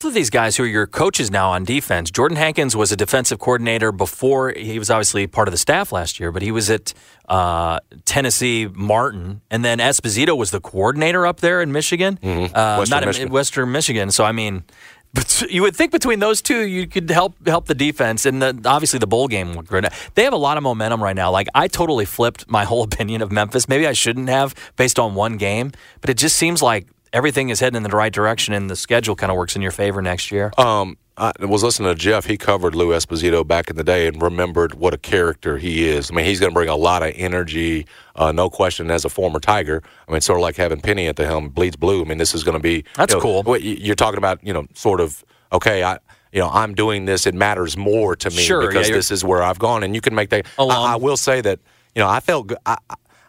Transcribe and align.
Both 0.00 0.08
of 0.12 0.14
these 0.14 0.30
guys 0.30 0.56
who 0.56 0.64
are 0.64 0.66
your 0.66 0.86
coaches 0.86 1.30
now 1.30 1.50
on 1.50 1.64
defense, 1.64 2.10
Jordan 2.10 2.38
Hankins 2.38 2.74
was 2.74 2.90
a 2.90 2.96
defensive 2.96 3.38
coordinator 3.38 3.92
before 3.92 4.50
he 4.56 4.78
was 4.78 4.88
obviously 4.88 5.26
part 5.26 5.46
of 5.46 5.52
the 5.52 5.58
staff 5.58 5.92
last 5.92 6.18
year, 6.18 6.32
but 6.32 6.40
he 6.40 6.50
was 6.50 6.70
at 6.70 6.94
uh, 7.28 7.80
Tennessee 8.06 8.66
Martin, 8.72 9.42
and 9.50 9.62
then 9.62 9.78
Esposito 9.78 10.34
was 10.34 10.52
the 10.52 10.60
coordinator 10.60 11.26
up 11.26 11.40
there 11.40 11.60
in 11.60 11.70
Michigan, 11.70 12.18
Mm-hmm. 12.22 12.56
uh, 12.56 12.78
Western 12.78 12.96
not 12.96 13.02
in 13.02 13.08
Michigan. 13.10 13.28
Western 13.32 13.72
Michigan. 13.72 14.10
So 14.10 14.24
I 14.24 14.32
mean, 14.32 14.64
but 15.12 15.42
you 15.50 15.60
would 15.62 15.76
think 15.76 15.92
between 15.92 16.18
those 16.20 16.40
two, 16.40 16.60
you 16.66 16.86
could 16.86 17.10
help 17.10 17.34
help 17.46 17.66
the 17.66 17.74
defense, 17.74 18.24
and 18.24 18.40
the, 18.40 18.58
obviously 18.64 18.98
the 19.00 19.06
bowl 19.06 19.28
game. 19.28 19.52
looked 19.52 19.68
great. 19.68 19.84
They 20.14 20.24
have 20.24 20.32
a 20.32 20.36
lot 20.38 20.56
of 20.56 20.62
momentum 20.62 21.02
right 21.02 21.14
now. 21.16 21.30
Like 21.30 21.48
I 21.54 21.68
totally 21.68 22.06
flipped 22.06 22.48
my 22.50 22.64
whole 22.64 22.82
opinion 22.90 23.20
of 23.20 23.30
Memphis. 23.30 23.68
Maybe 23.68 23.86
I 23.86 23.92
shouldn't 23.92 24.30
have 24.30 24.54
based 24.76 24.98
on 24.98 25.14
one 25.14 25.36
game, 25.36 25.72
but 26.00 26.08
it 26.08 26.16
just 26.16 26.36
seems 26.36 26.62
like 26.62 26.86
everything 27.12 27.48
is 27.48 27.60
heading 27.60 27.76
in 27.76 27.82
the 27.82 27.88
right 27.96 28.12
direction, 28.12 28.54
and 28.54 28.68
the 28.70 28.76
schedule 28.76 29.16
kind 29.16 29.30
of 29.30 29.36
works 29.36 29.56
in 29.56 29.62
your 29.62 29.70
favor 29.70 30.00
next 30.02 30.30
year. 30.30 30.52
Um, 30.58 30.96
I 31.16 31.32
was 31.40 31.62
listening 31.62 31.90
to 31.90 31.94
Jeff. 31.94 32.24
He 32.24 32.38
covered 32.38 32.74
Lou 32.74 32.88
Esposito 32.90 33.46
back 33.46 33.68
in 33.68 33.76
the 33.76 33.84
day 33.84 34.06
and 34.06 34.22
remembered 34.22 34.72
what 34.74 34.94
a 34.94 34.98
character 34.98 35.58
he 35.58 35.86
is. 35.86 36.10
I 36.10 36.14
mean, 36.14 36.24
he's 36.24 36.40
going 36.40 36.50
to 36.50 36.54
bring 36.54 36.70
a 36.70 36.76
lot 36.76 37.02
of 37.02 37.12
energy, 37.14 37.86
uh, 38.16 38.32
no 38.32 38.48
question. 38.48 38.90
As 38.90 39.04
a 39.04 39.10
former 39.10 39.38
Tiger, 39.38 39.82
I 40.08 40.12
mean, 40.12 40.22
sort 40.22 40.38
of 40.38 40.42
like 40.42 40.56
having 40.56 40.80
Penny 40.80 41.08
at 41.08 41.16
the 41.16 41.26
helm, 41.26 41.50
bleeds 41.50 41.76
blue. 41.76 42.00
I 42.00 42.04
mean, 42.04 42.16
this 42.16 42.34
is 42.34 42.42
going 42.42 42.56
to 42.56 42.62
be 42.62 42.84
That's 42.96 43.12
you 43.12 43.18
know, 43.18 43.42
cool. 43.42 43.58
You're 43.58 43.96
talking 43.96 44.16
about, 44.18 44.42
you 44.42 44.54
know, 44.54 44.66
sort 44.74 45.00
of 45.00 45.22
okay. 45.52 45.82
I, 45.82 45.98
you 46.32 46.38
know, 46.40 46.48
I'm 46.48 46.74
doing 46.74 47.04
this. 47.04 47.26
It 47.26 47.34
matters 47.34 47.76
more 47.76 48.16
to 48.16 48.30
me 48.30 48.36
Sure, 48.36 48.66
because 48.66 48.88
you're- 48.88 48.98
this 48.98 49.10
is 49.10 49.22
where 49.22 49.42
I've 49.42 49.58
gone, 49.58 49.82
and 49.82 49.94
you 49.94 50.00
can 50.00 50.14
make 50.14 50.30
that. 50.30 50.46
I, 50.58 50.64
I 50.64 50.96
will 50.96 51.16
say 51.18 51.40
that 51.42 51.58
you 51.94 52.00
know, 52.00 52.08
I 52.08 52.20
felt 52.20 52.52
I- 52.64 52.78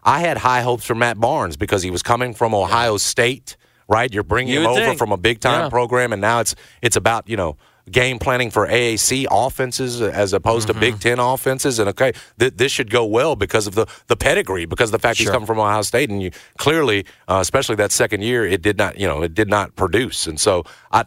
I 0.03 0.19
had 0.19 0.37
high 0.37 0.61
hopes 0.61 0.85
for 0.85 0.95
Matt 0.95 1.19
Barnes 1.19 1.57
because 1.57 1.83
he 1.83 1.91
was 1.91 2.01
coming 2.03 2.33
from 2.33 2.55
Ohio 2.55 2.97
State. 2.97 3.57
Right, 3.87 4.13
you're 4.13 4.23
bringing 4.23 4.53
You 4.53 4.61
him 4.61 4.67
over 4.67 4.79
think. 4.79 4.97
from 4.97 5.11
a 5.11 5.17
big 5.17 5.39
time 5.39 5.63
Yeah. 5.63 5.69
program, 5.69 6.13
and 6.13 6.21
now 6.21 6.39
it's 6.39 6.55
it's 6.81 6.95
about 6.95 7.27
you 7.27 7.35
know 7.37 7.57
game 7.89 8.19
planning 8.19 8.51
for 8.51 8.67
AAC 8.67 9.25
offenses 9.29 10.01
as 10.01 10.33
opposed 10.33 10.67
to 10.67 10.73
Mm-hmm. 10.73 10.79
Big 10.79 10.99
Ten 10.99 11.19
offenses. 11.19 11.79
And 11.79 11.89
okay, 11.89 12.13
th- 12.39 12.53
this 12.55 12.71
should 12.71 12.89
go 12.89 13.05
well 13.05 13.35
because 13.35 13.67
of 13.67 13.75
the 13.75 13.85
the 14.07 14.15
pedigree, 14.15 14.65
because 14.65 14.89
of 14.89 14.93
the 14.93 14.99
fact 14.99 15.17
he's 15.17 15.25
Sure. 15.25 15.33
coming 15.33 15.47
from 15.47 15.59
Ohio 15.59 15.81
State, 15.81 16.09
and 16.09 16.21
you 16.23 16.31
clearly, 16.57 17.05
uh, 17.27 17.39
especially 17.41 17.75
that 17.75 17.91
second 17.91 18.21
year, 18.21 18.45
it 18.45 18.61
did 18.61 18.77
not 18.77 18.97
you 18.99 19.07
know 19.07 19.23
it 19.23 19.33
did 19.33 19.49
not 19.49 19.75
produce, 19.75 20.27
and 20.27 20.39
so 20.39 20.63
I. 20.91 21.05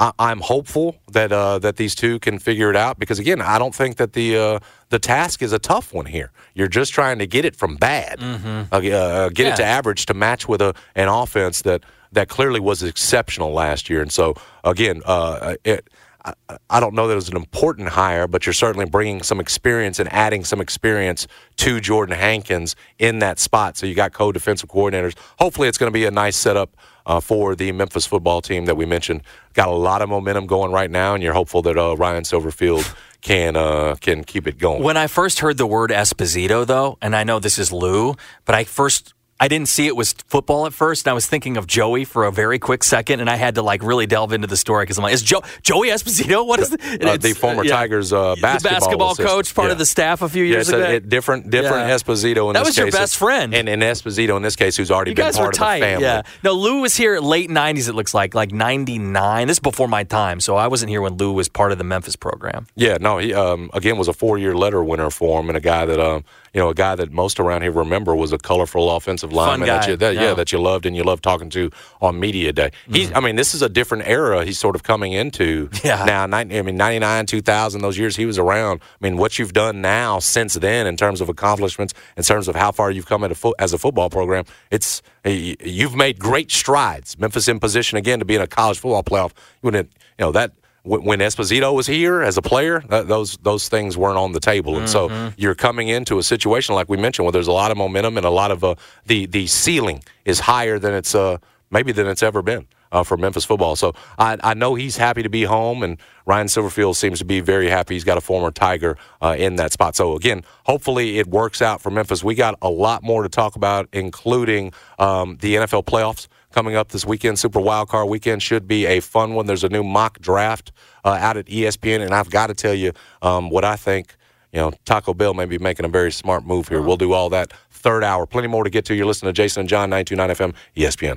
I, 0.00 0.12
I'm 0.20 0.38
hopeful 0.38 0.94
that 1.10 1.32
uh, 1.32 1.58
that 1.58 1.74
these 1.74 1.96
two 1.96 2.20
can 2.20 2.38
figure 2.38 2.70
it 2.70 2.76
out 2.76 3.00
because 3.00 3.18
again, 3.18 3.40
I 3.42 3.58
don't 3.58 3.74
think 3.74 3.96
that 3.96 4.12
the 4.12 4.36
uh, 4.38 4.58
the 4.90 5.00
task 5.00 5.42
is 5.42 5.52
a 5.52 5.58
tough 5.58 5.92
one 5.92 6.06
here. 6.06 6.30
You're 6.54 6.68
just 6.68 6.92
trying 6.94 7.18
to 7.18 7.26
get 7.26 7.44
it 7.44 7.56
from 7.56 7.74
bad, 7.74 8.20
uh, 8.22 8.76
uh, 8.76 9.28
get 9.30 9.48
it 9.48 9.56
to 9.56 9.64
average 9.64 10.06
to 10.06 10.14
match 10.14 10.46
with 10.46 10.62
a 10.62 10.72
an 10.94 11.08
offense 11.08 11.62
that 11.62 11.82
that 12.12 12.28
clearly 12.28 12.60
was 12.60 12.82
exceptional 12.82 13.52
last 13.52 13.88
year. 13.90 14.00
And 14.02 14.12
so 14.12 14.34
again, 14.64 15.02
uh, 15.04 15.56
it. 15.64 15.88
I- 16.24 16.34
I 16.68 16.80
don't 16.80 16.94
know 16.94 17.06
that 17.06 17.12
it 17.12 17.16
was 17.16 17.28
an 17.30 17.36
important 17.36 17.88
hire, 17.90 18.26
but 18.26 18.44
you're 18.44 18.52
certainly 18.52 18.84
bringing 18.84 19.22
some 19.22 19.40
experience 19.40 19.98
and 19.98 20.12
adding 20.12 20.44
some 20.44 20.60
experience 20.60 21.26
to 21.58 21.80
Jordan 21.80 22.18
Hankins 22.18 22.76
in 22.98 23.20
that 23.20 23.38
spot. 23.38 23.78
So 23.78 23.86
you 23.86 23.94
got 23.94 24.12
co-defensive 24.12 24.68
coordinators. 24.68 25.14
Hopefully, 25.38 25.68
it's 25.68 25.78
going 25.78 25.90
to 25.90 25.94
be 25.94 26.04
a 26.04 26.10
nice 26.10 26.36
setup 26.36 26.76
uh, 27.06 27.20
for 27.20 27.54
the 27.54 27.72
Memphis 27.72 28.04
football 28.04 28.42
team 28.42 28.66
that 28.66 28.76
we 28.76 28.84
mentioned. 28.84 29.22
Got 29.54 29.68
a 29.68 29.72
lot 29.74 30.02
of 30.02 30.08
momentum 30.10 30.46
going 30.46 30.70
right 30.72 30.90
now, 30.90 31.14
and 31.14 31.22
you're 31.22 31.32
hopeful 31.32 31.62
that 31.62 31.78
uh, 31.78 31.96
Ryan 31.96 32.24
Silverfield 32.24 32.92
can 33.22 33.56
uh, 33.56 33.94
can 34.00 34.22
keep 34.24 34.46
it 34.46 34.58
going. 34.58 34.82
When 34.82 34.96
I 34.98 35.06
first 35.06 35.38
heard 35.38 35.56
the 35.56 35.66
word 35.66 35.90
Esposito, 35.90 36.66
though, 36.66 36.98
and 37.00 37.16
I 37.16 37.24
know 37.24 37.38
this 37.38 37.58
is 37.58 37.72
Lou, 37.72 38.16
but 38.44 38.54
I 38.54 38.64
first 38.64 39.14
I 39.40 39.46
didn't 39.46 39.68
see 39.68 39.86
it 39.86 39.94
was 39.94 40.14
football 40.26 40.66
at 40.66 40.72
first, 40.72 41.06
and 41.06 41.12
I 41.12 41.14
was 41.14 41.26
thinking 41.26 41.56
of 41.56 41.68
Joey 41.68 42.04
for 42.04 42.24
a 42.24 42.32
very 42.32 42.58
quick 42.58 42.82
second, 42.82 43.20
and 43.20 43.30
I 43.30 43.36
had 43.36 43.54
to 43.54 43.62
like 43.62 43.84
really 43.84 44.04
delve 44.06 44.32
into 44.32 44.48
the 44.48 44.56
story 44.56 44.82
because 44.82 44.98
I'm 44.98 45.04
like, 45.04 45.14
is 45.14 45.22
Joe, 45.22 45.42
Joey 45.62 45.88
Esposito? 45.90 46.44
What 46.48 46.58
is 46.58 46.70
the, 46.70 47.08
Uh, 47.08 47.16
the 47.16 47.34
former 47.34 47.62
Tigers 47.64 48.12
uh, 48.12 48.34
the 48.34 48.40
basketball, 48.40 48.80
basketball 48.80 49.14
coach, 49.14 49.54
part 49.54 49.68
Yeah. 49.68 49.72
of 49.72 49.78
the 49.78 49.86
staff 49.86 50.22
a 50.22 50.28
few 50.28 50.42
Yeah, 50.42 50.54
years 50.56 50.70
a, 50.70 50.76
ago? 50.76 50.90
it- 50.90 51.08
different, 51.08 51.50
different 51.50 51.86
Yeah. 51.88 51.94
Esposito 51.94 52.48
in 52.48 52.54
That 52.54 52.60
this 52.64 52.70
was 52.70 52.76
your 52.78 52.86
case. 52.86 52.94
best 52.96 53.16
friend. 53.16 53.54
and, 53.54 53.68
and 53.68 53.80
Esposito 53.80 54.36
in 54.36 54.42
this 54.42 54.56
case, 54.56 54.76
who's 54.76 54.90
already 54.90 55.12
you 55.12 55.14
been 55.14 55.26
guys 55.26 55.36
part 55.36 55.56
were 55.58 55.64
of 55.66 55.74
the 55.78 55.80
family. 55.86 56.04
yeah. 56.04 56.22
No, 56.42 56.54
Lou 56.54 56.80
was 56.80 56.96
here 56.96 57.20
late 57.20 57.48
'90s. 57.48 57.88
It 57.88 57.94
looks 57.94 58.14
like, 58.14 58.34
like 58.34 58.50
'99. 58.50 59.46
This 59.46 59.56
is 59.56 59.60
before 59.60 59.86
my 59.88 60.02
time, 60.04 60.40
so 60.40 60.56
I 60.56 60.66
wasn't 60.66 60.90
here 60.90 61.00
when 61.00 61.14
Lou 61.16 61.32
was 61.32 61.48
part 61.48 61.70
of 61.70 61.78
the 61.78 61.84
Memphis 61.84 62.16
program. 62.16 62.66
Yeah, 62.74 62.96
no, 63.00 63.18
he 63.18 63.32
um, 63.34 63.70
again 63.72 63.98
was 63.98 64.08
a 64.08 64.12
four-year 64.12 64.54
letter 64.56 64.82
winner 64.82 65.10
for 65.10 65.40
him, 65.40 65.48
and 65.48 65.56
a 65.56 65.60
guy 65.60 65.86
that 65.86 66.00
um, 66.00 66.24
you 66.54 66.60
know, 66.60 66.68
a 66.68 66.74
guy 66.74 66.94
that 66.94 67.12
most 67.12 67.40
around 67.40 67.62
here 67.62 67.72
remember 67.72 68.14
was 68.14 68.32
a 68.32 68.38
colorful 68.38 68.94
offensive 68.94 69.32
lineman 69.32 69.68
that 69.68 69.88
you, 69.88 69.96
that, 69.96 70.14
yeah. 70.14 70.22
yeah. 70.22 70.34
that 70.34 70.52
you 70.52 70.58
loved 70.60 70.86
and 70.86 70.96
you 70.96 71.04
loved 71.04 71.22
talking 71.22 71.50
to 71.50 71.70
on 72.00 72.18
media 72.18 72.52
day. 72.52 72.70
He's, 72.90 73.08
mm-hmm. 73.08 73.16
I 73.16 73.20
mean, 73.20 73.36
this 73.36 73.54
is 73.54 73.62
a 73.62 73.68
different 73.68 74.06
era 74.06 74.44
he's 74.44 74.58
sort 74.58 74.74
of 74.74 74.82
coming 74.82 75.12
into 75.12 75.68
Yeah. 75.84 76.04
now. 76.04 76.24
I 76.24 76.44
mean, 76.44 76.76
ninety 76.76 76.98
nine, 76.98 77.26
two 77.26 77.40
thousand, 77.40 77.82
those 77.82 77.98
years 77.98 78.16
he 78.16 78.26
was 78.26 78.38
around. 78.38 78.80
I 78.80 79.04
mean, 79.04 79.16
what 79.16 79.38
you've 79.38 79.52
done 79.52 79.80
now 79.80 80.18
since 80.18 80.54
then 80.54 80.86
in 80.86 80.96
terms 80.96 81.20
of 81.20 81.28
accomplishments, 81.28 81.94
in 82.16 82.22
terms 82.22 82.48
of 82.48 82.56
how 82.56 82.72
far 82.72 82.90
you've 82.90 83.06
come 83.06 83.24
at 83.24 83.32
a 83.32 83.34
fo- 83.34 83.54
as 83.58 83.72
a 83.72 83.78
football 83.78 84.10
program, 84.10 84.44
it's 84.70 85.02
you've 85.24 85.94
made 85.94 86.18
great 86.18 86.50
strides. 86.50 87.18
Memphis 87.18 87.48
in 87.48 87.60
position 87.60 87.98
again 87.98 88.18
to 88.18 88.24
be 88.24 88.34
in 88.34 88.40
a 88.40 88.46
college 88.46 88.78
football 88.78 89.02
playoff. 89.02 89.32
You 89.62 89.66
wouldn't, 89.68 89.92
you 90.18 90.24
know 90.24 90.32
that 90.32 90.52
when 90.88 91.18
Esposito 91.20 91.74
was 91.74 91.86
here 91.86 92.22
as 92.22 92.36
a 92.36 92.42
player, 92.42 92.80
those 92.88 93.36
those 93.42 93.68
things 93.68 93.96
weren't 93.96 94.18
on 94.18 94.32
the 94.32 94.40
table, 94.40 94.78
and 94.78 94.88
so 94.88 95.30
you're 95.36 95.54
coming 95.54 95.88
into 95.88 96.18
a 96.18 96.22
situation 96.22 96.74
like 96.74 96.88
we 96.88 96.96
mentioned 96.96 97.24
where 97.26 97.32
there's 97.32 97.46
a 97.46 97.52
lot 97.52 97.70
of 97.70 97.76
momentum 97.76 98.16
and 98.16 98.24
a 98.24 98.30
lot 98.30 98.50
of 98.50 98.64
uh, 98.64 98.74
the 99.06 99.26
the 99.26 99.46
ceiling 99.46 100.02
is 100.24 100.40
higher 100.40 100.78
than 100.78 100.94
it's 100.94 101.14
uh, 101.14 101.36
maybe 101.70 101.92
than 101.92 102.06
it's 102.06 102.22
ever 102.22 102.42
been. 102.42 102.66
Uh, 102.90 103.04
for 103.04 103.18
Memphis 103.18 103.44
football, 103.44 103.76
so 103.76 103.92
I, 104.18 104.38
I 104.42 104.54
know 104.54 104.74
he's 104.74 104.96
happy 104.96 105.22
to 105.22 105.28
be 105.28 105.42
home, 105.42 105.82
and 105.82 105.98
Ryan 106.24 106.46
Silverfield 106.46 106.96
seems 106.96 107.18
to 107.18 107.26
be 107.26 107.40
very 107.40 107.68
happy. 107.68 107.94
He's 107.94 108.02
got 108.02 108.16
a 108.16 108.22
former 108.22 108.50
Tiger 108.50 108.96
uh, 109.20 109.36
in 109.38 109.56
that 109.56 109.72
spot. 109.72 109.94
So 109.94 110.16
again, 110.16 110.42
hopefully 110.64 111.18
it 111.18 111.26
works 111.26 111.60
out 111.60 111.82
for 111.82 111.90
Memphis. 111.90 112.24
We 112.24 112.34
got 112.34 112.54
a 112.62 112.70
lot 112.70 113.02
more 113.02 113.24
to 113.24 113.28
talk 113.28 113.56
about, 113.56 113.90
including 113.92 114.72
um, 114.98 115.36
the 115.42 115.56
NFL 115.56 115.84
playoffs 115.84 116.28
coming 116.58 116.74
up 116.74 116.88
this 116.88 117.06
weekend. 117.06 117.38
Super 117.38 117.60
Wild 117.60 117.88
Card 117.88 118.08
weekend 118.08 118.42
should 118.42 118.66
be 118.66 118.84
a 118.84 118.98
fun 118.98 119.34
one. 119.34 119.46
There's 119.46 119.62
a 119.62 119.68
new 119.68 119.84
mock 119.84 120.18
draft 120.18 120.72
uh, 121.04 121.10
out 121.10 121.36
at 121.36 121.46
ESPN, 121.46 122.00
and 122.00 122.12
I've 122.12 122.30
got 122.30 122.48
to 122.48 122.54
tell 122.54 122.74
you 122.74 122.90
um, 123.22 123.48
what 123.48 123.64
I 123.64 123.76
think. 123.76 124.16
You 124.52 124.58
know, 124.58 124.72
Taco 124.84 125.14
Bell 125.14 125.34
may 125.34 125.44
be 125.44 125.58
making 125.58 125.86
a 125.86 125.88
very 125.88 126.10
smart 126.10 126.44
move 126.44 126.66
here. 126.66 126.82
We'll 126.82 126.96
do 126.96 127.12
all 127.12 127.30
that 127.30 127.52
third 127.70 128.02
hour. 128.02 128.26
Plenty 128.26 128.48
more 128.48 128.64
to 128.64 128.70
get 128.70 128.84
to. 128.86 128.94
You're 128.96 129.06
listening 129.06 129.32
to 129.32 129.36
Jason 129.40 129.60
and 129.60 129.68
John, 129.68 129.88
929 129.90 130.50
FM, 130.50 130.54
ESPN. 130.76 131.16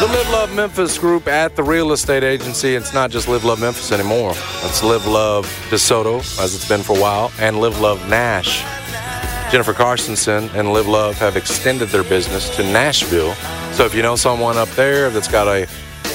The 0.00 0.06
Live 0.06 0.30
Love 0.30 0.52
Memphis 0.56 0.98
group 0.98 1.28
at 1.28 1.54
the 1.54 1.62
real 1.62 1.92
estate 1.92 2.24
agency. 2.24 2.74
It's 2.74 2.92
not 2.92 3.12
just 3.12 3.28
Live 3.28 3.44
Love 3.44 3.60
Memphis 3.60 3.92
anymore. 3.92 4.32
It's 4.64 4.82
Live 4.82 5.06
Love 5.06 5.46
DeSoto, 5.70 6.18
as 6.42 6.56
it's 6.56 6.68
been 6.68 6.82
for 6.82 6.98
a 6.98 7.00
while, 7.00 7.30
and 7.38 7.60
Live 7.60 7.78
Love 7.78 8.08
Nash. 8.08 8.64
Jennifer 9.50 9.72
Carsonson 9.72 10.52
and 10.54 10.74
Live 10.74 10.86
Love 10.86 11.16
have 11.16 11.34
extended 11.34 11.88
their 11.88 12.04
business 12.04 12.54
to 12.56 12.62
Nashville. 12.62 13.32
So 13.72 13.86
if 13.86 13.94
you 13.94 14.02
know 14.02 14.14
someone 14.14 14.58
up 14.58 14.68
there 14.70 15.08
that's 15.08 15.26
got 15.26 15.48
a 15.48 15.62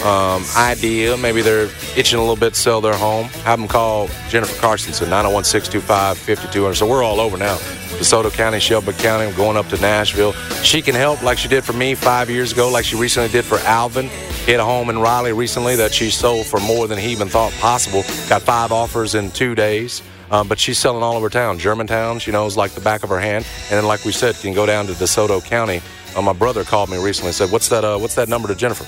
um, 0.08 0.44
idea, 0.56 1.18
maybe 1.18 1.42
they're 1.42 1.70
itching 1.98 2.20
a 2.20 2.22
little 2.22 2.36
bit 2.36 2.54
to 2.54 2.60
sell 2.60 2.80
their 2.80 2.96
home, 2.96 3.26
have 3.46 3.58
them 3.58 3.68
call 3.68 4.08
Jennifer 4.30 4.54
Carsonson, 4.62 5.10
901 5.10 5.46
625 5.46 6.18
5200. 6.20 6.76
So 6.76 6.86
we're 6.86 7.02
all 7.02 7.20
over 7.20 7.36
now. 7.36 7.58
DeSoto 7.98 8.32
County, 8.32 8.60
Shelby 8.60 8.94
County, 8.94 9.32
going 9.36 9.58
up 9.58 9.68
to 9.70 9.78
Nashville. 9.82 10.34
She 10.62 10.84
can 10.84 10.94
help 10.94 11.24
like 11.24 11.40
she 11.40 11.48
did 11.48 11.64
for 11.64 11.74
me 11.74 11.96
five 11.96 12.30
years 12.30 12.52
ago, 12.52 12.70
like 12.70 12.86
she 12.86 12.98
recently 12.98 13.30
did 13.30 13.46
for 13.46 13.58
Alvin. 13.60 14.10
Had 14.46 14.60
a 14.60 14.66
home 14.66 14.92
in 14.92 15.00
Raleigh 15.00 15.34
recently 15.34 15.76
that 15.78 15.92
she 15.92 16.12
sold 16.12 16.46
for 16.46 16.60
more 16.60 16.88
than 16.88 17.00
he 17.00 17.12
even 17.12 17.30
thought 17.30 17.52
possible. 17.54 18.04
Got 18.30 18.44
five 18.44 18.72
offers 18.72 19.16
in 19.16 19.32
two 19.32 19.56
days. 19.56 20.04
Um, 20.34 20.48
but 20.48 20.60
she's 20.60 20.80
selling 20.80 21.04
all 21.04 21.16
over 21.16 21.30
town. 21.30 21.60
Germantown, 21.60 22.18
she 22.18 22.32
knows 22.32 22.58
like 22.58 22.72
the 22.72 22.82
back 22.82 23.04
of 23.04 23.10
her 23.10 23.20
hand. 23.20 23.46
And 23.70 23.78
then, 23.78 23.86
like 23.86 24.04
we 24.04 24.12
said, 24.12 24.34
can 24.36 24.52
go 24.56 24.66
down 24.66 24.88
to 24.88 24.94
DeSoto 24.94 25.46
County 25.46 25.80
Uh, 26.16 26.22
my 26.22 26.34
brother 26.34 26.64
called 26.64 26.90
me 26.90 26.98
recently 26.98 27.30
and 27.30 27.36
said, 27.36 27.52
"What's 27.52 27.70
that? 27.70 27.84
Uh, 27.84 27.98
what's 27.98 28.16
that 28.16 28.30
number 28.30 28.48
to 28.48 28.56
Jennifer?" 28.56 28.86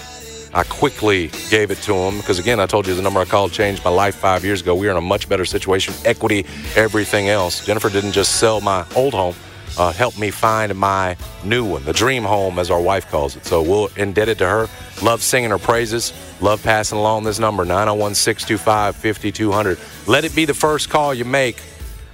I 0.53 0.63
quickly 0.63 1.31
gave 1.50 1.71
it 1.71 1.80
to 1.83 1.94
him 1.94 2.18
because, 2.18 2.39
again, 2.39 2.59
I 2.59 2.65
told 2.65 2.88
you 2.88 2.95
the 2.95 3.01
number 3.01 3.19
I 3.19 3.25
called 3.25 3.51
changed 3.51 3.83
my 3.83 3.92
life 3.92 4.15
five 4.15 4.45
years 4.45 4.62
ago. 4.62 4.74
We 4.75 4.88
are 4.88 4.92
in 4.92 4.97
a 4.97 5.01
much 5.01 5.27
better 5.27 5.44
situation, 5.44 5.94
equity, 6.06 6.45
everything 6.75 7.30
else. 7.30 7.65
Jennifer 7.65 7.89
didn't 7.89 8.13
just 8.13 8.38
sell 8.39 8.62
my 8.62 8.86
old 8.95 9.13
home, 9.13 9.36
uh, 9.77 9.92
helped 9.92 10.19
me 10.19 10.31
find 10.31 10.74
my 10.75 11.18
new 11.44 11.66
one, 11.66 11.83
the 11.83 11.94
dream 11.94 12.24
home, 12.24 12.60
as 12.60 12.72
our 12.72 12.81
wife 12.81 13.10
calls 13.10 13.36
it. 13.36 13.45
So 13.45 13.62
we're 13.62 13.89
indebted 13.98 14.38
to 14.39 14.48
her. 14.48 14.69
Love 15.01 15.22
singing 15.22 15.50
her 15.50 15.57
praises. 15.57 16.13
Love 16.42 16.63
passing 16.63 16.98
along 16.98 17.24
this 17.24 17.39
number, 17.39 17.66
901 17.66 18.16
625 18.16 18.95
5200. 18.95 19.80
Let 20.07 20.25
it 20.25 20.36
be 20.36 20.45
the 20.45 20.54
first 20.54 20.89
call 20.89 21.13
you 21.13 21.25
make 21.25 21.62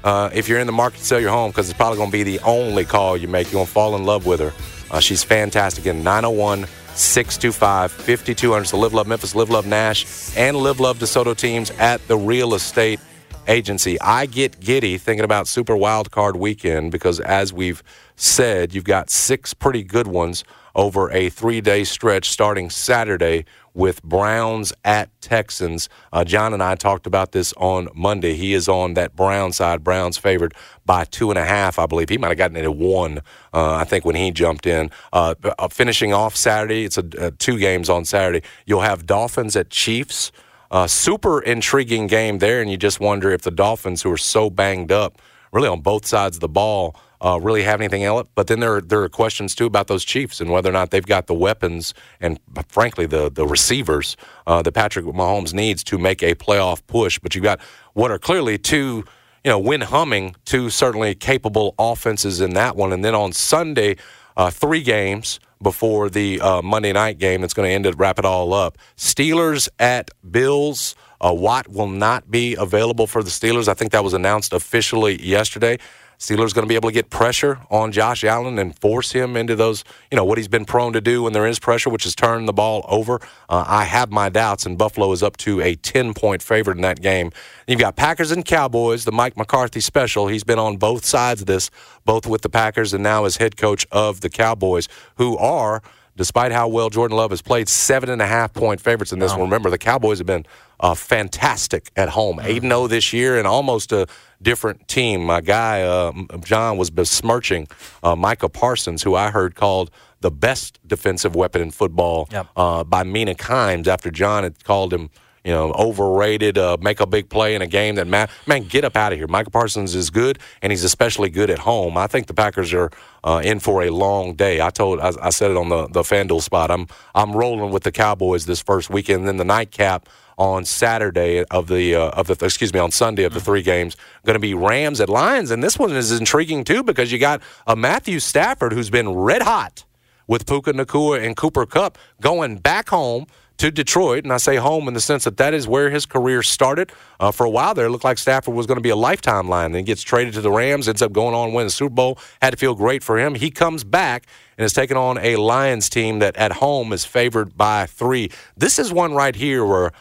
uh, 0.04 0.30
if 0.34 0.48
you're 0.48 0.60
in 0.60 0.68
the 0.68 0.74
market 0.74 1.00
to 1.00 1.06
sell 1.06 1.19
your 1.19 1.31
home 1.31 1.52
because 1.52 1.69
it's 1.69 1.78
probably 1.78 1.98
going 1.98 2.10
to 2.10 2.18
be 2.18 2.24
the 2.24 2.40
only 2.42 2.86
call 2.86 3.18
you 3.18 3.28
make. 3.28 3.48
You're 3.48 3.60
going 3.60 3.68
to 3.68 3.72
fall 3.72 3.96
in 3.96 4.06
love 4.06 4.25
with 4.25 4.40
her. 4.40 4.54
Uh, 4.90 5.00
she's 5.00 5.24
fantastic. 5.24 5.84
Again, 5.84 6.04
901 6.04 6.66
625 6.96 7.92
5200. 7.92 8.66
So 8.66 8.78
Live 8.78 8.94
Love 8.94 9.07
Memphis, 9.07 9.36
Live 9.36 9.50
Love 9.50 9.66
Nash, 9.66 10.36
and 10.38 10.57
Live 10.57 10.80
Love 10.80 11.00
DeSoto 11.00 11.36
teams 11.36 11.72
at 11.72 12.06
the 12.07 12.18
real 12.18 12.54
estate 12.54 13.00
agency. 13.48 14.00
I 14.02 14.26
get 14.26 14.60
giddy 14.60 14.98
thinking 14.98 15.26
about 15.26 15.48
Super 15.48 15.76
Wild 15.76 16.12
Card 16.12 16.36
weekend 16.36 16.92
because, 16.92 17.20
as 17.20 17.54
we've 17.54 17.84
said, 18.16 18.74
you've 18.74 18.84
got 18.84 19.10
six 19.10 19.54
pretty 19.54 19.84
good 19.84 20.08
ones 20.08 20.44
over 20.76 21.12
a 21.12 21.30
three 21.30 21.62
day 21.62 21.84
stretch 21.84 22.30
starting 22.30 22.70
Saturday 22.70 23.46
with 23.74 24.04
Browns 24.04 24.74
at 24.84 25.10
Texans. 25.22 25.88
Uh, 26.12 26.24
John 26.24 26.54
and 26.54 26.62
I 26.62 26.76
talked 26.76 27.08
about 27.08 27.32
this 27.32 27.54
on 27.58 27.88
Monday. 27.94 28.36
He 28.36 28.54
is 28.54 28.68
on 28.68 28.96
that 28.96 29.16
Brown 29.16 29.54
side. 29.54 29.84
Browns 29.84 30.18
favored 30.18 30.54
by 30.86 31.06
two 31.06 31.30
and 31.30 31.40
a 31.40 31.46
half, 31.46 31.80
I 31.80 31.86
believe. 31.86 32.10
He 32.10 32.18
might 32.18 32.30
have 32.30 32.38
gotten 32.38 32.58
it 32.58 32.64
at 32.64 32.76
one, 32.76 33.20
uh, 33.54 33.76
I 33.76 33.86
think, 33.86 34.04
when 34.04 34.16
he 34.16 34.32
jumped 34.32 34.66
in. 34.66 34.92
Uh, 35.14 35.36
uh 35.44 35.68
finishing 35.70 36.14
off 36.14 36.36
Saturday, 36.36 36.86
it's 36.86 36.98
a, 36.98 37.32
two 37.32 37.58
games 37.58 37.90
on 37.90 38.06
Saturday. 38.06 38.46
You'll 38.66 38.82
have 38.82 39.06
Dolphins 39.06 39.56
at 39.56 39.70
Chiefs. 39.70 40.32
Uh, 40.71 40.88
super 40.88 41.41
intriguing 41.41 42.07
game 42.07 42.39
there, 42.39 42.62
and 42.62 42.71
you 42.71 42.77
just 42.77 43.01
wonder 43.01 43.29
if 43.29 43.41
the 43.41 43.51
Dolphins, 43.51 44.01
who 44.01 44.12
are 44.12 44.18
so 44.18 44.50
banged 44.50 44.91
up, 44.91 45.21
really 45.51 45.68
on 45.68 45.81
both 45.81 46.06
sides 46.06 46.38
of 46.38 46.41
the 46.41 46.47
ball, 46.47 46.95
uh, 47.19 47.38
really 47.41 47.63
have 47.63 47.81
anything 47.81 48.06
else. 48.06 48.27
But 48.35 48.47
then 48.47 48.62
there 48.62 48.77
are, 48.77 48.81
there 48.81 49.03
are 49.03 49.09
questions 49.09 49.53
too 49.53 49.65
about 49.65 49.88
those 49.88 50.06
Chiefs 50.06 50.39
and 50.39 50.50
whether 50.50 50.69
or 50.69 50.73
not 50.73 50.91
they've 50.91 51.06
got 51.06 51.27
the 51.27 51.33
weapons 51.33 51.94
and 52.21 52.39
frankly 52.69 53.06
the 53.06 53.29
the 53.29 53.45
receivers 53.45 54.18
uh, 54.47 54.62
that 54.62 54.71
Patrick 54.71 55.06
Mahomes 55.06 55.53
needs 55.53 55.83
to 55.83 55.97
make 55.97 56.23
a 56.23 56.35
playoff 56.35 56.81
push. 56.88 57.19
But 57.19 57.35
you've 57.35 57.44
got 57.44 57.59
what 57.94 58.09
are 58.09 58.19
clearly 58.19 58.57
two. 58.57 59.03
You 59.44 59.50
know, 59.50 59.57
win 59.57 59.81
humming, 59.81 60.35
two 60.45 60.69
certainly 60.69 61.15
capable 61.15 61.73
offenses 61.79 62.41
in 62.41 62.53
that 62.53 62.75
one. 62.75 62.94
And 62.94 63.03
then 63.03 63.15
on 63.15 63.33
Sunday, 63.33 63.95
uh, 64.38 64.51
three 64.51 64.83
games 64.83 65.39
before 65.62 66.10
the 66.10 66.42
uh, 66.42 66.62
Monday 66.62 66.94
night 66.94 67.18
game 67.18 67.42
that's 67.42 67.54
going 67.54 67.68
to 67.68 67.74
end 67.74 67.86
it, 67.86 67.98
wrap 67.98 68.19
it 68.19 68.25
all 68.25 68.54
up. 68.54 68.78
Steelers 68.98 69.69
at 69.80 70.12
Bills. 70.30 70.96
Uh, 71.19 71.34
Watt 71.34 71.68
will 71.68 71.88
not 71.88 72.31
be 72.31 72.56
available 72.56 73.06
for 73.06 73.22
the 73.22 73.30
Steelers. 73.30 73.68
I 73.68 73.75
think 73.75 73.92
that 73.92 74.04
was 74.04 74.13
announced 74.13 74.54
officially 74.54 75.22
yesterday. 75.22 75.78
Steelers 76.21 76.53
going 76.53 76.62
to 76.62 76.68
be 76.68 76.75
able 76.75 76.89
to 76.89 76.94
get 76.94 77.09
pressure 77.09 77.62
on 77.71 77.91
Josh 77.91 78.23
Allen 78.23 78.59
and 78.59 78.77
force 78.77 79.12
him 79.12 79.35
into 79.35 79.56
those, 79.56 79.83
you 80.12 80.15
know, 80.15 80.23
what 80.23 80.38
he's 80.38 80.47
been 80.47 80.65
prone 80.65 80.94
to 80.94 81.01
do 81.01 81.23
when 81.23 81.33
there 81.33 81.47
is 81.47 81.57
pressure, 81.57 81.89
which 81.89 82.06
is 82.06 82.13
turn 82.13 82.45
the 82.45 82.53
ball 82.53 82.85
over. 82.88 83.15
Uh, 83.50 83.65
I 83.68 83.85
have 83.85 84.12
my 84.12 84.29
doubts, 84.29 84.68
and 84.68 84.77
Buffalo 84.77 85.12
is 85.13 85.23
up 85.23 85.35
to 85.38 85.62
a 85.62 85.73
10 85.73 86.13
point 86.13 86.44
favorite 86.44 86.75
in 86.75 86.83
that 86.83 87.01
game. 87.01 87.31
You've 87.68 87.79
got 87.79 87.95
Packers 87.95 88.29
and 88.29 88.45
Cowboys, 88.45 89.03
the 89.03 89.12
Mike 89.12 89.35
McCarthy 89.35 89.79
special. 89.79 90.27
He's 90.27 90.44
been 90.44 90.59
on 90.59 90.77
both 90.77 91.06
sides 91.06 91.41
of 91.41 91.47
this, 91.47 91.71
both 92.06 92.27
with 92.27 92.44
the 92.44 92.50
Packers 92.50 92.94
and 92.94 93.01
now 93.01 93.25
as 93.25 93.38
head 93.38 93.57
coach 93.57 93.88
of 93.91 94.21
the 94.21 94.29
Cowboys, 94.29 94.88
who 95.15 95.35
are 95.39 95.81
despite 96.15 96.51
how 96.51 96.68
well 96.68 96.91
Jordan 96.91 97.18
Love 97.18 97.31
has 97.31 97.41
played, 97.41 97.68
seven 97.68 98.09
and 98.09 98.21
a 98.21 98.27
half 98.27 98.53
point 98.53 98.79
favorites 98.79 99.12
in 99.12 99.18
this 99.18 99.31
wow. 99.31 99.39
one. 99.39 99.47
Remember, 99.47 99.71
the 99.71 99.79
Cowboys 99.79 100.19
have 100.19 100.27
been 100.27 100.45
uh, 100.79 100.94
fantastic 100.94 101.89
at 101.95 102.09
home, 102.09 102.38
mm-hmm. 102.38 102.47
eight 102.47 102.62
and 102.62 102.71
zero 102.71 102.81
oh 102.81 102.88
this 102.88 103.12
year, 103.12 103.39
and 103.39 103.47
almost 103.47 103.91
a 103.91 104.07
different 104.42 104.88
team. 104.88 105.24
My 105.26 105.42
guy 105.42 105.82
uh, 105.82 106.12
John 106.44 106.78
was 106.78 106.90
besmirching 106.90 107.68
uh, 108.04 108.16
Micah 108.16 108.50
Parsons, 108.50 109.04
who 109.04 109.16
I 109.16 109.32
heard 109.32 109.56
called 109.56 109.92
the 110.22 110.32
best 110.32 110.80
defensive 110.86 111.36
weapon 111.36 111.62
in 111.62 111.72
football 111.72 112.28
yep. 112.32 112.48
Uh, 112.56 112.84
by 112.84 113.04
Mina 113.04 113.34
Kimes 113.34 113.88
after 113.88 114.12
John 114.12 114.44
had 114.44 114.64
called 114.64 114.94
him 114.94 115.10
you 115.44 115.52
know, 115.52 115.72
overrated, 115.72 116.58
uh, 116.58 116.78
make 116.82 117.00
a 117.00 117.08
big 117.08 117.30
play 117.30 117.56
in 117.56 117.62
a 117.62 117.68
game 117.68 117.96
that 117.96 118.08
man, 118.08 118.30
man, 118.46 118.64
get 118.64 118.86
up 118.86 118.96
out 118.96 119.12
of 119.12 119.18
here. 119.18 119.28
Micah 119.28 119.50
Parsons 119.50 119.96
is 119.96 120.10
good, 120.10 120.38
and 120.62 120.72
he's 120.72 120.84
especially 120.84 121.30
good 121.30 121.50
at 121.50 121.60
home. 121.60 121.98
I 121.98 122.08
think 122.08 122.28
the 122.28 122.34
Packers 122.34 122.74
are 122.74 122.92
uh, 123.24 123.42
in 123.44 123.60
for 123.60 123.82
a 123.82 123.90
long 123.90 124.36
day. 124.36 124.62
I 124.62 124.70
told, 124.70 125.00
I, 125.00 125.12
I, 125.20 125.30
said 125.32 125.52
it 125.52 125.58
on 125.58 125.70
the 125.70 125.88
the 125.88 126.02
FanDuel 126.02 126.42
spot. 126.42 126.70
I'm 126.70 126.88
I'm 127.16 127.34
rolling 127.34 127.72
with 127.72 127.84
the 127.84 127.92
Cowboys 127.92 128.46
this 128.46 128.62
first 128.62 128.90
weekend. 128.90 129.28
Then 129.28 129.38
the 129.38 129.46
nightcap 129.46 130.08
on 130.38 130.66
Saturday 130.66 131.44
of 131.45 131.68
the 131.68 131.95
uh, 131.95 132.10
of 132.10 132.28
the 132.28 132.33
excuse 132.45 132.74
me 132.74 132.80
on 132.80 132.92
Sunday 132.92 133.24
of 133.24 133.33
the 133.33 133.39
three 133.39 133.62
games 133.62 133.95
going 134.25 134.36
to 134.36 134.39
be 134.39 134.54
Rams 134.54 135.00
at 135.01 135.10
Lions, 135.10 135.51
and 135.51 135.63
this 135.63 135.78
one 135.78 135.92
is 135.92 136.12
intriguing 136.12 136.63
too 136.63 136.83
because 136.83 137.12
you 137.12 137.19
got 137.19 137.42
a 137.68 137.75
Matthew 137.75 138.19
Stafford 138.19 138.74
who's 138.74 138.89
been 138.89 139.10
red 139.10 139.42
hot 139.42 139.86
with 140.28 140.45
Puka 140.45 140.74
Nacua 140.74 141.25
and 141.25 141.36
Cooper 141.36 141.66
Kupp 141.66 141.98
going 142.22 142.57
back 142.57 142.89
home 142.89 143.28
to 143.62 143.69
Detroit, 143.69 144.24
and 144.24 144.33
I 144.33 144.38
say 144.38 144.56
home 144.56 144.88
in 144.88 144.95
the 144.95 145.00
sense 145.00 145.25
that 145.25 145.38
that 145.38 145.54
is 145.54 145.68
where 145.68 145.92
his 145.92 146.07
career 146.07 146.42
started. 146.42 146.92
Uh, 147.19 147.30
for 147.30 147.45
a 147.45 147.50
while 147.50 147.75
there, 147.75 147.86
it 147.86 147.89
looked 147.92 148.04
like 148.04 148.18
Stafford 148.18 148.56
was 148.56 148.66
going 148.66 148.78
to 148.78 148.81
be 148.81 148.89
a 148.89 148.95
lifetime 148.95 149.48
line. 149.48 149.72
Then 149.72 149.81
he 149.81 149.83
gets 149.83 150.01
traded 150.01 150.33
to 150.33 150.42
the 150.42 150.50
Rams, 150.50 150.88
ends 150.88 151.04
up 151.04 151.12
going 151.12 151.36
on 151.36 151.54
win 151.54 151.68
the 151.68 151.72
Super 151.72 151.94
Bowl. 151.94 152.18
Had 152.42 152.51
to 152.51 152.57
feel 152.57 152.74
great 152.74 153.04
for 153.04 153.19
him. 153.19 153.36
He 153.36 153.51
comes 153.51 153.83
back 153.83 154.25
and 154.57 154.66
is 154.66 154.74
taking 154.74 154.98
on 154.98 155.19
a 155.19 155.36
Lions 155.36 155.89
team 155.89 156.18
that 156.19 156.36
at 156.38 156.54
home 156.54 156.92
is 156.92 157.06
favored 157.06 157.56
by 157.56 157.86
three. 157.86 158.31
This 158.57 158.80
is 158.80 158.92
one 158.92 159.13
right 159.13 159.36
here 159.36 159.63
where 159.63 159.92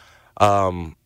um, 0.40 0.96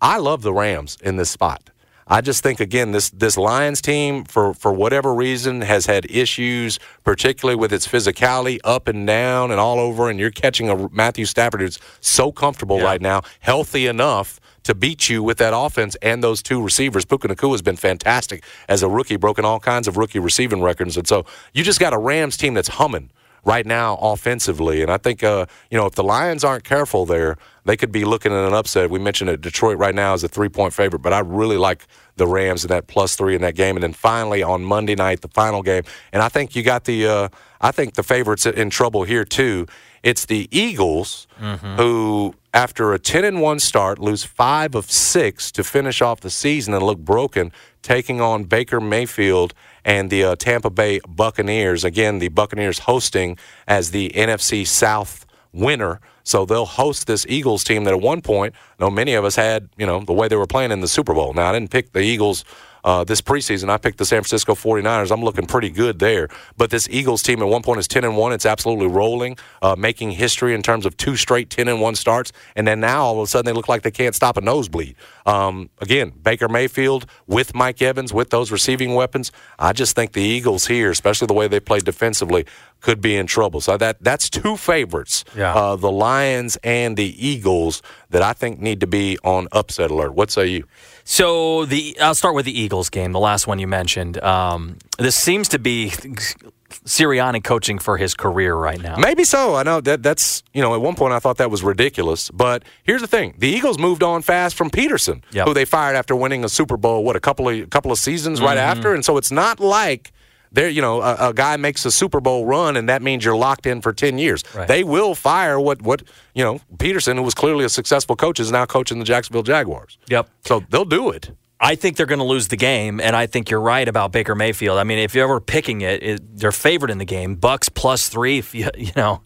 I 0.00 0.18
love 0.18 0.42
the 0.42 0.52
Rams 0.52 0.96
in 1.02 1.16
this 1.16 1.30
spot. 1.30 1.70
I 2.10 2.22
just 2.22 2.42
think 2.42 2.58
again 2.58 2.92
this 2.92 3.10
this 3.10 3.36
Lions 3.36 3.82
team 3.82 4.24
for 4.24 4.54
for 4.54 4.72
whatever 4.72 5.14
reason 5.14 5.60
has 5.60 5.84
had 5.84 6.10
issues, 6.10 6.78
particularly 7.04 7.56
with 7.56 7.72
its 7.72 7.86
physicality 7.86 8.58
up 8.64 8.88
and 8.88 9.06
down 9.06 9.50
and 9.50 9.60
all 9.60 9.78
over. 9.78 10.08
And 10.08 10.18
you're 10.18 10.30
catching 10.30 10.70
a 10.70 10.88
Matthew 10.88 11.26
Stafford 11.26 11.60
who's 11.60 11.78
so 12.00 12.32
comfortable 12.32 12.78
yeah. 12.78 12.84
right 12.84 13.02
now, 13.02 13.22
healthy 13.40 13.86
enough 13.86 14.40
to 14.62 14.74
beat 14.74 15.08
you 15.10 15.22
with 15.22 15.36
that 15.38 15.52
offense 15.54 15.96
and 16.00 16.24
those 16.24 16.42
two 16.42 16.62
receivers. 16.62 17.04
Puka 17.04 17.28
Nacua 17.28 17.52
has 17.52 17.62
been 17.62 17.76
fantastic 17.76 18.42
as 18.68 18.82
a 18.82 18.88
rookie, 18.88 19.16
broken 19.16 19.44
all 19.44 19.60
kinds 19.60 19.86
of 19.86 19.96
rookie 19.96 20.18
receiving 20.18 20.62
records. 20.62 20.96
And 20.96 21.06
so 21.06 21.26
you 21.52 21.62
just 21.62 21.80
got 21.80 21.92
a 21.92 21.98
Rams 21.98 22.38
team 22.38 22.54
that's 22.54 22.68
humming 22.68 23.10
right 23.44 23.66
now 23.66 23.96
offensively. 23.96 24.82
And 24.82 24.90
I 24.90 24.96
think, 24.96 25.22
uh, 25.22 25.46
you 25.70 25.78
know, 25.78 25.86
if 25.86 25.94
the 25.94 26.04
Lions 26.04 26.44
aren't 26.44 26.64
careful 26.64 27.06
there, 27.06 27.36
they 27.64 27.76
could 27.76 27.92
be 27.92 28.04
looking 28.04 28.32
at 28.32 28.44
an 28.44 28.54
upset. 28.54 28.90
We 28.90 28.98
mentioned 28.98 29.28
that 29.30 29.40
Detroit 29.40 29.78
right 29.78 29.94
now 29.94 30.14
is 30.14 30.24
a 30.24 30.28
three 30.28 30.48
point 30.48 30.72
favorite, 30.72 31.00
but 31.00 31.12
I 31.12 31.20
really 31.20 31.56
like 31.56 31.86
the 32.16 32.26
Rams 32.26 32.64
in 32.64 32.68
that 32.68 32.86
plus 32.86 33.16
three 33.16 33.34
in 33.34 33.42
that 33.42 33.54
game. 33.54 33.76
And 33.76 33.82
then 33.82 33.92
finally 33.92 34.42
on 34.42 34.64
Monday 34.64 34.94
night, 34.94 35.20
the 35.20 35.28
final 35.28 35.62
game. 35.62 35.82
And 36.12 36.22
I 36.22 36.28
think 36.28 36.56
you 36.56 36.62
got 36.62 36.84
the, 36.84 37.06
uh, 37.06 37.28
I 37.60 37.72
think 37.72 37.94
the 37.94 38.02
favorites 38.02 38.46
in 38.46 38.70
trouble 38.70 39.04
here 39.04 39.24
too. 39.24 39.66
It's 40.02 40.26
the 40.26 40.48
Eagles 40.50 41.26
mm-hmm. 41.40 41.76
who, 41.76 42.34
after 42.54 42.92
a 42.92 42.98
10 42.98 43.24
and 43.24 43.42
1 43.42 43.60
start, 43.60 43.98
lose 43.98 44.24
five 44.24 44.74
of 44.74 44.90
six 44.90 45.50
to 45.52 45.64
finish 45.64 46.00
off 46.00 46.20
the 46.20 46.30
season 46.30 46.72
and 46.74 46.82
look 46.82 46.98
broken, 46.98 47.52
taking 47.82 48.20
on 48.20 48.44
Baker 48.44 48.80
Mayfield 48.80 49.54
and 49.84 50.10
the 50.10 50.24
uh, 50.24 50.36
Tampa 50.36 50.70
Bay 50.70 51.00
Buccaneers. 51.08 51.84
Again, 51.84 52.18
the 52.18 52.28
Buccaneers 52.28 52.80
hosting 52.80 53.36
as 53.66 53.90
the 53.90 54.10
NFC 54.10 54.66
South 54.66 55.26
winner. 55.52 56.00
So 56.24 56.44
they'll 56.44 56.66
host 56.66 57.06
this 57.06 57.24
Eagles 57.28 57.64
team 57.64 57.84
that 57.84 57.94
at 57.94 58.00
one 58.00 58.20
point, 58.20 58.54
I 58.78 58.84
know 58.84 58.90
many 58.90 59.14
of 59.14 59.24
us 59.24 59.36
had, 59.36 59.70
you 59.78 59.86
know, 59.86 60.00
the 60.00 60.12
way 60.12 60.28
they 60.28 60.36
were 60.36 60.46
playing 60.46 60.72
in 60.72 60.80
the 60.80 60.88
Super 60.88 61.14
Bowl. 61.14 61.32
Now, 61.32 61.48
I 61.48 61.52
didn't 61.52 61.70
pick 61.70 61.92
the 61.92 62.00
Eagles 62.00 62.44
uh, 62.88 63.04
this 63.04 63.20
preseason. 63.20 63.68
I 63.68 63.76
picked 63.76 63.98
the 63.98 64.06
San 64.06 64.22
Francisco 64.22 64.54
49ers. 64.54 65.10
I'm 65.10 65.22
looking 65.22 65.44
pretty 65.44 65.68
good 65.68 65.98
there. 65.98 66.30
But 66.56 66.70
this 66.70 66.88
Eagles 66.90 67.22
team 67.22 67.42
at 67.42 67.46
one 67.46 67.62
point 67.62 67.80
is 67.80 67.86
10 67.86 68.02
and 68.02 68.16
1. 68.16 68.32
It's 68.32 68.46
absolutely 68.46 68.86
rolling, 68.86 69.36
uh, 69.60 69.76
making 69.76 70.12
history 70.12 70.54
in 70.54 70.62
terms 70.62 70.86
of 70.86 70.96
two 70.96 71.14
straight 71.14 71.50
10 71.50 71.68
and 71.68 71.82
1 71.82 71.94
starts. 71.96 72.32
And 72.56 72.66
then 72.66 72.80
now 72.80 73.04
all 73.04 73.20
of 73.20 73.24
a 73.24 73.26
sudden 73.26 73.44
they 73.44 73.52
look 73.52 73.68
like 73.68 73.82
they 73.82 73.90
can't 73.90 74.14
stop 74.14 74.38
a 74.38 74.40
nosebleed. 74.40 74.96
Um, 75.26 75.68
again, 75.82 76.14
Baker 76.22 76.48
Mayfield 76.48 77.04
with 77.26 77.54
Mike 77.54 77.82
Evans 77.82 78.14
with 78.14 78.30
those 78.30 78.50
receiving 78.50 78.94
weapons. 78.94 79.32
I 79.58 79.74
just 79.74 79.94
think 79.94 80.12
the 80.12 80.22
Eagles 80.22 80.66
here, 80.66 80.90
especially 80.90 81.26
the 81.26 81.34
way 81.34 81.46
they 81.46 81.60
played 81.60 81.84
defensively, 81.84 82.46
could 82.80 83.02
be 83.02 83.16
in 83.16 83.26
trouble. 83.26 83.60
So 83.60 83.76
that 83.76 84.02
that's 84.02 84.30
two 84.30 84.56
favorites, 84.56 85.26
yeah. 85.36 85.54
uh, 85.54 85.76
the 85.76 85.90
Lions 85.90 86.56
and 86.64 86.96
the 86.96 87.26
Eagles, 87.26 87.82
that 88.08 88.22
I 88.22 88.32
think 88.32 88.60
need 88.60 88.80
to 88.80 88.86
be 88.86 89.18
on 89.22 89.48
upset 89.52 89.90
alert. 89.90 90.14
What 90.14 90.30
say 90.30 90.46
you? 90.46 90.64
So 91.10 91.64
the 91.64 91.96
I'll 92.02 92.14
start 92.14 92.34
with 92.34 92.44
the 92.44 92.60
Eagles 92.60 92.90
game, 92.90 93.12
the 93.12 93.18
last 93.18 93.46
one 93.46 93.58
you 93.58 93.66
mentioned. 93.66 94.22
Um, 94.22 94.76
this 94.98 95.16
seems 95.16 95.48
to 95.48 95.58
be 95.58 95.88
Sirianni 95.88 97.42
coaching 97.42 97.78
for 97.78 97.96
his 97.96 98.12
career 98.14 98.54
right 98.54 98.78
now. 98.78 98.96
Maybe 98.98 99.24
so. 99.24 99.54
I 99.54 99.62
know 99.62 99.80
that 99.80 100.02
that's 100.02 100.42
you 100.52 100.60
know 100.60 100.74
at 100.74 100.82
one 100.82 100.94
point 100.96 101.14
I 101.14 101.18
thought 101.18 101.38
that 101.38 101.50
was 101.50 101.62
ridiculous, 101.62 102.30
but 102.30 102.62
here's 102.84 103.00
the 103.00 103.06
thing: 103.06 103.32
the 103.38 103.48
Eagles 103.48 103.78
moved 103.78 104.02
on 104.02 104.20
fast 104.20 104.54
from 104.54 104.68
Pederson, 104.68 105.22
yep. 105.30 105.48
who 105.48 105.54
they 105.54 105.64
fired 105.64 105.96
after 105.96 106.14
winning 106.14 106.44
a 106.44 106.48
Super 106.50 106.76
Bowl. 106.76 107.02
What 107.02 107.16
a 107.16 107.20
couple 107.20 107.48
of 107.48 107.70
couple 107.70 107.90
of 107.90 107.98
seasons 107.98 108.38
mm-hmm. 108.38 108.46
right 108.46 108.58
after, 108.58 108.92
and 108.92 109.02
so 109.02 109.16
it's 109.16 109.32
not 109.32 109.60
like 109.60 110.12
There, 110.52 110.68
you 110.68 110.82
know, 110.82 111.00
a, 111.02 111.28
a, 111.28 111.34
guy 111.34 111.56
makes 111.56 111.84
a 111.84 111.90
Super 111.90 112.20
Bowl 112.20 112.46
run, 112.46 112.76
and 112.76 112.88
that 112.88 113.02
means 113.02 113.24
you're 113.24 113.36
locked 113.36 113.66
in 113.66 113.80
for 113.80 113.92
ten 113.92 114.18
years. 114.18 114.42
Right. 114.54 114.68
They 114.68 114.84
will 114.84 115.14
fire 115.14 115.58
what 115.60 115.82
what 115.82 116.02
you 116.34 116.44
know. 116.44 116.60
Pederson 116.76 117.16
who 117.16 117.22
was 117.22 117.34
clearly 117.34 117.64
a 117.64 117.68
successful 117.68 118.16
coach, 118.16 118.40
is 118.40 118.52
now 118.52 118.66
coaching 118.66 118.98
the 118.98 119.04
Jacksonville 119.04 119.42
Jaguars. 119.42 119.98
Yep. 120.08 120.28
So 120.44 120.64
they'll 120.70 120.84
do 120.84 121.10
it. 121.10 121.30
I 121.60 121.74
think 121.74 121.96
they're 121.96 122.06
going 122.06 122.20
to 122.20 122.24
lose 122.24 122.48
the 122.48 122.56
game, 122.56 123.00
and 123.00 123.16
I 123.16 123.26
think 123.26 123.50
you're 123.50 123.60
right 123.60 123.88
about 123.88 124.12
Baker 124.12 124.36
Mayfield. 124.36 124.78
I 124.78 124.84
mean, 124.84 124.98
if 124.98 125.12
you're 125.14 125.24
ever 125.24 125.40
picking 125.40 125.80
it, 125.80 126.02
it 126.04 126.38
they're 126.38 126.52
favored 126.52 126.88
in 126.88 126.98
the 126.98 127.04
game. 127.04 127.34
Bucks 127.34 127.68
plus 127.68 128.08
three. 128.08 128.38
If 128.38 128.54
you, 128.54 128.68
you 128.78 128.92
know, 128.94 129.22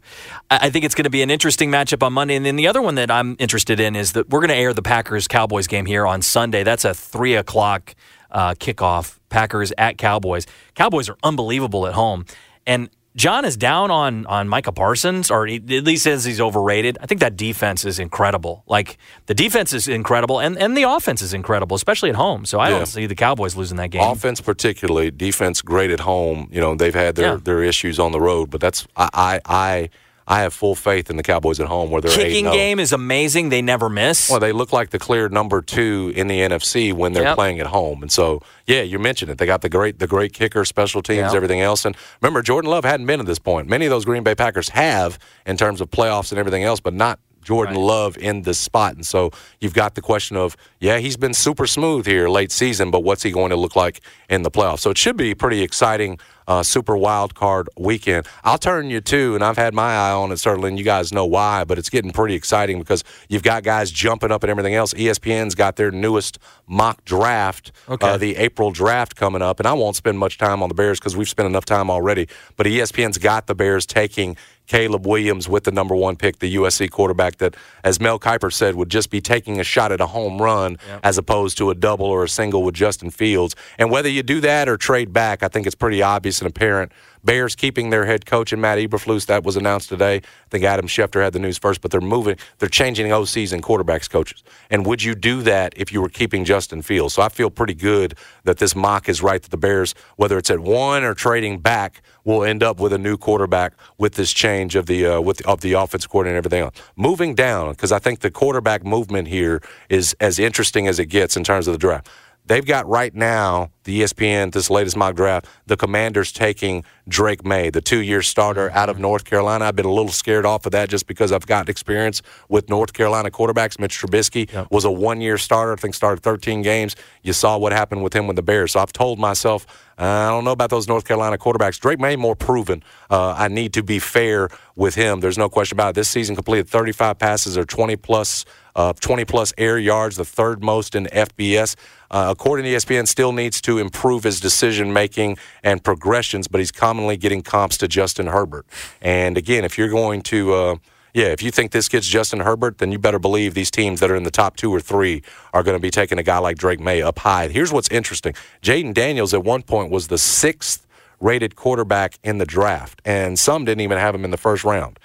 I 0.51 0.71
think 0.71 0.87
it's 0.87 0.95
going 0.95 1.05
to 1.05 1.11
be 1.11 1.23
an 1.23 1.31
interesting 1.31 1.71
matchup 1.71 2.03
on 2.03 2.15
Monday. 2.15 2.35
And 2.35 2.47
then 2.47 2.57
the 2.57 2.67
other 2.67 2.81
one 2.81 2.95
that 2.95 3.11
I'm 3.11 3.37
interested 3.39 3.81
in 3.81 3.95
is 3.95 4.13
that 4.13 4.31
we're 4.31 4.41
going 4.41 4.49
to 4.49 4.57
air 4.57 4.73
the 4.73 4.83
Packers 4.83 5.29
Cowboys 5.29 5.67
game 5.67 5.85
here 5.85 6.07
on 6.07 6.23
Sunday. 6.23 6.63
That's 6.63 6.87
a 6.87 6.95
three 6.95 7.35
o'clock 7.35 7.95
uh, 8.33 8.55
kickoff. 8.55 9.19
Packers 9.29 9.73
at 9.79 9.97
Cowboys. 9.97 10.47
Cowboys 10.75 11.09
are 11.09 11.17
unbelievable 11.23 11.87
at 11.87 11.95
home, 11.95 12.27
and 12.67 12.91
John 13.15 13.45
is 13.45 13.57
down 13.57 13.91
on 13.91 14.25
on 14.27 14.49
Micah 14.49 14.73
Parsons, 14.73 15.31
or 15.31 15.47
he, 15.47 15.57
at 15.57 15.85
least 15.85 16.05
says 16.05 16.25
he's 16.25 16.41
overrated. 16.41 16.97
I 17.01 17.07
think 17.07 17.21
that 17.21 17.37
defense 17.37 17.85
is 17.85 17.99
incredible. 17.99 18.63
Like 18.67 18.97
the 19.27 19.35
defense 19.35 19.73
is 19.73 19.87
incredible, 19.87 20.39
and, 20.39 20.57
and 20.57 20.77
the 20.77 20.85
offense 20.85 21.21
is 21.21 21.35
incredible, 21.35 21.75
especially 21.75 22.11
at 22.11 22.17
home. 22.17 22.47
So 22.47 22.59
I 22.59 22.71
yeah. 22.71 22.77
don't 22.77 22.87
see 22.87 23.07
the 23.07 23.15
Cowboys 23.15 23.55
losing 23.55 23.77
that 23.79 23.91
game. 23.91 24.03
Offense, 24.03 24.41
particularly, 24.41 25.11
defense 25.11 25.61
great 25.61 25.91
at 25.91 26.01
home. 26.01 26.49
You 26.51 26.61
know 26.61 26.75
they've 26.75 26.95
had 26.95 27.17
their, 27.17 27.33
yeah. 27.33 27.41
their 27.43 27.63
issues 27.63 27.99
on 27.99 28.13
the 28.13 28.21
road, 28.21 28.51
but 28.51 28.61
that's 28.61 28.87
I 28.97 29.09
I. 29.15 29.41
I 29.45 29.91
I 30.27 30.43
have 30.43 30.55
full 30.55 30.75
faith 30.75 31.11
in 31.11 31.17
the 31.17 31.23
Cowboys 31.23 31.61
at 31.61 31.67
home 31.67 31.91
where 31.91 32.01
they're 32.01 32.15
kicking 32.15 32.47
oh. 32.47 32.53
game 32.53 32.79
is 32.79 32.93
amazing. 32.93 33.49
They 33.49 33.63
never 33.63 33.89
miss. 33.89 34.31
Well, 34.31 34.41
they 34.41 34.53
look 34.53 34.73
like 34.73 34.91
the 34.91 34.99
clear 34.99 35.29
number 35.29 35.63
two 35.63 36.13
in 36.15 36.27
the 36.27 36.41
NFC 36.41 36.93
when 36.93 37.13
they're 37.13 37.25
yep. 37.25 37.37
playing 37.37 37.61
at 37.61 37.67
home, 37.67 38.03
and 38.03 38.11
so 38.11 38.41
yeah, 38.67 38.83
you 38.83 38.99
mentioned 38.99 39.31
it. 39.31 39.39
They 39.39 39.47
got 39.47 39.63
the 39.63 39.69
great 39.69 39.99
the 39.99 40.07
great 40.07 40.33
kicker, 40.33 40.65
special 40.65 41.03
teams, 41.03 41.19
yep. 41.19 41.35
everything 41.35 41.61
else. 41.61 41.85
And 41.85 41.97
remember, 42.21 42.43
Jordan 42.43 42.71
Love 42.71 42.85
hadn't 42.85 43.07
been 43.07 43.21
at 43.21 43.27
this 43.27 43.39
point. 43.39 43.69
Many 43.69 43.87
of 43.87 43.91
those 43.91 44.05
Green 44.05 44.23
Bay 44.23 44.35
Packers 44.35 44.71
have 44.71 45.19
in 45.47 45.57
terms 45.57 45.81
of 45.81 45.91
playoffs 45.91 46.31
and 46.31 46.39
everything 46.39 46.63
else, 46.65 46.81
but 46.81 46.95
not 46.95 47.19
Jordan 47.43 47.75
right. 47.75 47.83
Love 47.83 48.17
in 48.19 48.43
this 48.43 48.59
spot. 48.59 48.95
And 48.95 49.07
so 49.07 49.31
you've 49.61 49.75
got 49.75 49.95
the 49.95 50.01
question 50.01 50.37
of, 50.37 50.57
yeah, 50.81 50.99
he's 50.99 51.17
been 51.17 51.35
super 51.35 51.67
smooth 51.67 52.07
here 52.07 52.29
late 52.29 52.53
season, 52.53 52.91
but 52.91 53.01
what's 53.01 53.23
he 53.23 53.31
going 53.31 53.51
to 53.51 53.57
look 53.57 53.77
like 53.77 54.01
in 54.29 54.43
the 54.43 54.51
playoffs? 54.51 54.81
So 54.81 54.91
it 54.91 54.99
should 54.99 55.17
be 55.17 55.35
pretty 55.35 55.63
exciting 55.63 56.19
uh, 56.47 56.63
super 56.63 56.97
wild 56.97 57.35
card 57.35 57.69
weekend. 57.79 58.27
I'll 58.45 58.59
turn 58.59 58.91
you 58.91 59.01
to, 59.01 59.35
and 59.35 59.45
I've 59.45 59.57
had 59.57 59.75
my 59.75 59.95
eye 59.95 60.13
on 60.13 60.33
it, 60.33 60.39
certainly, 60.39 60.69
and 60.69 60.79
you 60.79 60.85
guys 60.85 61.13
know 61.13 61.27
why, 61.27 61.65
but 61.65 61.79
it's 61.79 61.91
getting 61.91 62.13
pretty 62.13 62.35
exciting 62.35 62.79
because 62.79 63.05
you've 63.29 63.43
got 63.43 63.63
guys 63.63 63.91
jumping 63.91 64.31
up 64.31 64.43
and 64.43 64.51
everything 64.51 64.75
else. 64.75 64.95
ESPN's 64.95 65.55
got 65.55 65.77
their 65.77 65.91
newest 65.91 66.39
mock 66.67 67.05
draft, 67.05 67.73
okay. 67.89 68.07
uh, 68.09 68.17
the 68.17 68.37
April 68.37 68.71
draft 68.71 69.17
coming 69.17 69.43
up, 69.43 69.61
and 69.61 69.67
I 69.67 69.73
won't 69.73 69.97
spend 69.97 70.19
much 70.19 70.39
time 70.39 70.63
on 70.63 70.69
the 70.69 70.75
Bears 70.75 70.99
because 70.99 71.17
we've 71.17 71.29
spent 71.29 71.47
enough 71.47 71.65
time 71.65 71.91
already, 71.91 72.29
but 72.57 72.67
ESPN's 72.67 73.19
got 73.19 73.47
the 73.47 73.55
Bears 73.55 73.87
taking 73.87 74.37
Caleb 74.67 75.07
Williams 75.07 75.49
with 75.49 75.65
the 75.65 75.73
number 75.73 75.95
one 75.95 76.17
pick, 76.17 76.39
the 76.39 76.57
USC 76.57 76.91
quarterback 76.91 77.37
that, 77.39 77.57
as 77.85 78.01
Mel 78.01 78.19
Kiper 78.19 78.53
said, 78.53 78.75
would 78.75 78.89
just 78.89 79.11
be 79.11 79.21
taking 79.21 79.61
a 79.61 79.65
shot 79.65 79.93
at 79.93 80.01
a 80.01 80.07
home 80.07 80.41
run 80.41 80.79
yep. 80.89 81.01
as 81.03 81.19
opposed 81.19 81.59
to 81.59 81.71
a 81.71 81.75
double 81.75 82.07
or 82.07 82.25
a 82.25 82.29
single 82.29 82.63
with 82.63 82.75
Justin 82.75 83.11
Fields. 83.11 83.55
And 83.79 83.91
whether 83.91 84.09
you 84.09 84.23
do 84.23 84.41
that 84.41 84.69
or 84.69 84.77
trade 84.77 85.13
back, 85.13 85.43
I 85.43 85.49
think 85.49 85.67
it's 85.67 85.75
pretty 85.75 86.03
obvious 86.03 86.41
and 86.41 86.49
apparent 86.49 86.93
Bears 87.25 87.55
keeping 87.55 87.91
their 87.91 88.05
head 88.05 88.27
coach 88.27 88.53
and 88.53 88.61
Matt 88.61 88.79
Eberflus. 88.79 89.27
That 89.27 89.45
was 89.45 89.57
announced 89.57 89.89
today. 89.89 90.17
I 90.17 90.49
think 90.51 90.65
Adam 90.65 90.87
Schefter 90.87 91.23
had 91.23 91.33
the 91.33 91.39
news 91.39 91.59
first, 91.59 91.81
but 91.81 91.91
they're 91.91 92.01
moving. 92.01 92.37
They're 92.59 92.69
changing 92.69 93.07
OCs 93.09 93.53
and 93.53 93.63
quarterbacks 93.63 94.11
coaches. 94.11 94.43
And 94.71 94.85
would 94.87 95.03
you 95.03 95.15
do 95.15 95.43
that 95.43 95.75
if 95.77 95.93
you 95.93 96.01
were 96.01 96.09
keeping 96.09 96.45
Justin 96.45 96.83
Fields? 96.83 97.15
So 97.15 97.23
I 97.23 97.29
feel 97.29 97.51
pretty 97.51 97.75
good 97.75 98.17
that 98.45 98.59
this 98.59 98.75
mock 98.75 99.09
is 99.09 99.23
right. 99.23 99.41
That 99.41 99.51
the 99.51 99.57
Bears, 99.57 99.95
whether 100.17 100.37
it's 100.39 100.51
at 100.51 100.61
one 100.61 101.05
or 101.05 101.15
trading 101.15 101.59
back, 101.59 102.03
will 102.25 102.45
end 102.45 102.63
up 102.63 102.81
with 102.81 102.93
a 102.93 102.99
new 102.99 103.17
quarterback 103.17 103.75
with 103.99 104.15
this 104.15 104.33
change 104.33 104.75
of 104.75 104.87
the 104.87 105.07
uh, 105.07 105.21
with 105.21 105.39
the, 105.39 105.49
of 105.49 105.61
the 105.61 105.75
offense 105.75 106.07
coordinator 106.07 106.37
and 106.37 106.47
everything 106.47 106.65
else. 106.65 106.77
Moving 106.97 107.35
down 107.35 107.71
because 107.71 107.93
I 107.93 107.99
think 107.99 108.21
the 108.21 108.31
quarterback 108.31 108.85
movement 108.85 109.29
here 109.29 109.61
is 109.89 110.15
as 110.21 110.39
interesting 110.39 110.89
as 110.89 110.99
it 110.99 111.07
gets 111.07 111.37
in 111.37 111.45
terms 111.45 111.69
of 111.69 111.73
the 111.73 111.79
draft. 111.79 112.09
They've 112.45 112.67
got 112.67 112.89
right 112.89 113.15
now 113.15 113.71
the 113.85 114.01
ESPN, 114.01 114.53
this 114.53 114.69
latest 114.69 114.97
mock 114.97 115.15
draft, 115.15 115.47
the 115.67 115.77
Commanders 115.77 116.33
taking 116.33 116.85
Drake 117.09 117.45
Maye, 117.45 117.71
the 117.71 117.81
two 117.81 118.01
year 118.01 118.23
starter 118.23 118.71
out 118.71 118.89
of 118.89 118.99
North 118.99 119.25
Carolina. 119.25 119.65
I've 119.65 119.77
been 119.77 119.87
a 119.87 119.93
little 119.93 120.13
scared 120.13 120.47
off 120.47 120.67
of 120.67 120.73
that 120.73 120.89
just 120.89 121.07
because 121.07 121.33
I've 121.33 121.47
got 121.47 121.69
experience 121.69 122.23
with 122.49 122.69
North 122.69 122.93
Carolina 122.93 123.31
quarterbacks. 123.31 123.79
Mitch 123.79 123.99
Trubisky 123.99 124.53
yep. 124.53 124.69
was 124.71 124.85
a 124.85 124.91
one 124.91 125.21
year 125.21 125.39
starter, 125.39 125.73
I 125.73 125.77
think 125.77 125.95
started 125.95 126.23
13 126.23 126.63
games. 126.63 126.95
You 127.23 127.33
saw 127.33 127.59
what 127.59 127.73
happened 127.73 128.03
with 128.03 128.15
him 128.15 128.27
with 128.27 128.37
the 128.37 128.43
Bears. 128.43 128.73
So 128.73 128.81
I've 128.81 128.93
told 128.93 129.19
myself, 129.19 129.67
I 129.99 130.31
don't 130.31 130.45
know 130.45 130.53
about 130.53 130.71
those 130.71 130.89
North 130.89 131.05
Carolina 131.05 131.39
quarterbacks. 131.39 131.79
Drake 131.79 132.01
Maye 132.01 132.17
more 132.17 132.35
proven. 132.35 132.83
Uh, 133.11 133.35
I 133.37 133.49
need 133.49 133.75
to 133.75 133.83
be 133.83 133.99
fair 133.99 134.49
with 134.75 134.95
him. 134.95 135.21
There's 135.21 135.39
no 135.39 135.49
question 135.49 135.77
about 135.77 135.91
it. 135.91 135.95
This 135.97 136.09
season 136.09 136.35
completed 136.35 136.69
35 136.69 137.19
passes 137.19 137.59
or 137.59 137.65
20 137.65 137.97
plus 137.97 138.45
uh, 138.75 138.93
20 138.95 139.25
plus 139.25 139.53
air 139.59 139.79
yards, 139.79 140.17
the 140.17 140.25
third 140.25 140.63
most 140.63 140.95
in 140.95 141.07
FBS. 141.07 141.77
Uh, 142.11 142.29
according 142.31 142.65
to 142.65 142.71
ESPN, 142.71 143.07
still 143.07 143.33
needs 143.33 143.61
to 143.63 143.79
improve 143.79 144.25
his 144.25 144.41
decision 144.41 144.93
making 144.93 145.37
and 145.63 145.83
progressions, 145.83 146.49
but 146.49 146.59
he's 146.59 146.73
commonly 146.93 147.17
getting 147.17 147.41
comps 147.41 147.79
to 147.79 147.89
Justin 147.89 148.27
Herbert. 148.27 148.67
And 149.01 149.39
again, 149.39 149.65
if 149.65 149.79
you're 149.79 149.89
going 149.89 150.21
to 150.25 150.53
uh, 150.53 150.77
yeah, 151.15 151.27
if 151.27 151.43
you 151.43 151.51
think 151.51 151.73
this 151.73 151.89
gets 151.89 152.07
Justin 152.07 152.41
Herbert, 152.41 152.79
then 152.79 152.93
you 152.93 152.99
better 152.99 153.19
believe 153.19 153.55
these 153.55 153.71
teams 153.71 154.01
that 154.01 154.11
are 154.11 154.17
in 154.17 154.25
the 154.25 154.31
top 154.31 154.57
two 154.57 154.71
or 154.71 154.81
three 154.81 155.23
are 155.55 155.63
going 155.63 155.75
to 155.77 155.81
be 155.81 155.91
taking 155.91 156.19
a 156.19 156.23
guy 156.23 156.37
like 156.37 156.59
Drake 156.59 156.81
Maye 156.81 157.01
up 157.01 157.19
high. 157.21 157.49
Here's 157.49 157.73
what's 157.73 157.89
interesting 157.89 158.35
Jayden 158.61 158.93
Daniels 158.93 159.33
at 159.33 159.43
one 159.43 159.63
point 159.63 159.91
was 159.91 160.09
the 160.09 160.19
sixth 160.19 160.87
rated 161.19 161.57
quarterback 161.57 162.19
in 162.23 162.37
the 162.37 162.45
draft, 162.45 163.01
and 163.07 163.39
some 163.39 163.65
didn't 163.65 163.81
even 163.81 163.97
have 163.97 164.15
him 164.15 164.25
in 164.25 164.31
the 164.31 164.37
first 164.37 164.65
round. 164.65 164.99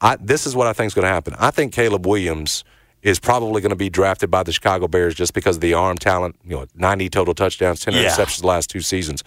I, 0.00 0.16
this 0.16 0.46
is 0.46 0.56
what 0.56 0.66
I 0.66 0.72
think 0.72 0.86
is 0.86 0.94
going 0.94 1.04
to 1.04 1.12
happen. 1.12 1.34
I 1.38 1.50
think 1.50 1.74
Caleb 1.74 2.06
Williams 2.06 2.64
is 3.02 3.20
probably 3.20 3.60
going 3.60 3.70
to 3.70 3.76
be 3.76 3.90
drafted 3.90 4.30
by 4.30 4.44
the 4.44 4.52
Chicago 4.52 4.88
Bears 4.88 5.14
just 5.14 5.34
because 5.34 5.56
of 5.56 5.60
the 5.60 5.74
arm 5.74 5.98
talent. 5.98 6.36
You 6.42 6.56
know, 6.56 6.66
90 6.74 7.10
total 7.10 7.34
touchdowns, 7.34 7.80
10 7.80 7.92
yeah. 7.94 8.04
interceptions 8.04 8.40
the 8.40 8.46
last 8.46 8.70
two 8.70 8.80
seasons. 8.80 9.22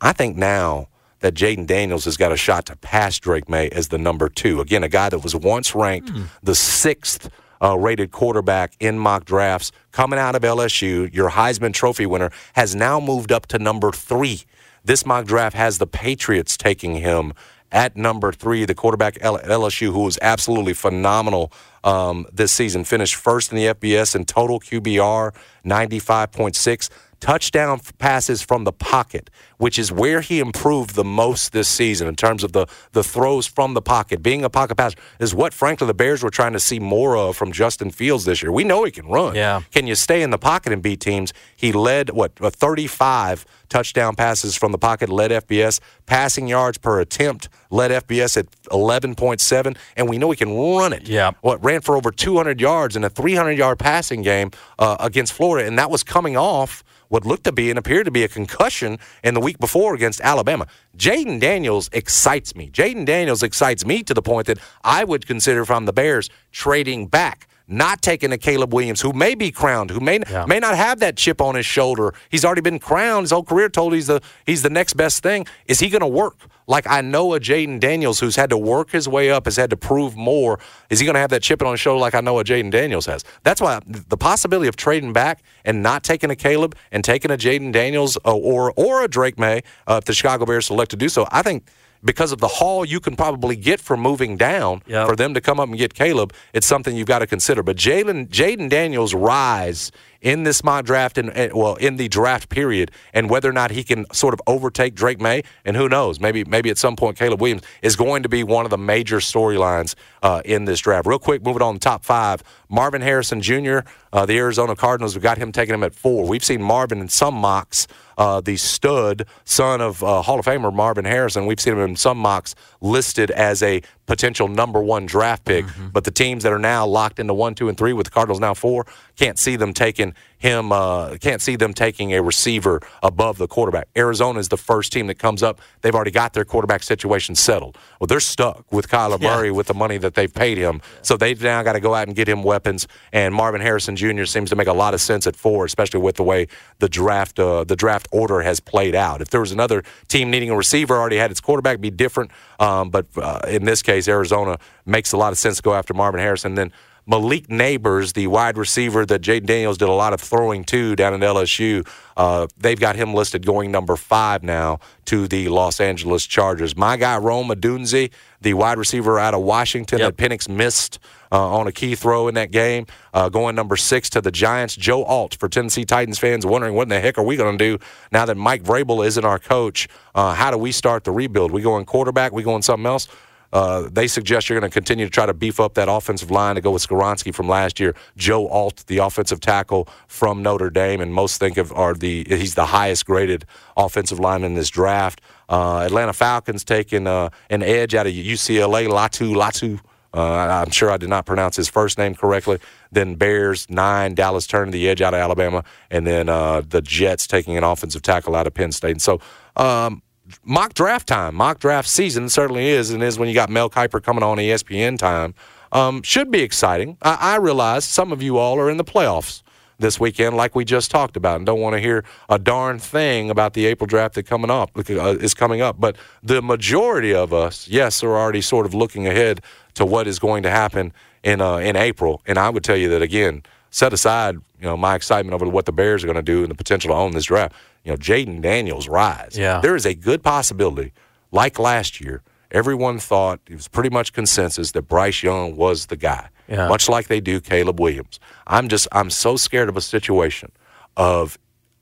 I 0.00 0.12
think 0.12 0.36
now 0.36 0.88
that 1.24 1.32
Jayden 1.32 1.66
Daniels 1.66 2.04
has 2.04 2.18
got 2.18 2.32
a 2.32 2.36
shot 2.36 2.66
to 2.66 2.76
pass 2.76 3.18
Drake 3.18 3.48
Maye 3.48 3.70
as 3.70 3.88
the 3.88 3.96
number 3.96 4.28
two. 4.28 4.60
Again, 4.60 4.84
a 4.84 4.90
guy 4.90 5.08
that 5.08 5.20
was 5.20 5.34
once 5.34 5.74
ranked 5.74 6.12
mm. 6.12 6.26
the 6.42 6.54
sixth 6.54 7.30
uh, 7.62 7.78
rated 7.78 8.10
quarterback 8.10 8.74
in 8.78 8.98
mock 8.98 9.24
drafts 9.24 9.72
coming 9.90 10.18
out 10.18 10.34
of 10.34 10.42
LSU, 10.42 11.10
your 11.14 11.30
Heisman 11.30 11.72
Trophy 11.72 12.04
winner, 12.04 12.30
has 12.52 12.74
now 12.74 13.00
moved 13.00 13.32
up 13.32 13.46
to 13.46 13.58
number 13.58 13.90
three. 13.90 14.42
This 14.84 15.06
mock 15.06 15.24
draft 15.24 15.56
has 15.56 15.78
the 15.78 15.86
Patriots 15.86 16.58
taking 16.58 16.96
him 16.96 17.32
at 17.72 17.96
number 17.96 18.30
three, 18.30 18.66
the 18.66 18.74
quarterback 18.74 19.16
at 19.16 19.44
LSU, 19.44 19.92
who 19.94 20.02
was 20.02 20.18
absolutely 20.20 20.74
phenomenal 20.74 21.50
um, 21.84 22.26
this 22.30 22.52
season, 22.52 22.84
finished 22.84 23.14
first 23.14 23.50
in 23.50 23.56
the 23.56 23.64
FBS 23.68 24.14
in 24.14 24.26
total 24.26 24.60
QBR, 24.60 25.34
95.6 25.64 26.90
touchdown 27.24 27.80
passes 27.96 28.42
from 28.42 28.64
the 28.64 28.72
pocket, 28.72 29.30
which 29.56 29.78
is 29.78 29.90
where 29.90 30.20
he 30.20 30.40
improved 30.40 30.94
the 30.94 31.02
most 31.02 31.54
this 31.54 31.68
season 31.68 32.06
in 32.06 32.14
terms 32.14 32.44
of 32.44 32.52
the, 32.52 32.66
the 32.92 33.02
throws 33.02 33.46
from 33.46 33.72
the 33.72 33.80
pocket. 33.80 34.22
Being 34.22 34.44
a 34.44 34.50
pocket 34.50 34.74
passer 34.74 34.98
is 35.18 35.34
what, 35.34 35.54
frankly, 35.54 35.86
the 35.86 35.94
Bears 35.94 36.22
were 36.22 36.28
trying 36.28 36.52
to 36.52 36.60
see 36.60 36.78
more 36.78 37.16
of 37.16 37.34
from 37.34 37.50
Justin 37.50 37.90
Fields 37.90 38.26
this 38.26 38.42
year. 38.42 38.52
We 38.52 38.62
know 38.62 38.84
he 38.84 38.90
can 38.90 39.06
run. 39.06 39.34
Yeah. 39.34 39.62
Can 39.70 39.86
you 39.86 39.94
stay 39.94 40.20
in 40.20 40.28
the 40.28 40.38
pocket 40.38 40.70
and 40.74 40.82
beat 40.82 41.00
teams? 41.00 41.32
He 41.56 41.72
led, 41.72 42.10
what, 42.10 42.34
35 42.36 43.46
touchdown 43.70 44.14
passes 44.14 44.54
from 44.54 44.72
the 44.72 44.78
pocket, 44.78 45.08
led 45.08 45.30
FBS. 45.30 45.80
Passing 46.04 46.46
yards 46.46 46.76
per 46.76 47.00
attempt, 47.00 47.48
led 47.70 47.90
FBS 47.90 48.36
at 48.36 48.50
11.7. 48.66 49.76
And 49.96 50.10
we 50.10 50.18
know 50.18 50.30
he 50.30 50.36
can 50.36 50.54
run 50.54 50.92
it. 50.92 51.08
Yeah. 51.08 51.30
What, 51.40 51.64
ran 51.64 51.80
for 51.80 51.96
over 51.96 52.10
200 52.10 52.60
yards 52.60 52.96
in 52.96 53.02
a 53.02 53.08
300 53.08 53.52
yard 53.52 53.78
passing 53.78 54.20
game 54.20 54.50
uh, 54.78 54.98
against 55.00 55.32
Florida. 55.32 55.66
And 55.66 55.78
that 55.78 55.90
was 55.90 56.02
coming 56.02 56.36
off 56.36 56.84
what 57.14 57.24
looked 57.24 57.44
to 57.44 57.52
be 57.52 57.70
and 57.70 57.78
appeared 57.78 58.06
to 58.06 58.10
be 58.10 58.24
a 58.24 58.28
concussion 58.28 58.98
in 59.22 59.34
the 59.34 59.40
week 59.40 59.60
before 59.60 59.94
against 59.94 60.20
Alabama. 60.20 60.66
Jayden 60.98 61.38
Daniels 61.38 61.88
excites 61.92 62.56
me. 62.56 62.68
Jayden 62.70 63.06
Daniels 63.06 63.44
excites 63.44 63.86
me 63.86 64.02
to 64.02 64.12
the 64.12 64.20
point 64.20 64.48
that 64.48 64.58
I 64.82 65.04
would 65.04 65.24
consider 65.24 65.64
from 65.64 65.86
the 65.86 65.92
Bears 65.92 66.28
trading 66.50 67.06
back 67.06 67.46
not 67.66 68.02
taking 68.02 68.32
a 68.32 68.36
Caleb 68.36 68.74
Williams 68.74 69.00
who 69.00 69.12
may 69.12 69.34
be 69.34 69.50
crowned, 69.50 69.90
who 69.90 70.00
may 70.00 70.20
yeah. 70.28 70.44
may 70.44 70.58
not 70.58 70.76
have 70.76 71.00
that 71.00 71.16
chip 71.16 71.40
on 71.40 71.54
his 71.54 71.64
shoulder. 71.64 72.12
He's 72.28 72.44
already 72.44 72.60
been 72.60 72.78
crowned. 72.78 73.22
His 73.22 73.30
whole 73.30 73.44
career 73.44 73.70
told 73.70 73.94
he's 73.94 74.08
the 74.08 74.20
he's 74.44 74.62
the 74.62 74.68
next 74.68 74.94
best 74.94 75.22
thing. 75.22 75.46
Is 75.66 75.80
he 75.80 75.88
going 75.88 76.00
to 76.00 76.06
work? 76.06 76.36
Like 76.66 76.86
I 76.88 77.00
know 77.00 77.34
a 77.34 77.40
Jayden 77.40 77.80
Daniels 77.80 78.20
who's 78.20 78.36
had 78.36 78.50
to 78.50 78.58
work 78.58 78.90
his 78.90 79.08
way 79.08 79.30
up, 79.30 79.44
has 79.44 79.56
had 79.56 79.70
to 79.70 79.76
prove 79.76 80.16
more. 80.16 80.58
Is 80.90 81.00
he 81.00 81.06
going 81.06 81.14
to 81.14 81.20
have 81.20 81.30
that 81.30 81.42
chip 81.42 81.62
on 81.62 81.72
his 81.72 81.80
shoulder 81.80 82.00
like 82.00 82.14
I 82.14 82.20
know 82.20 82.38
a 82.38 82.44
Jayden 82.44 82.70
Daniels 82.70 83.06
has? 83.06 83.24
That's 83.42 83.60
why 83.60 83.80
the 83.86 84.16
possibility 84.16 84.68
of 84.68 84.76
trading 84.76 85.12
back 85.12 85.42
and 85.64 85.82
not 85.82 86.02
taking 86.02 86.30
a 86.30 86.36
Caleb 86.36 86.76
and 86.92 87.04
taking 87.04 87.30
a 87.30 87.36
Jayden 87.36 87.72
Daniels 87.72 88.16
uh, 88.24 88.34
or 88.34 88.72
or 88.76 89.04
a 89.04 89.08
Drake 89.08 89.38
Maye 89.38 89.62
uh, 89.86 89.98
if 90.00 90.04
the 90.04 90.14
Chicago 90.14 90.46
Bears 90.46 90.66
select 90.66 90.90
to 90.92 90.96
do 90.96 91.08
so, 91.08 91.26
I 91.30 91.42
think 91.42 91.64
because 92.04 92.32
of 92.32 92.38
the 92.38 92.48
haul 92.48 92.84
you 92.84 93.00
can 93.00 93.16
probably 93.16 93.56
get 93.56 93.80
for 93.80 93.96
moving 93.96 94.36
down 94.36 94.82
yep. 94.86 95.08
for 95.08 95.16
them 95.16 95.34
to 95.34 95.40
come 95.40 95.58
up 95.58 95.68
and 95.68 95.78
get 95.78 95.94
Caleb, 95.94 96.32
it's 96.52 96.66
something 96.66 96.94
you've 96.94 97.08
got 97.08 97.20
to 97.20 97.26
consider. 97.26 97.62
But 97.62 97.76
Jalen 97.76 98.28
Jayden 98.28 98.68
Daniels' 98.68 99.14
rise 99.14 99.90
in 100.24 100.42
this 100.42 100.64
mock 100.64 100.86
draft 100.86 101.18
and, 101.18 101.30
well 101.52 101.76
in 101.76 101.96
the 101.96 102.08
draft 102.08 102.48
period, 102.48 102.90
and 103.12 103.30
whether 103.30 103.48
or 103.48 103.52
not 103.52 103.70
he 103.70 103.84
can 103.84 104.06
sort 104.12 104.34
of 104.34 104.40
overtake 104.48 104.94
Drake 104.94 105.20
Maye, 105.20 105.44
and 105.64 105.76
who 105.76 105.88
knows, 105.88 106.18
maybe 106.18 106.42
maybe 106.44 106.70
at 106.70 106.78
some 106.78 106.96
point 106.96 107.16
Caleb 107.16 107.40
Williams 107.40 107.62
is 107.82 107.94
going 107.94 108.24
to 108.24 108.28
be 108.28 108.42
one 108.42 108.64
of 108.64 108.70
the 108.70 108.78
major 108.78 109.18
storylines 109.18 109.94
uh, 110.22 110.42
in 110.44 110.64
this 110.64 110.80
draft. 110.80 111.06
Real 111.06 111.20
quick, 111.20 111.44
moving 111.44 111.62
on 111.62 111.74
to 111.74 111.80
top 111.80 112.04
five, 112.04 112.42
Marvin 112.68 113.02
Harrison 113.02 113.40
Jr. 113.40 113.80
Uh, 114.12 114.26
the 114.26 114.38
Arizona 114.38 114.74
Cardinals, 114.74 115.14
we 115.14 115.20
got 115.20 115.38
him 115.38 115.52
taking 115.52 115.74
him 115.74 115.84
at 115.84 115.94
four. 115.94 116.26
We've 116.26 116.44
seen 116.44 116.62
Marvin 116.62 117.00
in 117.00 117.08
some 117.08 117.34
mocks 117.34 117.86
uh, 118.16 118.40
the 118.40 118.56
stud 118.56 119.26
son 119.44 119.80
of 119.80 120.02
uh, 120.02 120.22
Hall 120.22 120.38
of 120.38 120.46
Famer 120.46 120.72
Marvin 120.72 121.04
Harrison. 121.04 121.46
We've 121.46 121.60
seen 121.60 121.74
him 121.74 121.80
in 121.80 121.96
some 121.96 122.18
mocks 122.18 122.54
listed 122.80 123.30
as 123.30 123.62
a 123.62 123.82
potential 124.06 124.48
number 124.48 124.82
one 124.82 125.06
draft 125.06 125.44
pick. 125.44 125.64
Mm-hmm. 125.64 125.88
But 125.88 126.04
the 126.04 126.10
teams 126.10 126.42
that 126.42 126.52
are 126.52 126.58
now 126.58 126.86
locked 126.86 127.18
into 127.18 127.34
one, 127.34 127.54
two, 127.54 127.68
and 127.68 127.76
three 127.78 127.92
with 127.92 128.06
the 128.06 128.10
Cardinals 128.10 128.40
now 128.40 128.54
four 128.54 128.86
can't 129.16 129.38
see 129.38 129.56
them 129.56 129.72
taking 129.72 130.14
him. 130.44 130.72
Uh, 130.72 131.16
can't 131.16 131.40
see 131.40 131.56
them 131.56 131.72
taking 131.72 132.12
a 132.12 132.22
receiver 132.22 132.80
above 133.02 133.38
the 133.38 133.48
quarterback. 133.48 133.88
Arizona 133.96 134.38
is 134.38 134.48
the 134.48 134.58
first 134.58 134.92
team 134.92 135.06
that 135.06 135.18
comes 135.18 135.42
up. 135.42 135.58
They've 135.80 135.94
already 135.94 136.10
got 136.10 136.34
their 136.34 136.44
quarterback 136.44 136.82
situation 136.82 137.34
settled. 137.34 137.78
Well, 137.98 138.06
they're 138.06 138.20
stuck 138.20 138.70
with 138.70 138.88
Kyler 138.88 139.20
yeah. 139.20 139.34
Murray 139.34 139.50
with 139.50 139.68
the 139.68 139.74
money 139.74 139.96
that 139.98 140.14
they've 140.14 140.32
paid 140.32 140.58
him. 140.58 140.82
So 141.00 141.16
they've 141.16 141.42
now 141.42 141.62
got 141.62 141.72
to 141.72 141.80
go 141.80 141.94
out 141.94 142.08
and 142.08 142.14
get 142.14 142.28
him 142.28 142.42
weapons. 142.42 142.86
And 143.10 143.34
Marvin 143.34 143.62
Harrison 143.62 143.96
Jr. 143.96 144.24
seems 144.24 144.50
to 144.50 144.56
make 144.56 144.68
a 144.68 144.74
lot 144.74 144.92
of 144.92 145.00
sense 145.00 145.26
at 145.26 145.34
four, 145.34 145.64
especially 145.64 146.00
with 146.00 146.16
the 146.16 146.22
way 146.22 146.46
the 146.78 146.90
draft 146.90 147.40
uh, 147.40 147.64
the 147.64 147.76
draft 147.76 148.06
order 148.12 148.42
has 148.42 148.60
played 148.60 148.94
out. 148.94 149.22
If 149.22 149.30
there 149.30 149.40
was 149.40 149.50
another 149.50 149.82
team 150.08 150.30
needing 150.30 150.50
a 150.50 150.56
receiver, 150.56 150.94
already 150.94 151.16
had 151.16 151.30
its 151.30 151.40
quarterback, 151.40 151.80
be 151.80 151.90
different. 151.90 152.30
Um, 152.60 152.90
but 152.90 153.06
uh, 153.16 153.40
in 153.48 153.64
this 153.64 153.80
case, 153.82 154.08
Arizona 154.08 154.58
makes 154.84 155.12
a 155.12 155.16
lot 155.16 155.32
of 155.32 155.38
sense 155.38 155.56
to 155.56 155.62
go 155.62 155.72
after 155.72 155.94
Marvin 155.94 156.20
Harrison. 156.20 156.54
Then 156.54 156.70
Malik 157.06 157.48
Nabers, 157.48 158.14
the 158.14 158.26
wide 158.28 158.56
receiver 158.56 159.04
that 159.04 159.20
Jayden 159.20 159.46
Daniels 159.46 159.76
did 159.76 159.88
a 159.88 159.92
lot 159.92 160.14
of 160.14 160.20
throwing 160.20 160.64
to 160.64 160.96
down 160.96 161.14
at 161.14 161.20
LSU, 161.20 161.86
uh, 162.16 162.46
they've 162.56 162.80
got 162.80 162.96
him 162.96 163.12
listed 163.12 163.44
going 163.44 163.70
number 163.70 163.96
five 163.96 164.42
now 164.42 164.78
to 165.04 165.28
the 165.28 165.48
Los 165.48 165.80
Angeles 165.80 166.24
Chargers. 166.24 166.76
My 166.76 166.96
guy 166.96 167.18
Rome 167.18 167.48
Odunze, 167.48 168.10
the 168.40 168.54
wide 168.54 168.78
receiver 168.78 169.18
out 169.18 169.34
of 169.34 169.42
Washington 169.42 169.98
yep. 169.98 170.16
that 170.16 170.22
Penix 170.22 170.48
missed 170.48 170.98
uh, 171.30 171.58
on 171.58 171.66
a 171.66 171.72
key 171.72 171.94
throw 171.94 172.28
in 172.28 172.34
that 172.34 172.50
game, 172.50 172.86
uh, 173.12 173.28
going 173.28 173.54
number 173.54 173.76
six 173.76 174.08
to 174.10 174.20
the 174.20 174.30
Giants. 174.30 174.76
Joe 174.76 175.04
Alt 175.04 175.34
for 175.34 175.48
Tennessee 175.48 175.84
Titans 175.84 176.18
fans 176.18 176.46
wondering 176.46 176.74
what 176.74 176.84
in 176.84 176.88
the 176.88 177.00
heck 177.00 177.18
are 177.18 177.24
we 177.24 177.36
going 177.36 177.58
to 177.58 177.64
do 177.64 177.84
now 178.12 178.24
that 178.24 178.36
Mike 178.36 178.62
Vrabel 178.62 179.04
isn't 179.04 179.24
our 179.24 179.38
coach? 179.38 179.88
Uh, 180.14 180.32
how 180.32 180.50
do 180.50 180.56
we 180.56 180.72
start 180.72 181.04
the 181.04 181.10
rebuild? 181.10 181.50
We 181.50 181.60
going 181.60 181.84
quarterback? 181.84 182.32
We 182.32 182.42
going 182.42 182.62
something 182.62 182.86
else? 182.86 183.08
Uh, 183.54 183.88
they 183.90 184.08
suggest 184.08 184.48
you're 184.48 184.58
going 184.58 184.68
to 184.68 184.74
continue 184.74 185.04
to 185.04 185.10
try 185.10 185.24
to 185.24 185.32
beef 185.32 185.60
up 185.60 185.74
that 185.74 185.88
offensive 185.88 186.28
line 186.28 186.56
to 186.56 186.60
go 186.60 186.72
with 186.72 186.86
Skoronski 186.86 187.32
from 187.32 187.48
last 187.48 187.78
year. 187.78 187.94
Joe 188.16 188.48
Alt, 188.48 188.84
the 188.88 188.98
offensive 188.98 189.38
tackle 189.38 189.88
from 190.08 190.42
Notre 190.42 190.70
Dame, 190.70 191.00
and 191.00 191.14
most 191.14 191.38
think 191.38 191.56
of 191.56 191.72
are 191.72 191.94
the 191.94 192.26
he's 192.28 192.56
the 192.56 192.66
highest 192.66 193.06
graded 193.06 193.46
offensive 193.76 194.18
line 194.18 194.42
in 194.42 194.54
this 194.54 194.70
draft. 194.70 195.20
Uh, 195.48 195.84
Atlanta 195.86 196.12
Falcons 196.12 196.64
taking 196.64 197.06
uh, 197.06 197.30
an 197.48 197.62
edge 197.62 197.94
out 197.94 198.08
of 198.08 198.12
UCLA, 198.12 198.88
Latu 198.88 199.34
Latu. 199.36 199.80
Uh, 200.12 200.64
I'm 200.64 200.70
sure 200.70 200.90
I 200.90 200.96
did 200.96 201.08
not 201.08 201.24
pronounce 201.26 201.56
his 201.56 201.68
first 201.68 201.96
name 201.96 202.14
correctly. 202.14 202.58
Then 202.90 203.14
Bears 203.14 203.68
nine, 203.70 204.14
Dallas 204.14 204.48
turning 204.48 204.72
the 204.72 204.88
edge 204.88 205.00
out 205.00 205.14
of 205.14 205.20
Alabama, 205.20 205.62
and 205.90 206.04
then 206.06 206.28
uh, 206.28 206.62
the 206.66 206.82
Jets 206.82 207.28
taking 207.28 207.56
an 207.56 207.62
offensive 207.62 208.02
tackle 208.02 208.34
out 208.34 208.48
of 208.48 208.54
Penn 208.54 208.72
State. 208.72 208.92
And 208.92 209.02
so 209.02 209.20
um, 209.56 210.02
mock 210.44 210.74
draft 210.74 211.08
time, 211.08 211.34
mock 211.34 211.58
draft 211.58 211.88
season 211.88 212.28
certainly 212.28 212.68
is, 212.68 212.90
and 212.90 213.02
is 213.02 213.18
when 213.18 213.28
you 213.28 213.34
got 213.34 213.50
Mel 213.50 213.70
Kiper 213.70 214.02
coming 214.02 214.22
on 214.22 214.38
ESPN 214.38 214.98
time. 214.98 215.34
Um, 215.72 216.02
should 216.02 216.30
be 216.30 216.40
exciting. 216.40 216.96
I, 217.02 217.16
I 217.20 217.36
realize 217.36 217.84
some 217.84 218.12
of 218.12 218.22
you 218.22 218.38
all 218.38 218.58
are 218.58 218.70
in 218.70 218.76
the 218.76 218.84
playoffs 218.84 219.42
this 219.78 219.98
weekend, 219.98 220.36
like 220.36 220.54
we 220.54 220.64
just 220.64 220.90
talked 220.90 221.16
about, 221.16 221.36
and 221.36 221.46
don't 221.46 221.60
want 221.60 221.74
to 221.74 221.80
hear 221.80 222.04
a 222.28 222.38
darn 222.38 222.78
thing 222.78 223.28
about 223.28 223.54
the 223.54 223.66
April 223.66 223.86
draft 223.86 224.14
that 224.14 224.22
coming 224.22 224.50
up 224.50 224.70
uh, 224.76 225.16
is 225.18 225.34
coming 225.34 225.60
up. 225.60 225.80
But 225.80 225.96
the 226.22 226.40
majority 226.40 227.12
of 227.12 227.32
us, 227.32 227.66
yes, 227.66 228.02
are 228.04 228.16
already 228.16 228.40
sort 228.40 228.66
of 228.66 228.74
looking 228.74 229.06
ahead 229.08 229.40
to 229.74 229.84
what 229.84 230.06
is 230.06 230.20
going 230.20 230.44
to 230.44 230.50
happen 230.50 230.92
in 231.24 231.40
uh, 231.40 231.56
in 231.56 231.74
April. 231.74 232.22
And 232.24 232.38
I 232.38 232.50
would 232.50 232.62
tell 232.62 232.76
you 232.76 232.88
that 232.90 233.02
again, 233.02 233.42
set 233.70 233.92
aside 233.92 234.36
you 234.60 234.64
know 234.66 234.76
my 234.76 234.94
excitement 234.94 235.34
over 235.34 235.46
what 235.46 235.66
the 235.66 235.72
Bears 235.72 236.04
are 236.04 236.06
going 236.06 236.16
to 236.16 236.22
do 236.22 236.42
and 236.42 236.50
the 236.50 236.54
potential 236.54 236.90
to 236.90 236.94
own 236.94 237.12
this 237.12 237.24
draft 237.24 237.54
you 237.84 237.92
know, 237.92 237.96
Jayden 237.96 238.40
Daniels 238.40 238.88
rise. 238.88 239.36
Yeah. 239.36 239.60
There 239.60 239.76
is 239.76 239.86
a 239.86 239.94
good 239.94 240.22
possibility, 240.22 240.92
like 241.30 241.58
last 241.58 242.00
year, 242.00 242.22
everyone 242.50 242.98
thought 242.98 243.40
it 243.48 243.54
was 243.54 243.68
pretty 243.68 243.90
much 243.90 244.12
consensus 244.12 244.72
that 244.72 244.82
Bryce 244.82 245.22
Young 245.22 245.56
was 245.56 245.86
the 245.86 245.96
guy. 245.96 246.28
Yeah. 246.48 246.68
Much 246.68 246.88
like 246.88 247.08
they 247.08 247.20
do 247.20 247.40
Caleb 247.40 247.80
Williams. 247.80 248.20
I'm 248.46 248.68
just 248.68 248.86
I'm 248.92 249.10
so 249.10 249.36
scared 249.36 249.68
of 249.68 249.76
a 249.76 249.80
situation 249.80 250.52
of 250.96 251.38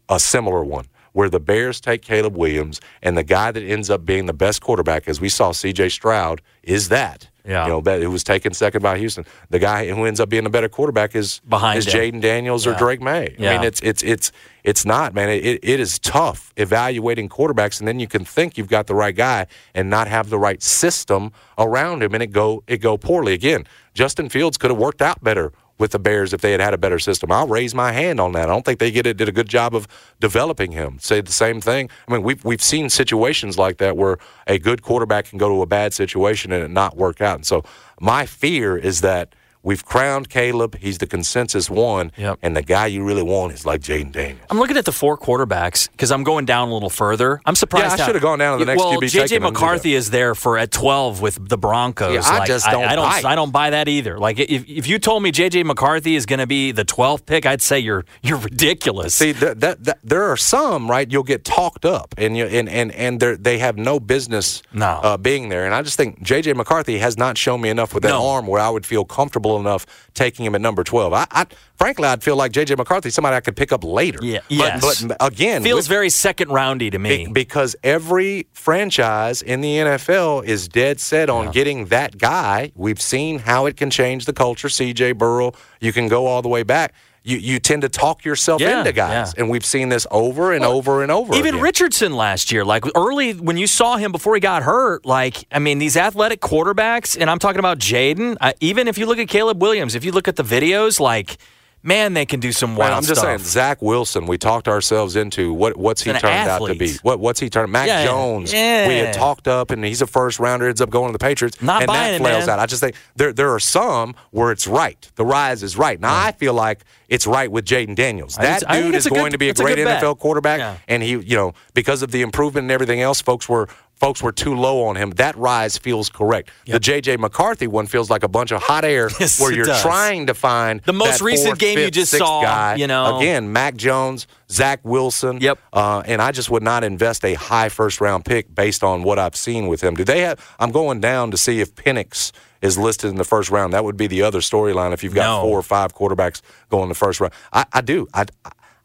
a 0.09 0.21
similar 0.21 0.65
one 0.65 0.87
where 1.13 1.29
the 1.29 1.41
Bears 1.41 1.81
take 1.81 2.03
Caleb 2.03 2.37
Williams 2.37 2.81
and 3.03 3.17
the 3.17 3.23
guy 3.23 3.51
that 3.51 3.63
ends 3.63 3.91
up 3.91 4.05
being 4.05 4.27
the 4.27 4.33
best 4.33 4.61
quarterback, 4.61 5.09
as 5.09 5.21
we 5.21 5.29
saw 5.29 5.53
CJ 5.53 5.91
Stroud, 5.91 6.43
is 6.63 6.89
that. 6.89 7.29
Yeah. 7.45 7.65
You 7.65 7.71
know, 7.71 7.81
that 7.81 8.01
it 8.01 8.07
was 8.07 8.23
taken 8.23 8.55
second 8.55 8.83
by 8.83 8.99
Houston. 8.99 9.25
The 9.51 9.59
guy 9.59 9.89
who 9.89 10.05
ends 10.05 10.21
up 10.21 10.29
being 10.29 10.47
a 10.47 10.51
better 10.51 10.69
quarterback 10.69 11.17
is 11.17 11.41
behind 11.49 11.79
is 11.79 11.87
Jaden 11.87 12.21
Daniels 12.21 12.65
yeah. 12.65 12.73
or 12.73 12.79
Drake 12.79 13.01
Maye. 13.01 13.35
Yeah. 13.37 13.51
I 13.51 13.57
mean, 13.57 13.67
it's 13.67 13.81
it's 13.81 14.03
it's 14.05 14.31
it's 14.63 14.85
not, 14.85 15.13
man. 15.13 15.29
It, 15.29 15.59
it 15.63 15.81
is 15.81 15.99
tough 15.99 16.53
evaluating 16.57 17.29
quarterbacks, 17.29 17.81
and 17.81 17.89
then 17.89 17.99
you 17.99 18.07
can 18.07 18.25
think 18.25 18.57
you've 18.57 18.69
got 18.69 18.87
the 18.87 18.95
right 18.95 19.15
guy 19.15 19.47
and 19.75 19.91
not 19.91 20.07
have 20.07 20.31
the 20.31 20.39
right 20.39 20.63
system 20.63 21.33
around 21.59 22.05
him, 22.05 22.15
and 22.15 22.23
it 22.23 22.31
go 22.31 22.63
it 22.69 22.79
go 22.79 22.97
poorly. 22.97 23.33
Again, 23.33 23.67
Justin 23.93 24.29
Fields 24.29 24.57
could 24.57 24.71
have 24.71 24.79
worked 24.79 25.03
out 25.03 25.23
better 25.25 25.53
with 25.83 25.91
the 25.91 25.99
Bears 25.99 26.33
if 26.33 26.41
they 26.41 26.53
had 26.53 26.61
had 26.61 26.73
a 26.73 26.79
better 26.79 27.01
system. 27.01 27.33
I'll 27.33 27.49
raise 27.49 27.75
my 27.75 27.91
hand 27.91 28.21
on 28.21 28.31
that. 28.33 28.45
I 28.45 28.53
don't 28.53 28.65
think 28.65 28.79
they 28.79 28.93
get 28.93 29.05
it, 29.05 29.17
did 29.17 29.29
a 29.29 29.33
good 29.33 29.49
job 29.49 29.75
of 29.75 29.89
developing 30.21 30.71
him. 30.71 30.99
Say 31.01 31.21
the 31.21 31.33
same 31.33 31.61
thing. 31.61 31.91
I 32.07 32.13
mean, 32.13 32.23
we've 32.23 32.43
we've 32.45 32.63
seen 32.63 32.89
situations 32.89 33.59
like 33.59 33.79
that 33.79 33.97
where 33.97 34.19
a 34.47 34.61
good 34.61 34.83
quarterback 34.83 35.25
can 35.27 35.39
go 35.39 35.49
to 35.49 35.61
a 35.61 35.67
bad 35.67 35.93
situation 35.93 36.53
and 36.53 36.63
it 36.63 36.71
not 36.71 36.97
work 36.97 37.21
out. 37.21 37.35
And 37.35 37.45
so 37.45 37.65
my 38.01 38.27
fear 38.27 38.77
is 38.77 39.01
that 39.01 39.35
We've 39.65 39.85
crowned 39.85 40.29
Caleb. 40.29 40.77
He's 40.79 40.99
the 40.99 41.07
consensus 41.07 41.71
one. 41.71 42.11
Yep. 42.17 42.41
And 42.43 42.57
the 42.57 42.63
guy 42.63 42.87
you 42.87 43.05
really 43.05 43.23
want 43.23 43.53
is 43.53 43.65
like 43.65 43.81
Jaden 43.81 44.13
Daniels. 44.13 44.47
I'm 44.51 44.59
looking 44.59 44.77
at 44.77 44.85
the 44.85 44.93
four 44.93 45.17
quarterbacks 45.17 45.91
because 45.91 46.11
I'm 46.11 46.25
going 46.25 46.47
down 46.47 46.69
a 46.69 46.73
little 46.75 46.91
further. 46.91 47.41
I'm 47.47 47.55
surprised. 47.55 47.99
Yeah, 47.99 48.05
I 48.05 48.07
should 48.07 48.15
have 48.17 48.23
gone 48.23 48.39
down 48.41 48.59
to 48.59 48.65
the 48.65 48.71
next 48.71 48.83
well, 48.83 48.99
QB. 48.99 49.05
JJ 49.05 49.41
McCarthy 49.41 49.95
is 49.95 50.11
there 50.11 50.35
for 50.35 50.59
at 50.59 50.73
12 50.73 51.21
with 51.21 51.49
the 51.49 51.57
Broncos. 51.57 52.13
Yeah, 52.13 52.23
I 52.25 52.39
like, 52.39 52.49
just 52.49 52.67
don't. 52.67 52.85
I, 52.85 52.93
I 52.93 52.97
don't. 52.97 53.23
Buy 53.23 53.31
I 53.31 53.35
don't 53.37 53.51
buy 53.53 53.71
that 53.71 53.89
either. 53.89 54.19
Like 54.19 54.41
if, 54.41 54.69
if 54.69 54.89
you 54.89 54.99
told 54.99 55.23
me 55.23 55.31
JJ 55.31 55.65
McCarthy 55.65 56.17
is 56.17 56.27
going 56.27 56.41
to 56.41 56.47
be 56.47 56.73
the 56.73 56.85
12th 56.85 57.27
pick, 57.27 57.47
I'd 57.47 57.63
say 57.63 57.79
you're 57.79 58.05
you're 58.23 58.39
ridiculous. 58.39 59.15
See 59.15 59.33
that, 59.33 59.61
that, 59.61 59.85
that 59.85 59.99
there 60.03 60.25
are 60.25 60.37
some 60.37 60.91
right. 60.91 61.11
You'll 61.11 61.23
get 61.23 61.45
talked 61.45 61.85
up, 61.85 62.15
and 62.19 62.37
you 62.37 62.47
and 62.47 62.69
and 62.69 62.91
and 62.93 63.21
they 63.21 63.59
have 63.59 63.77
no 63.77 64.01
business 64.01 64.63
no. 64.73 65.01
uh, 65.03 65.17
being 65.17 65.49
there. 65.51 65.65
And 65.65 65.75
I 65.75 65.83
just 65.83 65.97
think 65.97 66.21
JJ 66.25 66.57
McCarthy 66.57 66.99
has 66.99 67.17
not 67.17 67.39
shown 67.39 67.61
me 67.61 67.69
enough 67.69 67.95
with 67.95 68.03
that 68.03 68.11
no. 68.11 68.27
arm 68.27 68.47
where 68.47 68.61
I 68.61 68.71
would 68.71 68.85
feel 68.85 69.05
comfortable 69.05 69.52
enough 69.59 69.87
taking 70.15 70.33
taking 70.33 70.47
him 70.47 70.55
at 70.55 70.61
number 70.61 70.83
12. 70.85 71.13
I, 71.13 71.27
I 71.31 71.47
frankly, 71.77 72.07
I'd 72.07 72.23
feel 72.23 72.37
like 72.37 72.53
J.J. 72.53 72.77
McCarthy, 72.77 73.11
somebody 73.11 73.37
I 73.37 73.41
could 73.41 73.57
pick 73.57 73.73
up 73.73 73.85
later. 73.85 74.19
Yeah, 74.23 74.39
but, 74.49 74.55
yes. 74.55 75.03
But 75.05 75.17
again, 75.21 75.63
feels 75.63 75.81
with, 75.81 75.89
very 75.89 76.11
second 76.11 76.51
roundy 76.51 76.91
to 76.91 76.99
me 76.99 77.27
be, 77.27 77.33
because 77.33 77.77
every 77.83 78.47
franchise 78.53 79.43
in 79.43 79.61
the 79.61 79.77
NFL 79.77 80.45
is 80.45 80.69
dead 80.69 81.01
set 81.01 81.29
on 81.29 81.47
Yeah. 81.47 81.51
getting 81.53 81.87
that 81.87 82.19
guy. 82.19 82.73
We've 82.75 83.01
seen 83.01 83.41
how 83.41 83.67
it 83.67 83.77
can 83.77 83.91
change 83.91 84.25
the 84.25 84.33
culture. 84.33 84.69
C.J. 84.69 85.13
Burrow, 85.13 85.53
you 85.81 85.93
can 85.93 86.09
go 86.09 86.27
all 86.27 86.41
the 86.41 86.49
way 86.49 86.63
back. 86.63 86.95
You, 87.25 87.39
you 87.39 87.59
tend 87.61 87.83
to 87.83 87.89
talk 87.89 88.25
yourself 88.25 88.61
Yeah, 88.61 88.81
into 88.81 88.93
guys, 88.93 89.33
yeah. 89.37 89.41
and 89.43 89.49
we've 89.51 89.65
seen 89.65 89.89
this 89.91 90.07
over 90.11 90.53
and 90.53 90.65
over 90.65 91.03
and 91.03 91.13
over. 91.13 91.35
Even 91.35 91.55
again. 91.55 91.63
Richardson 91.63 92.15
last 92.17 92.51
year, 92.51 92.65
like 92.65 92.85
early 92.97 93.33
when 93.35 93.57
you 93.57 93.69
saw 93.69 93.97
him 93.97 94.11
before 94.11 94.35
he 94.35 94.41
got 94.41 94.65
hurt, 94.65 95.07
like 95.07 95.47
I 95.53 95.61
mean, 95.61 95.79
these 95.79 95.97
athletic 95.97 96.41
quarterbacks, 96.41 97.17
and 97.21 97.31
I'm 97.31 97.39
talking 97.39 97.61
about 97.61 97.79
Jaden. 97.79 98.37
Even 98.61 98.89
if 98.89 98.99
you 98.99 99.07
look 99.07 99.19
at 99.19 99.29
Caleb 99.29 99.63
Williams, 99.63 99.95
if 99.95 100.05
you 100.05 100.11
look 100.11 100.27
at 100.27 100.35
the 100.37 100.43
videos, 100.43 100.99
like 100.99 101.37
man, 101.83 102.15
they 102.15 102.25
can 102.27 102.41
do 102.41 102.53
some 102.53 102.77
wild 102.77 102.91
Man, 102.91 102.97
I'm 102.99 103.03
just 103.05 103.21
stuff. 103.21 103.41
saying, 103.41 103.51
Zach 103.51 103.83
Wilson. 103.83 104.27
We 104.27 104.39
talked 104.39 104.69
ourselves 104.69 105.17
into 105.17 105.53
what 105.53 105.77
what's 105.77 106.03
he 106.03 106.13
turned 106.13 106.25
out 106.49 106.67
to 106.67 106.75
be. 106.75 106.95
What 107.03 107.21
what's 107.21 107.41
he 107.41 107.51
turned? 107.51 107.73
Mac 107.73 107.87
Yeah, 107.87 108.05
Jones. 108.05 108.53
yeah. 108.53 108.89
We 108.89 108.95
had 108.95 109.15
talked 109.15 109.49
up, 109.49 109.71
and 109.71 109.85
he's 109.85 110.03
a 110.03 110.07
first 110.07 110.39
rounder. 110.39 110.69
Ends 110.69 110.81
up 110.81 110.91
going 110.91 111.09
to 111.09 111.13
the 111.13 111.23
Patriots. 111.23 111.61
Not 111.63 111.83
and 111.83 111.87
buying 111.89 112.13
that 112.13 112.15
it, 112.17 112.19
flails 112.21 112.47
man. 112.47 112.55
out. 112.55 112.59
I 112.61 112.67
just 112.67 112.81
think 112.83 112.97
there 113.17 113.33
there 113.33 113.51
are 113.53 113.61
some 113.61 114.15
where 114.31 114.53
it's 114.53 114.67
right. 114.67 115.11
The 115.17 115.25
rise 115.25 115.63
is 115.63 115.77
right. 115.77 116.01
Now 116.01 116.15
I 116.15 116.33
feel 116.33 116.55
like 116.55 116.83
it's 117.09 117.27
right 117.27 117.51
with 117.51 117.65
Jaden 117.65 117.95
Daniels. 117.95 118.37
That 118.37 118.63
I 118.69 118.81
dude 118.81 118.95
is 118.95 119.07
going 119.07 119.25
good- 119.25 119.33
to 119.33 119.39
be 119.39 119.49
a 119.49 119.51
it's 119.51 119.61
a 119.61 119.65
great 119.65 119.77
bet. 119.77 120.03
NFL 120.03 120.19
quarterback, 120.19 120.59
Yeah. 120.61 120.77
and 120.89 121.03
he 121.03 121.11
you 121.11 121.37
know 121.37 121.55
because 121.75 122.03
of 122.03 122.11
the 122.11 122.23
improvement 122.23 122.65
and 122.65 122.71
everything 122.73 123.01
else, 123.01 123.21
folks 123.21 123.49
were 123.49 123.69
folks 124.03 124.21
were 124.21 124.33
too 124.33 124.57
low 124.57 124.83
on 124.87 124.97
him. 124.97 125.11
That 125.13 125.37
rise 125.37 125.79
feels 125.79 126.11
correct. 126.11 126.51
The 126.67 126.81
J.J. 126.81 127.19
McCarthy 127.19 127.69
one 127.69 127.87
feels 127.87 128.11
like 128.11 128.25
a 128.25 128.29
bunch 128.29 128.51
of 128.51 128.61
hot 128.61 128.85
air 128.85 129.09
Yes, 129.21 129.41
where 129.41 129.53
you're 129.53 129.65
does. 129.65 129.81
trying 129.81 130.27
to 130.27 130.35
find 130.35 130.81
The 130.83 130.93
most 130.93 131.21
recent 131.21 131.51
fourth, 131.51 131.59
game 131.61 131.79
you 131.79 131.89
just 131.89 132.11
saw, 132.11 132.43
guy. 132.43 132.75
you 132.75 132.89
know. 132.89 133.19
Again, 133.19 133.53
Mac 133.53 133.77
Jones, 133.77 134.27
Zach 134.51 134.81
Wilson. 134.83 135.41
Yep. 135.41 135.57
Uh, 135.73 136.03
and 136.05 136.21
I 136.21 136.33
just 136.33 136.51
would 136.51 136.65
not 136.65 136.83
invest 136.83 137.25
a 137.25 137.35
high 137.35 137.69
first 137.69 138.01
round 138.01 138.25
pick 138.25 138.53
based 138.53 138.83
on 138.83 139.05
what 139.05 139.21
I've 139.21 139.37
seen 139.37 139.69
with 139.69 139.83
him. 139.85 139.95
Do 139.95 140.03
they 140.03 140.23
have? 140.23 140.45
I'm 140.59 140.73
going 140.73 141.01
down 141.01 141.31
to 141.31 141.37
see 141.37 141.61
if 141.61 141.73
Penix 141.77 142.33
is 142.61 142.77
listed 142.77 143.09
in 143.09 143.17
the 143.19 143.25
first 143.25 143.51
round. 143.51 143.73
That 143.73 143.85
would 143.85 143.97
be 143.97 144.09
the 144.09 144.23
other 144.23 144.41
storyline 144.41 144.93
if 144.93 145.05
you've 145.05 145.15
got 145.15 145.27
No. 145.43 145.49
four 145.49 145.61
or 145.61 145.63
five 145.63 145.95
quarterbacks 145.95 146.43
going 146.71 146.89
the 146.89 146.97
first 146.97 147.21
round. 147.21 147.33
I, 147.53 147.67
I 147.73 147.81
do. 147.83 148.09
I, 148.13 148.25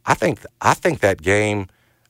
I 0.06 0.14
think. 0.14 0.46
I 0.62 0.76
think 0.76 1.00
that 1.00 1.24
game 1.24 1.68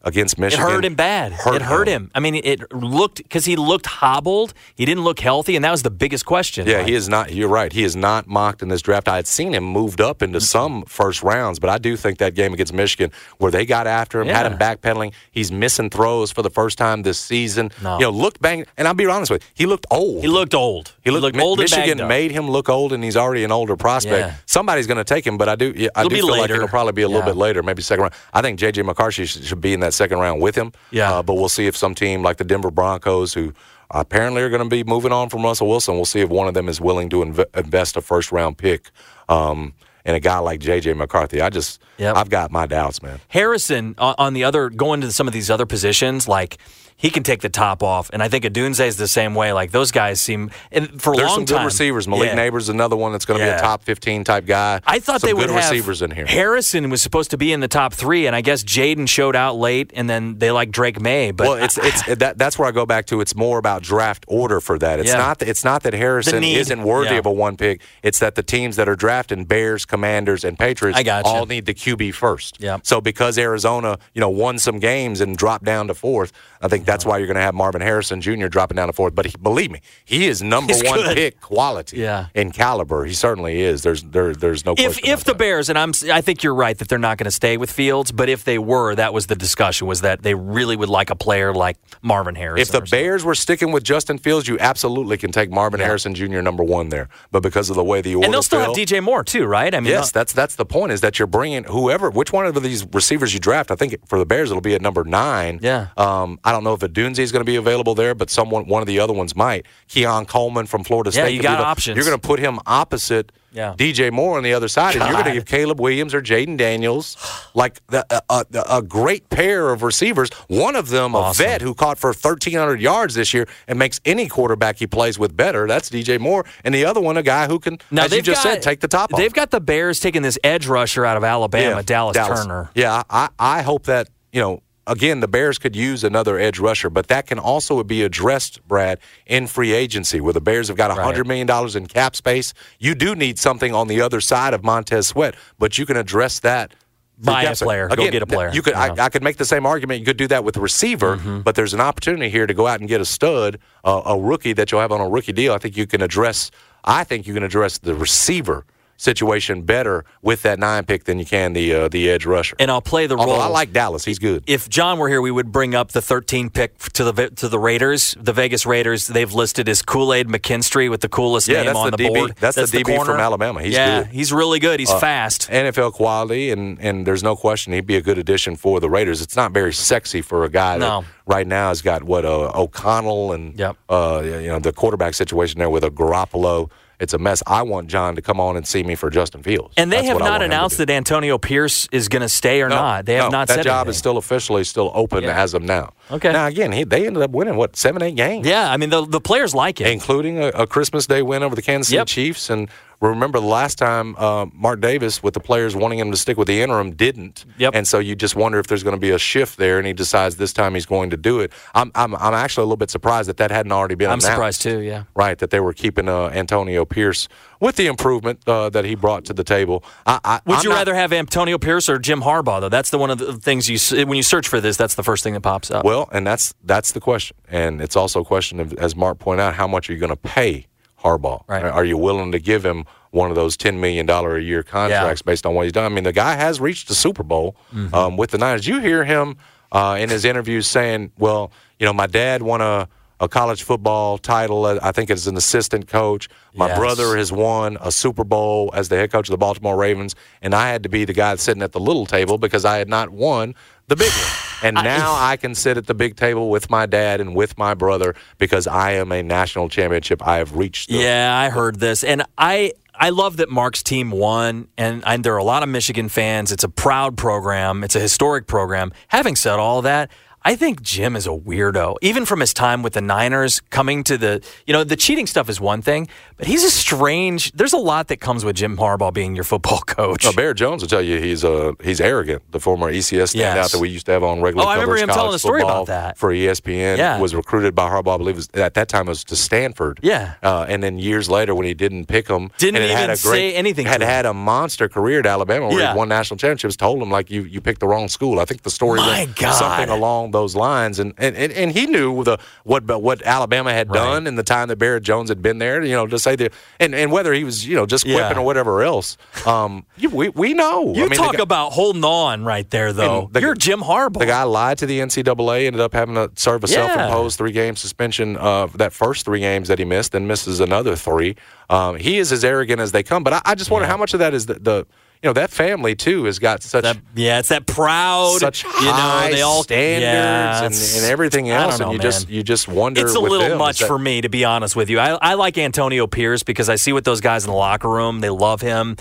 against 0.08 0.40
Michigan. 0.40 0.66
It 0.66 0.72
hurt 0.72 0.86
him 0.86 0.96
bad. 0.96 1.34
it 1.34 1.62
hurt 1.62 1.88
him. 1.88 2.10
I 2.16 2.20
mean, 2.22 2.36
it 2.36 2.74
looked 2.74 3.18
because 3.18 3.46
he 3.46 3.56
looked 3.56 3.86
hobbled. 3.86 4.54
He 4.76 4.86
didn't 4.86 5.04
look 5.04 5.20
healthy, 5.20 5.56
and 5.56 5.66
that 5.66 5.72
was 5.72 5.84
the 5.84 5.92
biggest 5.92 6.26
question. 6.26 6.66
Yeah, 6.66 6.78
Like, 6.78 6.88
he 6.88 6.94
is 6.94 7.10
not. 7.10 7.34
You're 7.34 7.50
right. 7.50 7.72
He 7.72 7.84
is 7.84 7.96
not 7.96 8.26
mocked 8.28 8.62
in 8.62 8.70
this 8.70 8.82
draft. 8.82 9.10
I 9.10 9.18
had 9.18 9.28
seen 9.28 9.54
him 9.54 9.66
moved 9.66 10.00
up 10.00 10.22
into 10.22 10.40
mm-hmm. 10.40 10.46
some 10.46 10.84
first 10.84 11.24
rounds, 11.24 11.60
but 11.60 11.70
I 11.70 11.78
do 11.78 11.98
think 11.98 12.20
that 12.20 12.36
game 12.36 12.54
against 12.54 12.74
Michigan, 12.74 13.12
where 13.38 13.52
they 13.52 13.66
got 13.66 13.86
after 13.86 14.22
him, 14.22 14.28
had 14.28 14.46
him 14.46 14.58
backpedaling, 14.58 15.14
he's 15.30 15.52
missing 15.52 15.90
throws 15.90 16.32
for 16.32 16.42
the 16.42 16.50
first 16.50 16.78
time 16.78 17.04
this 17.04 17.20
season. 17.20 17.72
No. 17.84 17.96
You 17.96 18.06
know, 18.06 18.12
looked 18.12 18.42
bang. 18.42 18.66
And 18.78 18.88
I'll 18.88 18.94
be 18.94 19.06
honest 19.06 19.32
with 19.32 19.44
you, 19.44 19.50
he 19.54 19.66
looked 19.66 19.86
old. 19.92 20.22
He 20.22 20.30
looked 20.30 20.56
old. 20.56 20.94
He 21.04 21.12
looked, 21.12 21.36
Mi- 21.36 21.44
old 21.44 21.60
Michigan 21.60 22.08
made 22.08 22.32
him 22.32 22.50
look 22.50 22.70
old, 22.70 22.94
and 22.94 23.04
he's 23.04 23.18
already 23.18 23.44
an 23.44 23.52
older 23.52 23.76
prospect. 23.76 24.28
Yeah. 24.28 24.36
Somebody's 24.46 24.88
going 24.88 24.98
to 24.98 25.04
take 25.04 25.28
him, 25.28 25.38
but 25.38 25.50
I 25.50 25.56
do. 25.56 25.74
Yeah, 25.76 25.90
I 25.96 26.02
It'll 26.02 26.10
do 26.10 26.16
feel 26.16 26.30
like 26.30 26.50
it'll 26.50 26.68
probably 26.68 26.94
be 26.94 27.02
a 27.02 27.08
little 27.08 27.24
bit 27.24 27.36
later, 27.36 27.62
maybe 27.62 27.82
second 27.82 28.04
round. 28.04 28.14
I 28.34 28.42
think 28.42 28.60
J.J. 28.60 28.84
McCarthy 28.84 29.26
should, 29.26 29.44
should 29.44 29.62
be 29.62 29.74
in 29.74 29.82
that 29.82 29.94
second 29.98 30.20
round 30.20 30.42
with 30.42 30.56
him. 30.56 30.72
Yeah. 30.92 31.12
Uh, 31.12 31.24
but 31.24 31.34
we'll 31.36 31.50
see 31.50 31.68
if 31.68 31.76
some 31.76 31.94
team 31.96 32.22
like 32.24 32.38
the 32.38 32.44
Denver 32.46 32.72
Broncos, 32.72 33.34
who 33.34 33.54
apparently 33.92 34.42
are 34.42 34.50
going 34.50 34.64
to 34.64 34.70
be 34.70 34.84
moving 34.84 35.12
on 35.12 35.30
from 35.30 35.44
Russell 35.44 35.68
Wilson, 35.68 35.96
we'll 35.96 36.06
see 36.06 36.20
if 36.22 36.30
one 36.30 36.48
of 36.48 36.54
them 36.54 36.70
is 36.70 36.80
willing 36.82 37.10
to 37.10 37.18
inv- 37.18 37.46
invest 37.58 37.98
a 37.98 38.02
first 38.02 38.32
round 38.32 38.58
pick. 38.58 38.90
Um, 39.30 39.74
in 40.06 40.16
a 40.16 40.22
guy 40.22 40.38
like 40.40 40.62
J.J. 40.62 40.94
McCarthy, 40.94 41.42
I 41.42 41.50
just, 41.50 41.82
Yep. 41.98 42.16
I've 42.16 42.30
got 42.30 42.50
my 42.50 42.66
doubts, 42.66 43.04
man. 43.04 43.20
Harrison 43.28 43.94
on, 43.98 44.16
on 44.18 44.34
the 44.34 44.46
other 44.46 44.70
going 44.70 45.02
to 45.02 45.12
some 45.12 45.28
of 45.28 45.34
these 45.34 45.50
other 45.52 45.66
positions, 45.66 46.30
like 46.30 46.60
he 47.00 47.12
can 47.12 47.22
take 47.22 47.42
the 47.42 47.50
top 47.50 47.84
off, 47.84 48.10
and 48.12 48.24
I 48.24 48.28
think 48.28 48.44
Odunze 48.44 48.86
is 48.86 48.98
the 48.98 49.08
same 49.08 49.36
way. 49.36 49.54
Like 49.54 49.72
those 49.72 49.92
guys 49.92 50.20
seem, 50.20 50.50
and 50.72 51.00
for 51.00 51.14
a 51.14 51.16
There's 51.16 51.28
long 51.28 51.36
some 51.36 51.46
good 51.46 51.56
time, 51.58 51.66
receivers. 51.66 52.08
Malik 52.08 52.30
yeah. 52.34 52.50
Nabers 52.50 52.62
is 52.62 52.70
another 52.70 52.96
one 52.96 53.12
that's 53.12 53.24
going 53.26 53.40
to 53.40 53.46
be 53.46 53.50
a 53.50 53.60
top 53.60 53.84
15 53.84 54.24
type 54.24 54.46
guy. 54.48 54.82
I 54.86 54.98
thought 55.00 55.22
some 55.22 55.28
they 55.28 55.34
good 55.34 55.50
would 55.52 55.62
have 55.62 55.72
receivers 55.72 56.02
in 56.02 56.10
here. 56.10 56.26
Harrison 56.26 56.90
was 56.90 57.04
supposed 57.04 57.30
to 57.32 57.38
be 57.38 57.54
in 57.54 57.60
the 57.60 57.68
top 57.68 57.94
three, 57.94 58.26
and 58.26 58.36
I 58.36 58.42
guess 58.42 58.64
Jaden 58.64 59.08
showed 59.08 59.36
out 59.36 59.58
late, 59.58 59.92
and 59.94 60.10
then 60.10 60.40
they 60.40 60.50
like 60.50 60.72
Drake 60.72 61.00
Maye. 61.00 61.30
But 61.32 61.48
well, 61.48 61.64
it's 61.64 61.78
it's 61.78 62.04
that, 62.18 62.38
that's 62.40 62.58
where 62.58 62.68
I 62.68 62.72
go 62.72 62.88
back 62.88 63.06
to. 63.08 63.22
It's 63.22 63.36
more 63.36 63.60
about 63.60 63.84
draft 63.84 64.26
order 64.28 64.60
for 64.60 64.80
that. 64.80 65.00
It's 65.00 65.10
Yeah. 65.12 65.18
not 65.18 65.40
that, 65.40 65.50
it's 65.50 65.64
not 65.64 65.84
that 65.84 65.94
Harrison 65.94 66.44
isn't 66.44 66.82
worthy 66.82 67.12
Yeah. 67.12 67.20
of 67.20 67.28
a 67.28 67.32
one 67.32 67.58
pick. 67.58 67.82
It's 68.02 68.18
that 68.20 68.34
the 68.34 68.44
teams 68.44 68.76
that 68.78 68.90
are 68.90 68.96
drafting 68.96 69.46
Bears, 69.46 69.86
Commanders, 69.86 70.44
and 70.44 70.58
Patriots 70.58 71.02
gotcha. 71.04 71.28
all 71.28 71.46
need 71.46 71.68
the 71.68 71.76
QB 71.76 72.14
first. 72.16 72.58
Yeah. 72.60 72.80
So 72.82 73.02
because 73.02 73.38
Arizona, 73.38 74.00
you 74.16 74.20
know, 74.22 74.30
won 74.30 74.58
some 74.58 74.80
games 74.80 75.22
and 75.22 75.38
dropped 75.38 75.64
down 75.64 75.88
to 75.88 75.94
fourth, 75.94 76.32
I 76.62 76.68
think 76.68 76.86
that's 76.86 77.06
why 77.06 77.18
you're 77.18 77.28
going 77.28 77.36
to 77.36 77.42
have 77.42 77.56
Marvin 77.56 77.82
Harrison 77.82 78.22
Jr. 78.22 78.48
dropping 78.48 78.76
down 78.76 78.88
to 78.88 78.94
fourth. 78.94 79.16
But 79.16 79.28
he, 79.28 79.36
believe 79.38 79.72
me, 79.72 79.82
he 80.06 80.28
is 80.28 80.42
number 80.42 80.74
He's 80.74 80.84
one 80.84 81.00
good. 81.00 81.16
pick 81.16 81.42
quality. 81.42 81.98
Yeah. 81.98 82.28
In 82.34 82.52
caliber, 82.52 83.06
he 83.06 83.14
certainly 83.14 83.62
is. 83.62 83.84
There's 83.84 84.04
there 84.04 84.34
there's 84.34 84.66
no 84.66 84.74
if 84.74 84.78
question. 84.94 85.10
if 85.10 85.24
the 85.24 85.32
that. 85.34 85.38
Bears 85.38 85.70
and 85.70 85.78
I'm 85.78 85.92
I 86.12 86.22
think 86.22 86.44
you're 86.44 86.56
right 86.56 86.78
that 86.78 86.88
they're 86.90 86.98
not 87.00 87.18
going 87.18 87.26
to 87.26 87.32
stay 87.32 87.58
with 87.58 87.72
Fields, 87.72 88.12
but 88.12 88.30
if 88.30 88.44
they 88.44 88.58
were, 88.58 88.96
that 88.96 89.14
was 89.14 89.28
the 89.28 89.36
discussion 89.36 89.88
was 89.88 90.02
that 90.02 90.24
they 90.24 90.34
really 90.34 90.76
would 90.76 90.90
like 90.90 91.10
a 91.10 91.16
player 91.16 91.54
like 91.54 91.78
Marvin 92.02 92.36
Harrison. 92.36 92.62
If 92.62 92.72
the. 92.72 92.88
Bears 92.90 93.24
were 93.26 93.36
sticking 93.36 93.72
with 93.72 93.84
Justin 93.84 94.18
Fields, 94.18 94.48
you 94.48 94.58
absolutely 94.60 95.18
can 95.18 95.32
take 95.32 95.52
Marvin 95.52 95.80
Harrison 95.80 96.16
Jr. 96.16 96.42
number 96.42 96.64
one 96.64 96.90
there. 96.90 97.10
But 97.32 97.44
because 97.44 97.70
of 97.70 97.76
the 97.76 97.84
way 97.84 98.02
the 98.02 98.16
order 98.16 98.26
and 98.26 98.34
they'll 98.34 98.42
still 98.42 98.60
fell, 98.64 98.74
have 98.74 98.88
DJ 98.88 99.04
Moore 99.04 99.24
too, 99.24 99.46
right? 99.46 99.74
I 99.76 99.80
mean, 99.80 99.90
Yes, 99.92 100.12
that's 100.12 100.34
that's 100.34 100.56
the 100.56 100.66
point. 100.66 100.92
Is 100.92 101.02
that 101.02 101.20
you're 101.20 101.28
bringing 101.28 101.66
whoever, 101.66 102.10
which 102.10 102.32
one 102.32 102.46
of 102.46 102.62
these 102.64 102.86
receivers 102.94 103.34
you 103.34 103.40
draft? 103.40 103.72
I 103.72 103.76
think 103.76 103.96
for 104.08 104.18
the 104.18 104.26
Bears 104.26 104.50
it'll 104.52 104.62
be 104.62 104.74
at 104.74 104.82
number 104.82 105.04
nine. 105.04 105.60
Yeah. 105.62 105.88
Um, 105.98 106.40
I 106.48 106.54
don't 106.54 106.64
know 106.64 106.74
if 106.74 106.80
Odunze 106.80 107.20
is 107.20 107.34
going 107.34 107.42
to 107.42 107.46
be 107.46 107.58
available 107.58 107.94
there, 107.94 108.16
but 108.16 108.30
someone, 108.30 108.68
one 108.68 108.82
of 108.82 108.88
the 108.88 109.02
other 109.02 109.12
ones 109.12 109.36
might. 109.36 109.66
Keon 109.90 110.26
Coleman 110.26 110.66
from 110.66 110.86
Florida 110.86 111.12
State. 111.12 111.24
Yeah, 111.24 111.28
you 111.28 111.42
got 111.42 111.58
the, 111.58 111.66
options. 111.66 111.98
You're 111.98 112.06
going 112.06 112.18
to 112.18 112.26
put 112.26 112.40
him 112.40 112.58
opposite. 112.66 113.34
Yeah. 113.52 113.74
DJ 113.78 114.12
Moore 114.14 114.38
on 114.38 114.44
the 114.44 114.54
other 114.54 114.68
side, 114.68 114.96
and 114.96 115.04
you're 115.04 115.14
going 115.14 115.26
to 115.26 115.34
give 115.34 115.46
Caleb 115.46 115.82
Williams 115.82 116.14
or 116.14 116.22
Jaden 116.22 116.58
Daniels 116.58 117.18
like 117.56 117.86
the, 117.88 118.06
a, 118.10 118.22
a, 118.30 118.46
a 118.78 118.82
great 118.82 119.30
pair 119.30 119.72
of 119.74 119.82
receivers. 119.84 120.30
One 120.48 120.76
of 120.76 120.90
them, 120.90 121.16
Awesome. 121.16 121.44
a 121.44 121.48
vet 121.50 121.62
who 121.62 121.74
caught 121.74 121.98
for 121.98 122.10
1,300 122.10 122.80
yards 122.80 123.16
this 123.16 123.34
year 123.34 123.48
and 123.68 123.78
makes 123.80 124.00
any 124.06 124.28
quarterback 124.28 124.78
he 124.78 124.86
plays 124.88 125.18
with 125.20 125.36
better. 125.36 125.66
That's 125.68 125.90
DJ 125.90 126.20
Moore, 126.20 126.46
and 126.64 126.74
the 126.74 126.86
other 126.86 127.02
one, 127.02 127.18
a 127.18 127.24
guy 127.24 127.48
who 127.48 127.58
can, 127.60 127.80
now 127.90 128.06
as 128.06 128.14
you 128.14 128.22
just 128.22 128.44
got, 128.44 128.54
said, 128.54 128.62
take 128.62 128.80
the 128.80 128.88
top 128.88 129.12
off. 129.12 129.20
They've 129.20 129.34
got 129.34 129.50
the 129.50 129.60
Bears 129.62 130.00
taking 130.00 130.22
this 130.22 130.38
edge 130.44 130.68
rusher 130.68 131.04
out 131.04 131.18
of 131.18 131.24
Alabama, 131.24 131.82
Dallas, 131.84 132.16
Turner. 132.16 132.70
Yeah, 132.76 133.04
I, 133.10 133.30
I 133.40 133.64
hope 133.64 133.84
that, 133.86 134.08
you 134.32 134.42
know, 134.42 134.62
again, 134.88 135.20
the 135.20 135.28
Bears 135.28 135.60
could 135.60 135.76
use 135.76 136.04
another 136.04 136.40
edge 136.40 136.58
rusher, 136.60 136.90
but 136.90 137.08
that 137.08 137.28
can 137.28 137.38
also 137.40 137.84
be 137.84 138.02
addressed, 138.04 138.66
Brad, 138.68 139.00
in 139.26 139.46
free 139.48 139.74
agency 139.74 140.20
where 140.20 140.34
the 140.34 140.42
Bears 140.42 140.68
have 140.70 140.78
got 140.78 140.96
Right. 140.98 141.16
$100 141.16 141.26
million 141.28 141.48
in 141.78 141.86
cap 141.88 142.16
space. 142.16 142.54
You 142.80 142.96
do 142.96 143.14
need 143.16 143.38
something 143.38 143.74
on 143.74 143.88
the 143.88 144.02
other 144.02 144.22
side 144.22 144.54
of 144.54 144.64
Montez 144.64 145.08
Sweat, 145.08 145.36
but 145.60 145.78
you 145.78 145.86
can 145.86 145.98
address 145.98 146.40
that. 146.40 146.74
Buy 147.20 147.44
a 147.44 147.56
player. 147.56 147.88
Go 147.88 147.94
Again, 147.94 148.12
get 148.12 148.22
a 148.22 148.28
player. 148.28 148.52
You 148.54 148.62
could, 148.62 148.74
Yeah. 148.74 148.90
Mm-hmm. 148.90 149.02
I, 149.02 149.06
I 149.06 149.10
could 149.10 149.24
make 149.24 149.38
the 149.38 149.46
same 149.46 149.66
argument. 149.66 150.00
You 150.00 150.06
could 150.06 150.18
do 150.18 150.28
that 150.28 150.44
with 150.44 150.54
the 150.54 150.62
receiver, 150.62 151.18
but 151.44 151.56
there's 151.56 151.74
an 151.74 151.82
opportunity 151.82 152.30
here 152.30 152.46
to 152.46 152.54
go 152.54 152.68
out 152.68 152.80
and 152.80 152.88
get 152.88 153.02
a 153.02 153.06
stud, 153.06 153.58
uh, 153.84 154.04
a 154.06 154.18
rookie 154.18 154.54
that 154.54 154.72
you'll 154.72 154.82
have 154.82 154.92
on 154.92 155.02
a 155.02 155.10
rookie 155.10 155.34
deal. 155.34 155.54
I 155.54 155.58
think 155.58 155.76
you 155.76 155.88
can 155.88 156.02
address. 156.04 156.52
I 156.84 157.04
think 157.04 157.26
you 157.26 157.34
can 157.34 157.42
address 157.44 157.80
the 157.80 157.96
receiver 157.96 158.66
situation 158.98 159.62
better 159.62 160.04
with 160.22 160.42
that 160.42 160.60
nine 160.60 160.84
pick 160.84 161.04
than 161.06 161.20
you 161.20 161.26
can 161.26 161.54
the 161.54 161.74
uh, 161.74 161.88
the 161.88 162.10
edge 162.10 162.26
rusher. 162.26 162.56
And 162.60 162.70
I'll 162.72 162.82
play 162.82 163.08
the 163.08 163.16
Although 163.16 163.34
role. 163.34 163.42
I 163.42 163.48
like 163.48 163.72
Dallas, 163.72 164.04
he's 164.06 164.20
good. 164.20 164.44
if 164.48 164.68
John 164.68 164.98
were 165.00 165.08
here, 165.08 165.22
we 165.22 165.32
would 165.32 165.52
bring 165.52 165.76
up 165.76 165.92
the 165.92 166.02
13 166.02 166.50
pick 166.50 166.78
to 166.94 167.04
the 167.12 167.30
to 167.30 167.48
the 167.48 167.60
Raiders, 167.60 168.16
the 168.20 168.34
Vegas 168.34 168.66
Raiders. 168.66 169.08
They've 169.08 169.32
listed 169.32 169.70
as 169.70 169.82
Kool 169.82 170.14
Aid 170.14 170.28
McKinstry 170.28 170.90
with 170.90 171.02
the 171.02 171.10
coolest 171.10 171.48
Yeah, 171.48 171.58
name 171.58 171.66
that's 171.68 171.78
on 171.78 171.92
the 171.92 171.98
the, 171.98 172.04
DB. 172.06 172.14
board. 172.14 172.36
That's 172.40 172.56
the 172.56 172.64
DB 172.64 172.86
corner. 172.96 173.12
from 173.14 173.20
Alabama. 173.22 173.62
He's 173.62 173.74
yeah, 173.74 174.00
good. 174.02 174.08
Uh, 174.08 174.12
he's 174.12 174.34
really 174.34 174.60
good. 174.60 174.80
He's 174.80 174.92
fast. 174.92 175.48
NFL 175.50 175.94
quality, 175.94 176.52
and 176.52 176.80
and 176.82 177.06
there's 177.06 177.24
no 177.24 177.36
question 177.36 177.74
he'd 177.74 177.86
be 177.86 177.96
a 177.98 178.02
good 178.02 178.18
addition 178.18 178.56
for 178.56 178.80
the 178.80 178.90
Raiders. 178.90 179.22
It's 179.22 179.36
not 179.36 179.52
very 179.52 179.74
sexy 179.74 180.22
for 180.22 180.44
a 180.44 180.50
guy 180.50 180.78
No. 180.78 181.02
that 181.02 181.08
right 181.28 181.46
now 181.48 181.70
has 181.70 181.82
got 181.82 182.04
what 182.04 182.26
uh, 182.26 182.52
O'Connell 182.56 183.32
and 183.34 183.58
Yep. 183.60 183.78
uh, 183.90 184.22
you 184.24 184.48
know 184.48 184.60
the 184.60 184.74
quarterback 184.74 185.14
situation 185.14 185.60
there 185.60 185.70
with 185.70 185.84
a 185.84 185.92
Garoppolo. 185.92 186.70
It's 187.00 187.14
a 187.14 187.20
mess. 187.20 187.44
I 187.46 187.62
want 187.62 187.90
John 187.90 188.16
to 188.16 188.24
come 188.24 188.40
on 188.40 188.58
and 188.58 188.66
see 188.66 188.82
me 188.82 188.96
for 188.96 189.12
Justin 189.12 189.44
Fields. 189.44 189.74
And 189.78 189.92
they 189.92 189.98
That's 189.98 190.08
have 190.08 190.18
not 190.20 190.24
want 190.32 190.34
him 190.44 190.50
to 190.50 190.56
announced 190.56 190.78
that 190.80 190.90
Antonio 190.90 191.38
Pierce 191.38 191.88
is 191.92 192.08
going 192.10 192.24
to 192.24 192.30
stay 192.30 192.60
or 192.62 192.70
No, 192.70 192.76
not. 192.76 193.06
They 193.06 193.14
have 193.16 193.32
no, 193.32 193.38
not 193.38 193.48
that 193.50 193.64
job 193.64 193.82
anything. 193.82 193.90
is 193.92 193.98
still 193.98 194.18
officially 194.18 194.64
still 194.64 194.92
open 194.96 195.24
Yeah. 195.24 195.40
as 195.40 195.54
of 195.54 195.62
now. 195.62 195.94
Okay. 196.10 196.32
Now 196.32 196.48
again, 196.48 196.72
he, 196.72 196.84
they 196.84 197.06
ended 197.06 197.22
up 197.22 197.30
winning 197.32 197.56
what 197.56 197.76
seven, 197.76 198.02
eight 198.02 198.16
games. 198.16 198.48
Yeah, 198.48 198.72
I 198.72 198.78
mean 198.78 198.90
the 198.90 199.06
the 199.06 199.22
players 199.22 199.54
like 199.54 199.80
it. 199.80 199.88
including 199.88 200.40
a, 200.40 200.48
a 200.50 200.66
Christmas 200.66 201.06
Day 201.06 201.22
win 201.22 201.44
over 201.44 201.56
the 201.56 201.62
Kansas 201.62 201.90
City 201.90 201.98
Yep. 201.98 202.08
Chiefs. 202.08 202.50
And 202.50 202.68
remember 203.00 203.40
the 203.40 203.46
last 203.46 203.78
time 203.78 204.16
uh, 204.18 204.48
Mark 204.54 204.82
Davis, 204.82 205.22
with 205.22 205.34
the 205.34 205.40
players 205.40 205.76
wanting 205.76 206.00
him 206.00 206.12
to 206.12 206.18
stick 206.18 206.38
with 206.38 206.48
the 206.48 206.62
interim, 206.62 206.92
didn't. 206.96 207.46
Yep. 207.58 207.76
And 207.76 207.88
so 207.88 208.00
you 208.00 208.16
just 208.16 208.36
wonder 208.36 208.60
if 208.60 208.68
there's 208.68 208.84
going 208.84 208.96
to 208.96 209.00
be 209.00 209.12
a 209.12 209.20
shift 209.20 209.58
there, 209.58 209.78
and 209.78 209.86
he 209.86 209.94
decides 209.94 210.38
this 210.38 210.54
time 210.54 210.74
he's 210.74 210.86
going 210.86 211.10
to 211.12 211.18
do 211.18 211.40
it. 211.40 211.52
I'm 211.76 211.92
I'm, 211.96 212.16
I'm 212.16 212.34
actually 212.34 212.64
a 212.64 212.66
little 212.66 212.78
bit 212.78 212.90
surprised 212.90 213.30
that 213.30 213.38
that 213.38 213.52
hadn't 213.52 213.72
already 213.72 213.96
been. 213.96 214.08
I'm 214.08 214.14
announced. 214.14 214.28
surprised 214.28 214.62
too. 214.62 214.80
Yeah. 214.80 215.04
Right, 215.16 215.38
that 215.40 215.50
they 215.50 215.60
were 215.60 215.74
keeping 215.74 216.10
uh, 216.10 216.28
Antonio 216.30 216.86
Pierce 216.86 217.28
with 217.60 217.76
the 217.76 217.88
improvement 217.88 218.40
uh, 218.48 218.70
that 218.70 218.86
he 218.86 218.96
brought 218.96 219.26
to 219.26 219.34
the 219.34 219.44
table. 219.44 219.84
I, 220.06 220.20
I, 220.24 220.40
Would 220.46 220.58
I'm 220.58 220.64
you 220.64 220.70
not- 220.70 220.76
rather 220.76 220.96
have 220.96 221.14
Antonio 221.14 221.58
Pierce 221.58 221.90
or 221.90 222.00
Jim 222.00 222.22
Harbaugh 222.22 222.62
though? 222.62 222.70
That's 222.70 222.90
the 222.90 222.98
one 222.98 223.10
of 223.10 223.18
the 223.18 223.34
things 223.34 223.70
you 223.70 224.06
when 224.06 224.18
you 224.18 224.24
search 224.24 224.48
for 224.48 224.60
this. 224.62 224.78
That's 224.78 224.96
the 224.96 225.04
first 225.04 225.24
thing 225.24 225.34
that 225.34 225.42
pops 225.42 225.72
up. 225.72 225.86
Well, 225.86 226.10
and 226.12 226.26
that's 226.26 226.54
that's 226.64 226.92
the 226.92 227.00
question, 227.00 227.38
and 227.50 227.82
it's 227.82 227.96
also 227.96 228.22
a 228.22 228.26
question 228.26 228.60
of, 228.60 228.74
as 228.74 228.96
Mark 228.96 229.20
pointed 229.20 229.44
out, 229.44 229.54
how 229.56 229.68
much 229.68 229.90
are 229.90 229.94
you 229.94 230.00
going 230.00 230.10
to 230.10 230.16
pay 230.16 230.68
Harbaugh? 231.08 231.44
Right. 231.48 231.64
Are 231.64 231.86
you 231.86 231.98
willing 231.98 232.32
to 232.34 232.40
give 232.40 232.66
him 232.66 232.86
one 233.12 233.30
of 233.30 233.36
those 233.36 233.56
ten 233.58 233.80
million 233.80 234.06
dollar 234.06 234.36
a 234.38 234.42
year 234.42 234.64
contracts 234.64 235.22
based 235.22 235.46
on 235.46 235.54
what 235.56 235.64
he's 235.64 235.72
done? 235.74 235.86
I 235.92 235.94
mean, 235.96 236.04
the 236.04 236.14
guy 236.14 236.36
has 236.36 236.60
reached 236.60 236.88
the 236.88 236.96
Super 236.96 237.24
Bowl 237.24 237.56
Mm-hmm. 237.74 237.94
um, 237.96 238.18
with 238.18 238.32
the 238.32 238.38
Niners. 238.38 238.68
You 238.68 238.80
hear 238.80 239.04
him 239.06 239.38
uh, 239.72 239.98
in 240.00 240.10
his 240.10 240.26
interviews 240.26 240.68
saying, 240.68 241.12
"Well, 241.18 241.52
you 241.80 241.86
know, 241.86 241.94
my 241.94 242.08
dad 242.08 242.42
won 242.42 242.62
a." 242.62 242.88
A 243.20 243.28
college 243.28 243.64
football 243.64 244.18
title, 244.18 244.66
I 244.66 244.92
think, 244.92 245.10
as 245.10 245.26
an 245.28 245.38
assistant 245.38 245.88
coach. 245.88 246.30
My 246.56 246.68
Yes. 246.68 246.78
brother 246.78 247.18
has 247.18 247.32
won 247.32 247.78
a 247.82 247.92
Super 247.92 248.24
Bowl 248.24 248.70
as 248.74 248.90
the 248.90 248.96
head 248.96 249.12
coach 249.12 249.28
of 249.28 249.32
the 249.32 249.38
Baltimore 249.38 249.76
Ravens, 249.76 250.14
and 250.42 250.54
I 250.54 250.70
had 250.70 250.84
to 250.84 250.90
be 250.90 251.04
the 251.06 251.14
guy 251.14 251.36
sitting 251.38 251.64
at 251.64 251.72
the 251.72 251.80
little 251.80 252.06
table 252.06 252.38
because 252.38 252.64
I 252.66 252.78
had 252.78 252.88
not 252.90 253.10
won 253.10 253.56
the 253.88 253.96
big 253.96 254.12
one. 254.12 254.24
And 254.64 254.74
now 254.74 255.14
I 255.16 255.38
can 255.38 255.54
sit 255.54 255.78
at 255.78 255.86
the 255.86 255.94
big 255.94 256.16
table 256.16 256.50
with 256.50 256.72
my 256.72 256.88
dad 256.88 257.22
and 257.22 257.36
with 257.36 257.60
my 257.60 257.76
brother 257.76 258.16
because 258.40 258.66
I 258.66 258.94
am 258.94 259.12
a 259.12 259.22
national 259.22 259.70
championship. 259.70 260.26
I 260.28 260.38
have 260.38 260.56
reached. 260.56 260.90
The, 260.90 260.96
Yeah, 260.96 261.32
I 261.38 261.50
heard 261.50 261.80
this, 261.80 262.04
and 262.04 262.24
I 262.40 262.72
I 263.00 263.10
love 263.12 263.38
that 263.38 263.50
Mark's 263.52 263.84
team 263.84 264.10
won, 264.10 264.70
and, 264.76 265.04
and 265.06 265.24
there 265.24 265.36
are 265.36 265.38
a 265.38 265.44
lot 265.44 265.62
of 265.62 265.70
Michigan 265.70 266.10
fans. 266.10 266.52
It's 266.52 266.64
a 266.64 266.70
proud 266.70 267.16
program. 267.16 267.84
It's 267.84 267.96
a 267.96 268.00
historic 268.00 268.48
program. 268.48 268.92
Having 269.10 269.36
said 269.36 269.60
all 269.60 269.84
that. 269.84 270.10
I 270.48 270.56
think 270.56 270.82
Jim 270.82 271.16
is 271.18 271.28
a 271.28 271.32
weirdo. 271.32 271.98
Even 272.02 272.26
from 272.26 272.40
his 272.40 272.54
time 272.54 272.82
with 272.82 272.94
the 272.94 273.02
Niners, 273.02 273.60
coming 273.70 274.04
to 274.06 274.18
the, 274.18 274.42
you 274.66 274.72
know, 274.72 274.86
the 274.86 274.96
cheating 274.96 275.28
stuff 275.28 275.50
is 275.50 275.60
one 275.60 275.82
thing, 275.82 276.08
but 276.38 276.48
he's 276.48 276.64
a 276.64 276.70
strange. 276.70 277.52
There's 277.52 277.74
a 277.74 277.78
lot 277.78 278.08
that 278.08 278.22
comes 278.22 278.46
with 278.46 278.56
Jim 278.56 278.78
Harbaugh 278.78 279.14
being 279.14 279.36
your 279.36 279.44
football 279.44 279.80
coach. 279.86 280.24
Well, 280.24 280.34
Barrett 280.34 280.56
Jones 280.58 280.82
will 280.82 280.88
tell 280.88 281.02
you 281.02 281.20
he's 281.20 281.44
uh, 281.44 281.74
he's 281.84 282.00
arrogant. 282.00 282.44
The 282.52 282.62
former 282.62 282.90
ECS 282.92 283.36
standout 283.36 283.56
Yes. 283.56 283.72
that 283.74 283.80
we 283.80 283.90
used 283.90 284.06
to 284.06 284.14
have 284.14 284.24
on 284.24 284.42
regular 284.42 284.66
Oh, 284.66 284.70
I 284.70 284.76
remember 284.76 284.96
him 284.96 285.10
telling 285.10 285.36
a 285.36 285.40
story 285.40 285.62
about 285.62 285.88
that. 285.88 286.18
for 286.18 286.32
ESPN. 286.32 286.98
Yeah. 286.98 287.20
was 287.20 287.36
recruited 287.36 287.76
by 287.76 287.90
Harbaugh. 287.90 288.14
I 288.16 288.18
believe 288.18 288.36
it 288.36 288.38
was, 288.38 288.50
at 288.54 288.74
that 288.76 288.88
time 288.88 289.08
it 289.08 289.10
was 289.10 289.24
to 289.26 289.36
Stanford. 289.36 290.00
Yeah. 290.02 290.36
uh, 290.44 290.66
and 290.70 290.82
then 290.82 290.98
years 290.98 291.30
later 291.30 291.56
when 291.56 291.66
he 291.66 291.74
didn't 291.74 292.06
pick 292.06 292.30
him, 292.30 292.52
Didn't 292.58 292.78
and 292.78 292.86
it 292.86 292.92
had 292.92 293.10
even 293.10 293.20
a 293.20 293.22
great, 293.22 293.52
say 293.52 293.56
anything 293.56 293.86
Had 293.86 294.02
had 294.02 294.26
a 294.26 294.34
monster 294.34 294.88
career 294.88 295.20
at 295.20 295.26
Alabama 295.26 295.68
where 295.68 295.80
Yeah. 295.80 295.92
he 295.92 295.98
won 295.98 296.08
national 296.08 296.38
championships. 296.38 296.78
Told 296.78 297.02
him 297.02 297.12
like 297.12 297.30
you 297.30 297.42
you 297.44 297.60
picked 297.60 297.82
the 297.82 297.88
wrong 297.88 298.08
school. 298.08 298.40
I 298.40 298.46
think 298.46 298.62
the 298.64 298.70
story 298.70 299.00
My 299.02 299.20
went 299.26 299.36
God. 299.36 299.52
something 299.54 299.90
along 299.90 300.32
those 300.38 300.56
lines, 300.56 301.00
and 301.00 301.14
and, 301.18 301.36
and, 301.36 301.52
and 301.54 301.72
he 301.72 301.86
knew 301.88 302.24
the 302.24 302.38
what 302.64 302.84
what 303.02 303.22
Alabama 303.24 303.72
had 303.74 303.90
Right. 303.90 303.96
done 304.04 304.28
in 304.28 304.36
the 304.36 304.44
time 304.44 304.68
that 304.70 304.78
Barrett 304.78 305.04
Jones 305.04 305.30
had 305.30 305.42
been 305.42 305.58
there. 305.60 305.84
You 305.84 305.96
know, 305.96 306.08
to 306.08 306.20
say 306.20 306.36
that, 306.38 306.54
and, 306.80 306.94
and 306.96 307.12
whether 307.12 307.34
he 307.34 307.44
was 307.44 307.66
you 307.68 307.76
know 307.76 307.86
just 307.86 308.06
Yeah. 308.06 308.16
quipping 308.20 308.38
or 308.38 308.46
whatever 308.46 308.82
else. 308.84 309.18
Um, 309.46 309.86
you, 309.98 310.10
we 310.10 310.30
we 310.30 310.54
know. 310.54 310.94
you 310.96 311.06
I 311.06 311.08
mean, 311.10 311.18
talk 311.18 311.38
guy- 311.38 311.44
about 311.44 311.72
holding 311.74 312.04
on 312.04 312.44
right 312.44 312.70
there, 312.70 312.94
though. 312.94 313.30
The- 313.32 313.42
You're 313.42 313.56
Jim 313.56 313.82
Harbaugh. 313.82 314.20
the 314.20 314.26
guy 314.26 314.44
lied 314.44 314.78
to 314.80 314.86
the 314.86 315.00
NCAA, 315.00 315.66
ended 315.68 315.82
up 315.82 315.94
having 315.94 316.16
to 316.16 316.30
serve 316.36 316.64
a 316.64 316.68
Yeah. 316.68 316.88
self-imposed 316.88 317.38
three-game 317.38 317.76
suspension 317.76 318.38
uh, 318.38 318.68
for 318.68 318.78
that 318.78 318.94
first 318.94 319.26
three 319.26 319.40
games 319.40 319.68
that 319.70 319.80
he 319.80 319.86
missed, 319.86 320.12
then 320.12 320.28
misses 320.28 320.60
another 320.60 320.96
three. 320.96 321.36
Um, 321.70 321.96
he 321.98 322.18
is 322.18 322.32
as 322.32 322.44
arrogant 322.44 322.80
as 322.82 322.92
they 322.92 323.04
come, 323.04 323.24
but 323.24 323.34
I, 323.34 323.42
I 323.46 323.56
just 323.56 323.72
wonder 323.72 323.86
Yeah. 323.86 323.92
how 323.92 323.98
much 323.98 324.14
of 324.14 324.20
that 324.20 324.34
is 324.34 324.46
the, 324.46 324.56
the 324.56 324.86
you 325.24 325.28
know 325.30 325.34
that 325.34 325.50
family 325.50 325.96
too 325.96 326.26
has 326.26 326.40
got 326.40 326.64
such 326.64 326.84
That- 326.84 326.98
yeah, 327.16 327.40
it's 327.40 327.50
that 327.50 327.66
proud. 327.66 328.38
such 328.40 328.64
you 328.64 328.70
know, 328.70 328.92
high 328.92 329.32
they 329.32 329.42
all 329.42 329.64
standards 329.64 330.04
yeah, 330.04 330.64
and, 330.64 330.74
and 331.04 331.12
everything 331.12 331.50
else, 331.50 331.80
know, 331.80 331.86
and 331.86 331.94
you 331.94 331.98
man. 332.00 332.04
just 332.04 332.30
you 332.30 332.44
just 332.44 332.68
wonder. 332.68 333.02
It's 333.02 333.16
a 333.16 333.20
little 333.20 333.40
them, 333.50 333.58
much 333.58 333.80
that- 333.80 333.88
for 333.88 333.98
me, 333.98 334.22
to 334.22 334.30
be 334.30 334.46
honest 334.46 334.76
with 334.76 334.90
you. 334.90 335.00
I, 335.00 335.18
I 335.22 335.34
like 335.34 335.58
Antonio 335.58 336.08
Pierce 336.08 336.44
because 336.44 336.70
I 336.70 336.76
see 336.76 336.94
what 336.94 337.04
those 337.04 337.22
guys 337.22 337.46
in 337.46 337.50
the 337.52 337.58
locker 337.58 337.90
room, 337.90 338.20
they 338.22 338.30
love 338.30 338.62
him. 338.62 338.96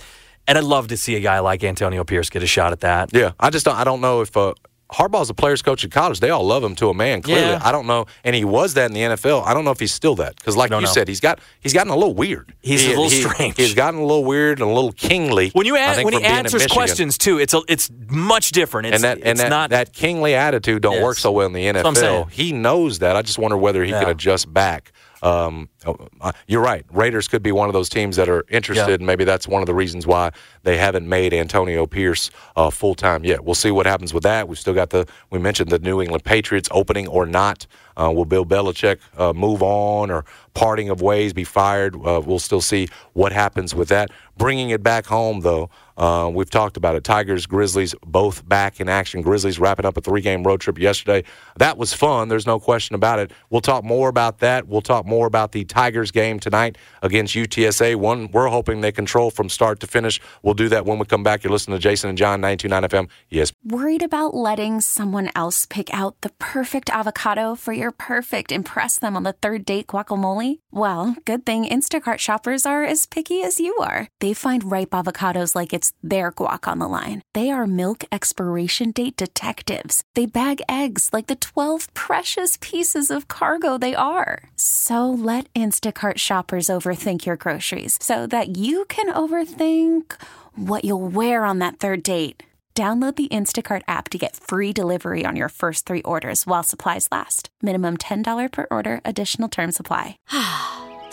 And 0.49 0.57
I'd 0.57 0.63
love 0.65 0.87
to 0.89 0.97
see 0.97 1.17
a 1.17 1.21
guy 1.21 1.41
like 1.41 1.65
Antonio 1.65 2.05
Pierce 2.05 2.31
get 2.31 2.43
a 2.43 2.47
shot 2.47 2.71
at 2.73 2.81
that. 2.81 3.11
Yeah, 3.13 3.33
I 3.41 3.51
just 3.51 3.65
don't, 3.67 3.77
I 3.77 3.83
don't 3.83 4.01
know 4.01 4.21
if 4.21 4.37
uh, 4.37 4.55
Harbaugh's 4.93 5.29
a 5.31 5.35
players 5.35 5.63
coach 5.63 5.83
in 5.83 5.91
college. 5.91 6.21
They 6.21 6.31
all 6.31 6.45
love 6.47 6.63
him 6.63 6.77
to 6.77 6.89
a 6.89 6.95
man. 6.95 7.21
Clearly, 7.21 7.43
Yeah. 7.43 7.61
I 7.63 7.73
don't 7.73 7.87
know, 7.89 8.07
and 8.23 8.37
he 8.37 8.45
was 8.45 8.75
that 8.75 8.87
in 8.87 8.93
the 8.93 9.01
NFL. 9.01 9.45
I 9.45 9.53
don't 9.53 9.65
know 9.65 9.73
if 9.73 9.81
he's 9.81 9.93
still 9.93 10.15
that 10.17 10.37
because, 10.37 10.57
like 10.57 10.71
you 10.71 10.81
know. 10.81 10.87
said, 10.87 11.09
he's 11.09 11.19
got 11.21 11.41
he's 11.61 11.73
gotten 11.73 11.91
a 11.93 11.97
little 11.97 12.15
weird. 12.15 12.55
He's 12.63 12.85
a 12.85 12.91
little 12.91 13.09
he- 13.09 13.23
strange. 13.23 13.57
He's 13.57 13.75
gotten 13.75 13.99
a 13.99 14.05
little 14.05 14.25
weird 14.25 14.61
and 14.61 14.71
a 14.71 14.73
little 14.73 14.93
kingly. 14.93 15.51
When 15.51 15.67
you 15.67 15.77
ask, 15.77 15.97
when 16.05 16.13
he 16.13 16.19
from 16.19 16.23
being 16.23 16.33
at 16.33 16.39
answers 16.47 16.67
questions 16.69 17.19
too, 17.19 17.39
it's 17.39 17.53
a, 17.53 17.63
it's 17.69 17.91
much 18.09 18.53
different. 18.53 18.87
It's, 18.87 18.95
and 18.97 19.05
that 19.05 19.19
and 19.19 19.27
it's 19.33 19.41
that, 19.41 19.49
not 19.49 19.71
that 19.71 19.93
kingly 19.93 20.35
attitude 20.35 20.83
don't 20.83 20.95
Yes. 20.95 21.03
work 21.03 21.19
so 21.19 21.33
well 21.33 21.47
in 21.47 21.53
the. 21.53 21.65
NFL. 21.67 22.31
He 22.31 22.53
knows 22.53 23.01
that. 23.01 23.17
I 23.17 23.23
just 23.23 23.39
wonder 23.39 23.57
whether 23.57 23.83
he 23.83 23.91
can 23.91 24.03
Yeah. 24.03 24.11
adjust 24.11 24.53
back. 24.53 24.93
Um, 25.23 25.69
uh, 25.85 26.33
you're 26.47 26.63
right. 26.63 26.85
Raiders 26.91 27.29
could 27.29 27.43
be 27.43 27.53
one 27.53 27.69
of 27.69 27.73
those 27.73 27.89
teams 27.89 28.17
that 28.17 28.29
are 28.29 28.45
interested, 28.51 28.89
Yeah. 28.89 28.95
and 28.95 29.07
maybe 29.07 29.25
that's 29.25 29.49
one 29.49 29.63
of 29.63 29.67
the 29.67 29.75
reasons 29.75 30.07
why 30.07 30.31
they 30.63 30.77
haven't 30.77 31.09
made 31.09 31.33
Antonio 31.33 31.87
Pierce 31.87 32.31
uh, 32.57 32.71
full 32.71 32.95
time 32.95 33.25
yet. 33.25 33.45
We'll 33.45 33.55
see 33.55 33.71
what 33.71 33.87
happens 33.87 34.13
with 34.13 34.23
that. 34.25 34.49
We've 34.49 34.59
still 34.59 34.75
got 34.75 34.91
the 34.91 35.07
we 35.31 35.39
mentioned 35.39 35.71
the 35.71 35.79
New 35.79 36.01
England 36.03 36.25
Patriots 36.25 36.69
opening 36.73 37.07
or 37.09 37.27
not. 37.27 37.67
Uh, 37.99 38.13
will 38.15 38.27
Bill 38.27 38.45
Belichick 38.45 38.99
uh, 39.17 39.33
move 39.33 39.63
on 39.63 40.11
or 40.11 40.27
parting 40.53 40.91
of 40.91 41.01
ways 41.01 41.33
be 41.33 41.45
fired? 41.45 41.95
Uh, 41.97 42.21
we'll 42.25 42.39
still 42.39 42.61
see 42.61 42.89
what 43.15 43.33
happens 43.33 43.75
with 43.75 43.89
that. 43.89 44.11
Bringing 44.37 44.71
it 44.71 44.83
back 44.83 45.07
home, 45.07 45.41
though, 45.41 45.71
uh, 45.97 46.31
we've 46.33 46.51
talked 46.51 46.77
about 46.77 46.95
it. 46.95 47.05
Tigers, 47.05 47.47
Grizzlies, 47.47 47.95
both 48.05 48.47
back 48.47 48.81
in 48.81 48.89
action. 48.89 49.23
Grizzlies 49.23 49.59
wrapping 49.59 49.87
up 49.87 49.97
a 49.97 50.01
three-game 50.01 50.43
road 50.43 50.61
trip 50.61 50.79
yesterday. 50.79 51.25
That 51.57 51.79
was 51.79 51.95
fun. 51.95 52.29
There's 52.29 52.47
no 52.47 52.61
question 52.61 52.95
about 52.95 53.19
it. 53.19 53.33
We'll 53.49 53.63
talk 53.63 53.83
more 53.83 54.09
about 54.09 54.39
that. 54.41 54.69
We'll 54.69 54.83
talk 54.83 55.07
more 55.07 55.27
about 55.27 55.53
the 55.53 55.65
Tigers 55.65 56.11
game 56.11 56.39
tonight 56.39 56.77
against 57.03 57.35
UTSA. 57.35 57.97
One 57.97 58.31
we're 58.31 58.49
hoping 58.49 58.83
they 58.83 58.93
control 58.93 59.31
from 59.31 59.49
start 59.49 59.81
to 59.81 59.87
finish. 59.87 60.21
We'll 60.43 60.55
do 60.55 60.69
that 60.69 60.85
when 60.85 60.99
we 60.99 61.07
come 61.07 61.23
back. 61.23 61.43
You're 61.43 61.53
listening 61.53 61.79
to 61.79 61.83
Jason 61.83 62.11
and 62.11 62.19
John, 62.19 62.41
929 62.41 62.83
FM. 62.91 63.11
Yes. 63.31 63.53
Worried 63.65 64.03
about 64.03 64.35
letting 64.35 64.81
someone 64.83 65.31
else 65.35 65.65
pick 65.65 65.93
out 65.95 66.21
the 66.21 66.31
perfect 66.39 66.91
avocado 66.91 67.55
for 67.55 67.73
your 67.73 67.91
perfect 67.91 68.53
impress 68.53 68.99
them 68.99 69.17
on 69.17 69.23
the 69.23 69.33
third 69.33 69.65
date 69.65 69.87
guacamole? 69.87 70.61
Well, 70.71 71.17
good 71.25 71.47
thing 71.47 71.65
Instacart 71.65 72.19
shoppers 72.19 72.67
are 72.67 72.85
as 72.85 73.07
picky 73.07 73.43
as 73.43 73.59
you 73.59 73.75
are. 73.79 74.09
They 74.21 74.26
find 74.35 74.71
ripe 74.71 74.91
avocados 74.91 75.57
like 75.57 75.73
it's 75.73 75.93
their 76.01 76.31
guac 76.31 76.71
on 76.71 76.79
the 76.79 76.87
line. 76.87 77.23
They 77.35 77.51
are 77.51 77.67
milk 77.67 78.05
expiration 78.13 78.93
date 78.93 79.17
detectives. 79.17 80.05
They 80.15 80.27
bag 80.27 80.63
eggs 80.69 81.11
like 81.13 81.27
the 81.27 81.35
12 81.35 81.93
precious 81.95 82.57
pieces 82.61 83.11
of 83.11 83.27
cargo 83.27 83.79
they 83.79 83.97
are. 83.97 84.45
So 84.55 85.11
let 85.11 85.53
Instacart 85.55 86.19
shoppers 86.19 86.69
overthink 86.69 87.27
your 87.27 87.37
groceries 87.37 87.99
so 88.01 88.29
that 88.29 88.57
you 88.57 88.85
can 88.85 89.13
overthink 89.13 90.13
what 90.55 90.85
you'll 90.85 91.09
wear 91.09 91.45
on 91.45 91.59
that 91.59 91.79
third 91.81 92.05
date. 92.05 92.45
Download 92.77 93.17
the 93.17 93.29
Instacart 93.29 93.83
app 93.89 94.11
to 94.11 94.19
get 94.19 94.37
free 94.37 94.71
delivery 94.75 95.25
on 95.25 95.35
your 95.35 95.49
first 95.49 95.87
three 95.87 96.03
orders 96.03 96.47
while 96.47 96.63
supplies 96.63 97.09
last. 97.11 97.49
Minimum 97.63 97.97
$10 97.97 98.53
per 98.53 98.67
order, 98.71 99.01
additional 99.03 99.49
term 99.49 99.73
supply. 99.73 100.19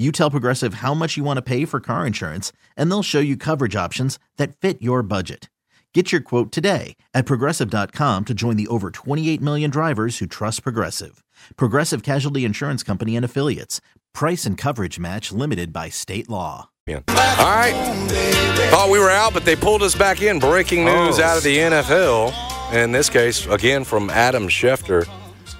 You 0.00 0.12
tell 0.12 0.30
Progressive 0.30 0.74
how 0.74 0.94
much 0.94 1.16
you 1.16 1.24
want 1.24 1.38
to 1.38 1.42
pay 1.42 1.64
for 1.64 1.80
car 1.80 2.06
insurance, 2.06 2.52
and 2.76 2.88
they'll 2.88 3.02
show 3.02 3.18
you 3.18 3.36
coverage 3.36 3.74
options 3.74 4.16
that 4.36 4.56
fit 4.56 4.80
your 4.80 5.02
budget. 5.02 5.50
Get 5.92 6.12
your 6.12 6.20
quote 6.20 6.52
today 6.52 6.96
at 7.14 7.24
progressive.com 7.26 8.26
to 8.26 8.34
join 8.34 8.56
the 8.56 8.66
over 8.68 8.90
28 8.90 9.40
million 9.40 9.70
drivers 9.70 10.18
who 10.18 10.26
trust 10.26 10.62
Progressive. 10.62 11.24
Progressive 11.56 12.02
Casualty 12.02 12.44
Insurance 12.44 12.82
Company 12.82 13.16
and 13.16 13.24
Affiliates. 13.24 13.80
Price 14.12 14.44
and 14.44 14.56
coverage 14.58 14.98
match 15.00 15.32
limited 15.32 15.72
by 15.72 15.88
state 15.88 16.28
law. 16.28 16.68
All 16.86 16.94
right. 17.06 17.72
Thought 18.70 18.90
we 18.92 18.98
were 19.00 19.10
out, 19.10 19.32
but 19.34 19.44
they 19.46 19.56
pulled 19.56 19.82
us 19.82 19.94
back 19.96 20.20
in. 20.22 20.38
Breaking 20.38 20.84
news 20.84 21.18
Oh. 21.18 21.22
out 21.24 21.38
of 21.38 21.42
the 21.42 21.56
NFL. 21.58 22.32
In 22.72 22.92
this 22.92 23.08
case, 23.08 23.46
again 23.46 23.82
from 23.82 24.10
Adam 24.10 24.46
Schefter. 24.48 25.08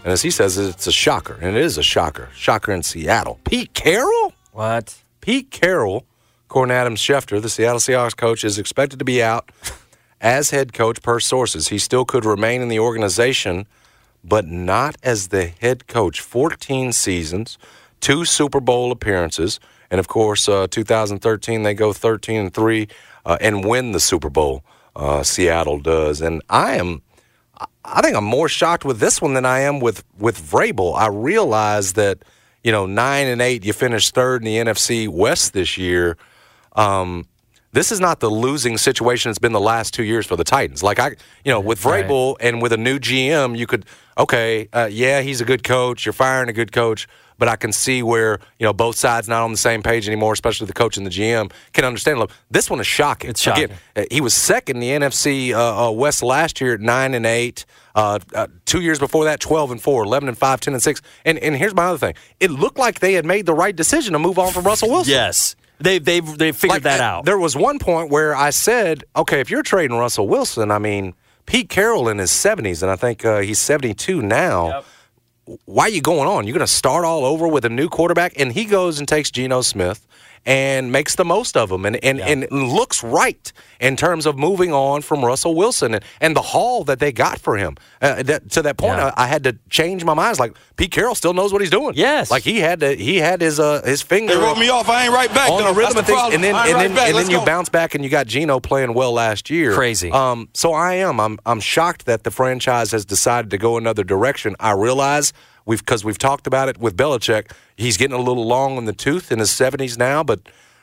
And 0.05 0.13
as 0.13 0.23
he 0.23 0.31
says, 0.31 0.57
it's 0.57 0.87
a 0.87 0.93
shocker. 0.93 1.35
And 1.41 1.57
it 1.57 1.63
is 1.63 1.77
a 1.77 1.83
shocker. 1.83 2.29
Shocker 2.35 2.73
in 2.73 2.83
Seattle. 2.83 3.41
Pete 3.45 3.75
Carroll? 3.75 4.33
what? 4.53 5.03
Pete 5.21 5.51
Carroll, 5.51 6.07
according 6.47 6.75
Adam 6.75 6.97
Schefter, 6.97 7.41
the 7.43 7.51
Seattle 7.51 7.81
Seahawks 7.81 8.17
coach, 8.17 8.45
is 8.45 8.59
expected 8.59 8.99
to 8.99 9.05
be 9.05 9.23
out 9.23 9.51
as 10.21 10.51
head 10.51 10.73
coach 10.73 11.03
per 11.03 11.21
sources. 11.21 11.69
He 11.69 11.79
still 11.79 12.05
could 12.05 12.25
remain 12.25 12.63
in 12.63 12.69
the 12.69 12.79
organization, 12.79 13.67
but 14.25 14.47
not 14.47 14.97
as 15.03 15.29
the 15.29 15.47
head 15.47 15.87
coach. 15.87 16.21
14 16.21 16.93
seasons, 16.93 17.59
two 18.01 18.25
Super 18.25 18.61
Bowl 18.61 18.91
appearances, 18.91 19.61
and 19.91 19.99
of 19.99 20.09
course, 20.09 20.49
uh, 20.49 20.67
2013 20.71 21.63
they 21.63 21.75
go 21.75 21.93
13 21.93 22.41
and 22.41 22.55
three 22.55 22.89
uh, 23.25 23.37
and 23.41 23.65
win 23.65 23.93
the 23.93 24.01
Super 24.01 24.31
Bowl. 24.31 24.65
Uh, 24.97 25.23
Seattle 25.23 25.79
does, 25.79 26.21
and 26.21 26.43
I 26.49 26.77
am. 26.77 27.03
I 27.85 28.03
think 28.03 28.17
I'm 28.17 28.25
more 28.25 28.49
shocked 28.49 28.85
with 28.85 29.01
this 29.01 29.21
one 29.21 29.35
than 29.35 29.47
I 29.47 29.61
am 29.61 29.81
with 29.81 30.05
with 30.19 30.41
Vrabel. 30.41 30.97
I 30.97 31.09
realize 31.09 31.95
that 31.95 32.19
you 32.63 32.73
know 32.73 32.87
nine 32.87 33.27
and 33.27 33.41
eight, 33.41 33.65
you 33.65 33.73
finished 33.73 34.15
third 34.15 34.43
in 34.43 34.47
the 34.47 34.73
NFC 34.73 35.09
West 35.09 35.53
this 35.53 35.79
year. 35.79 36.17
Um, 36.75 37.27
this 37.73 37.93
is 37.93 38.01
not 38.01 38.21
the 38.21 38.31
losing 38.31 38.79
situation 38.79 39.31
it's 39.31 39.39
been 39.39 39.53
the 39.53 39.61
last 39.61 39.93
two 39.93 40.05
years 40.05 40.27
for 40.27 40.37
the 40.37 40.45
Titans. 40.45 40.83
Like 40.83 40.99
I, 40.99 41.09
you 41.45 41.53
know, 41.53 41.61
with 41.61 41.81
Vrabel 41.81 42.37
right. 42.39 42.49
and 42.49 42.63
with 42.63 42.73
a 42.73 42.77
new 42.77 42.99
GM, 42.99 43.59
you 43.59 43.67
could 43.67 43.85
okay, 44.17 44.69
uh, 44.73 44.89
yeah, 44.91 45.21
he's 45.21 45.41
a 45.41 45.45
good 45.45 45.63
coach. 45.63 46.07
You're 46.07 46.13
firing 46.13 46.49
a 46.49 46.53
good 46.53 46.73
coach, 46.73 47.09
but 47.39 47.49
I 47.49 47.57
can 47.57 47.73
see 47.73 48.03
where 48.03 48.41
you 48.59 48.67
know 48.67 48.73
both 48.73 48.97
sides 48.97 49.29
not 49.29 49.43
on 49.43 49.53
the 49.53 49.57
same 49.59 49.83
page 49.83 50.07
anymore, 50.09 50.33
especially 50.33 50.67
the 50.67 50.73
coach 50.73 50.97
and 50.97 51.07
the 51.07 51.11
GM 51.11 51.51
can 51.73 51.85
understand. 51.85 52.19
Look, 52.19 52.31
this 52.51 52.69
one 52.69 52.81
is 52.81 52.87
shocking. 52.87 53.31
It's 53.31 53.41
shocking. 53.41 53.65
Again, 53.65 53.77
uh, 53.97 54.05
he 54.11 54.21
was 54.21 54.35
second 54.35 54.77
in 54.83 55.01
the 55.01 55.07
NFC 55.07 55.53
uh, 55.55 55.89
uh, 55.89 55.91
West 55.93 56.23
last 56.23 56.61
year 56.61 56.75
at 56.75 56.81
nine 56.81 57.15
and 57.15 57.25
eight. 57.25 57.65
Uh, 57.95 58.19
uh, 58.35 58.47
two 58.65 58.81
years 58.81 59.01
before 59.01 59.25
that, 59.25 59.41
12 59.41 59.73
and 59.73 59.83
4, 59.83 60.05
11 60.05 60.29
and 60.29 60.39
5, 60.39 60.61
10 60.61 60.75
and 60.75 60.81
6. 60.83 61.03
And, 61.25 61.37
and 61.39 61.57
here's 61.57 61.75
my 61.75 61.87
other 61.87 61.99
thing. 61.99 62.15
It 62.39 62.53
looked 62.53 62.79
like 62.79 63.01
they 63.01 63.15
had 63.15 63.25
made 63.25 63.45
the 63.45 63.55
right 63.55 63.75
decision 63.75 64.13
to 64.13 64.21
move 64.21 64.39
on 64.39 64.53
from 64.53 64.63
Russell 64.65 64.89
Wilson. 64.91 65.11
yes. 65.13 65.57
They 65.81 65.99
they 66.01 66.19
they 66.21 66.51
figured 66.53 66.71
Like, 66.71 66.83
that 66.85 67.01
out. 67.01 67.25
There 67.25 67.39
was 67.39 67.55
one 67.57 67.79
point 67.79 68.11
where 68.11 68.35
I 68.37 68.51
said, 68.51 69.05
okay, 69.17 69.41
if 69.41 69.49
you're 69.51 69.63
trading 69.63 69.97
Russell 69.97 70.27
Wilson, 70.29 70.71
I 70.73 70.79
mean, 70.79 71.15
Pete 71.47 71.69
Carroll 71.69 72.09
in 72.09 72.19
his 72.19 72.31
70s, 72.33 72.83
and 72.83 72.91
I 72.91 72.97
think 72.97 73.25
uh, 73.25 73.39
he's 73.41 73.59
72 73.61 74.21
now. 74.21 74.83
Why 75.65 75.85
are 75.85 75.89
you 75.89 76.03
going 76.03 76.29
on? 76.29 76.47
You're 76.47 76.55
going 76.55 76.67
to 76.67 76.73
start 76.73 77.07
all 77.07 77.25
over 77.25 77.49
with 77.49 77.65
a 77.65 77.71
new 77.71 77.89
quarterback? 77.89 78.39
And 78.39 78.53
he 78.53 78.67
goes 78.67 78.99
and 78.99 79.09
takes 79.09 79.31
Geno 79.31 79.63
Smith 79.63 80.07
and 80.47 80.91
makes 80.93 81.15
the 81.17 81.25
most 81.25 81.57
of 81.57 81.69
them 81.69 81.85
and, 81.85 82.03
and, 82.05 82.21
and 82.21 82.47
looks 82.51 83.03
right 83.05 83.53
in 83.81 83.97
terms 83.97 84.27
of 84.27 84.37
moving 84.39 84.73
on 84.73 85.03
from 85.03 85.25
Russell 85.25 85.55
Wilson 85.55 85.95
and, 85.95 86.05
and 86.21 86.35
the 86.35 86.43
haul 86.43 86.85
that 86.85 86.99
they 86.99 87.13
got 87.13 87.39
for 87.39 87.57
him. 87.57 87.77
Uh, 88.03 88.23
that, 88.25 88.51
to 88.51 88.63
that 88.63 88.77
point, 88.77 88.99
Yeah. 88.99 89.13
I, 89.17 89.25
I 89.25 89.27
had 89.27 89.45
to 89.45 89.57
change 89.71 90.05
my 90.05 90.15
mind. 90.15 90.31
It's 90.33 90.41
like 90.41 90.57
Pete 90.77 90.91
Carroll 90.91 91.15
still 91.15 91.35
knows 91.35 91.53
what 91.53 91.61
he's 91.61 91.71
doing. 91.71 91.95
Yes. 91.97 92.31
like 92.31 92.43
he 92.43 92.59
had 92.61 92.81
to, 92.81 92.95
he 92.95 93.17
had 93.19 93.41
his 93.41 93.61
uh, 93.61 93.83
his 93.85 94.03
finger 94.03 94.35
They 94.35 94.41
wrote 94.41 94.59
me 94.59 94.69
off. 94.69 94.89
I 94.89 95.05
ain't 95.05 95.13
right 95.15 95.33
back. 95.33 95.51
on 95.51 95.63
though. 95.63 95.69
the 95.73 95.79
rhythm 95.79 95.95
That's 95.95 96.01
of 96.01 96.07
things, 96.07 96.19
problem. 96.19 96.35
and 96.35 96.45
then 96.45 96.55
and 96.55 96.73
right 96.75 96.83
then 96.83 96.95
back. 96.95 97.07
and 97.09 97.17
Let's 97.17 97.29
then 97.29 97.35
you 97.35 97.41
go. 97.41 97.47
bounce 97.47 97.69
back 97.69 97.95
and 97.95 98.03
you 98.05 98.11
got 98.11 98.27
Geno 98.27 98.59
playing 98.61 98.95
well 98.95 99.13
last 99.13 99.51
year. 99.51 99.75
Crazy. 99.75 100.11
Um, 100.11 100.49
so 100.55 100.73
I 100.73 100.95
am. 100.95 101.21
I'm 101.21 101.39
I'm 101.47 101.61
shocked 101.61 102.07
that 102.07 102.25
the 102.25 102.31
franchise 102.31 102.91
has 102.93 103.05
decided 103.05 103.51
to 103.51 103.59
go 103.59 103.77
another 103.77 104.03
direction. 104.05 104.57
I 104.61 104.73
realize 104.73 105.33
we've 105.69 105.85
because 105.85 106.05
we've 106.05 106.19
talked 106.19 106.49
about 106.49 106.69
it 106.69 106.79
with 106.79 106.97
Belichick. 106.97 107.53
He's 107.77 107.97
getting 107.97 108.17
a 108.17 108.21
little 108.21 108.47
long 108.47 108.77
in 108.77 108.87
the 108.87 108.93
tooth 108.93 109.31
in 109.31 109.39
his 109.39 109.51
70s 109.51 109.97
now, 109.97 110.25
but. 110.25 110.41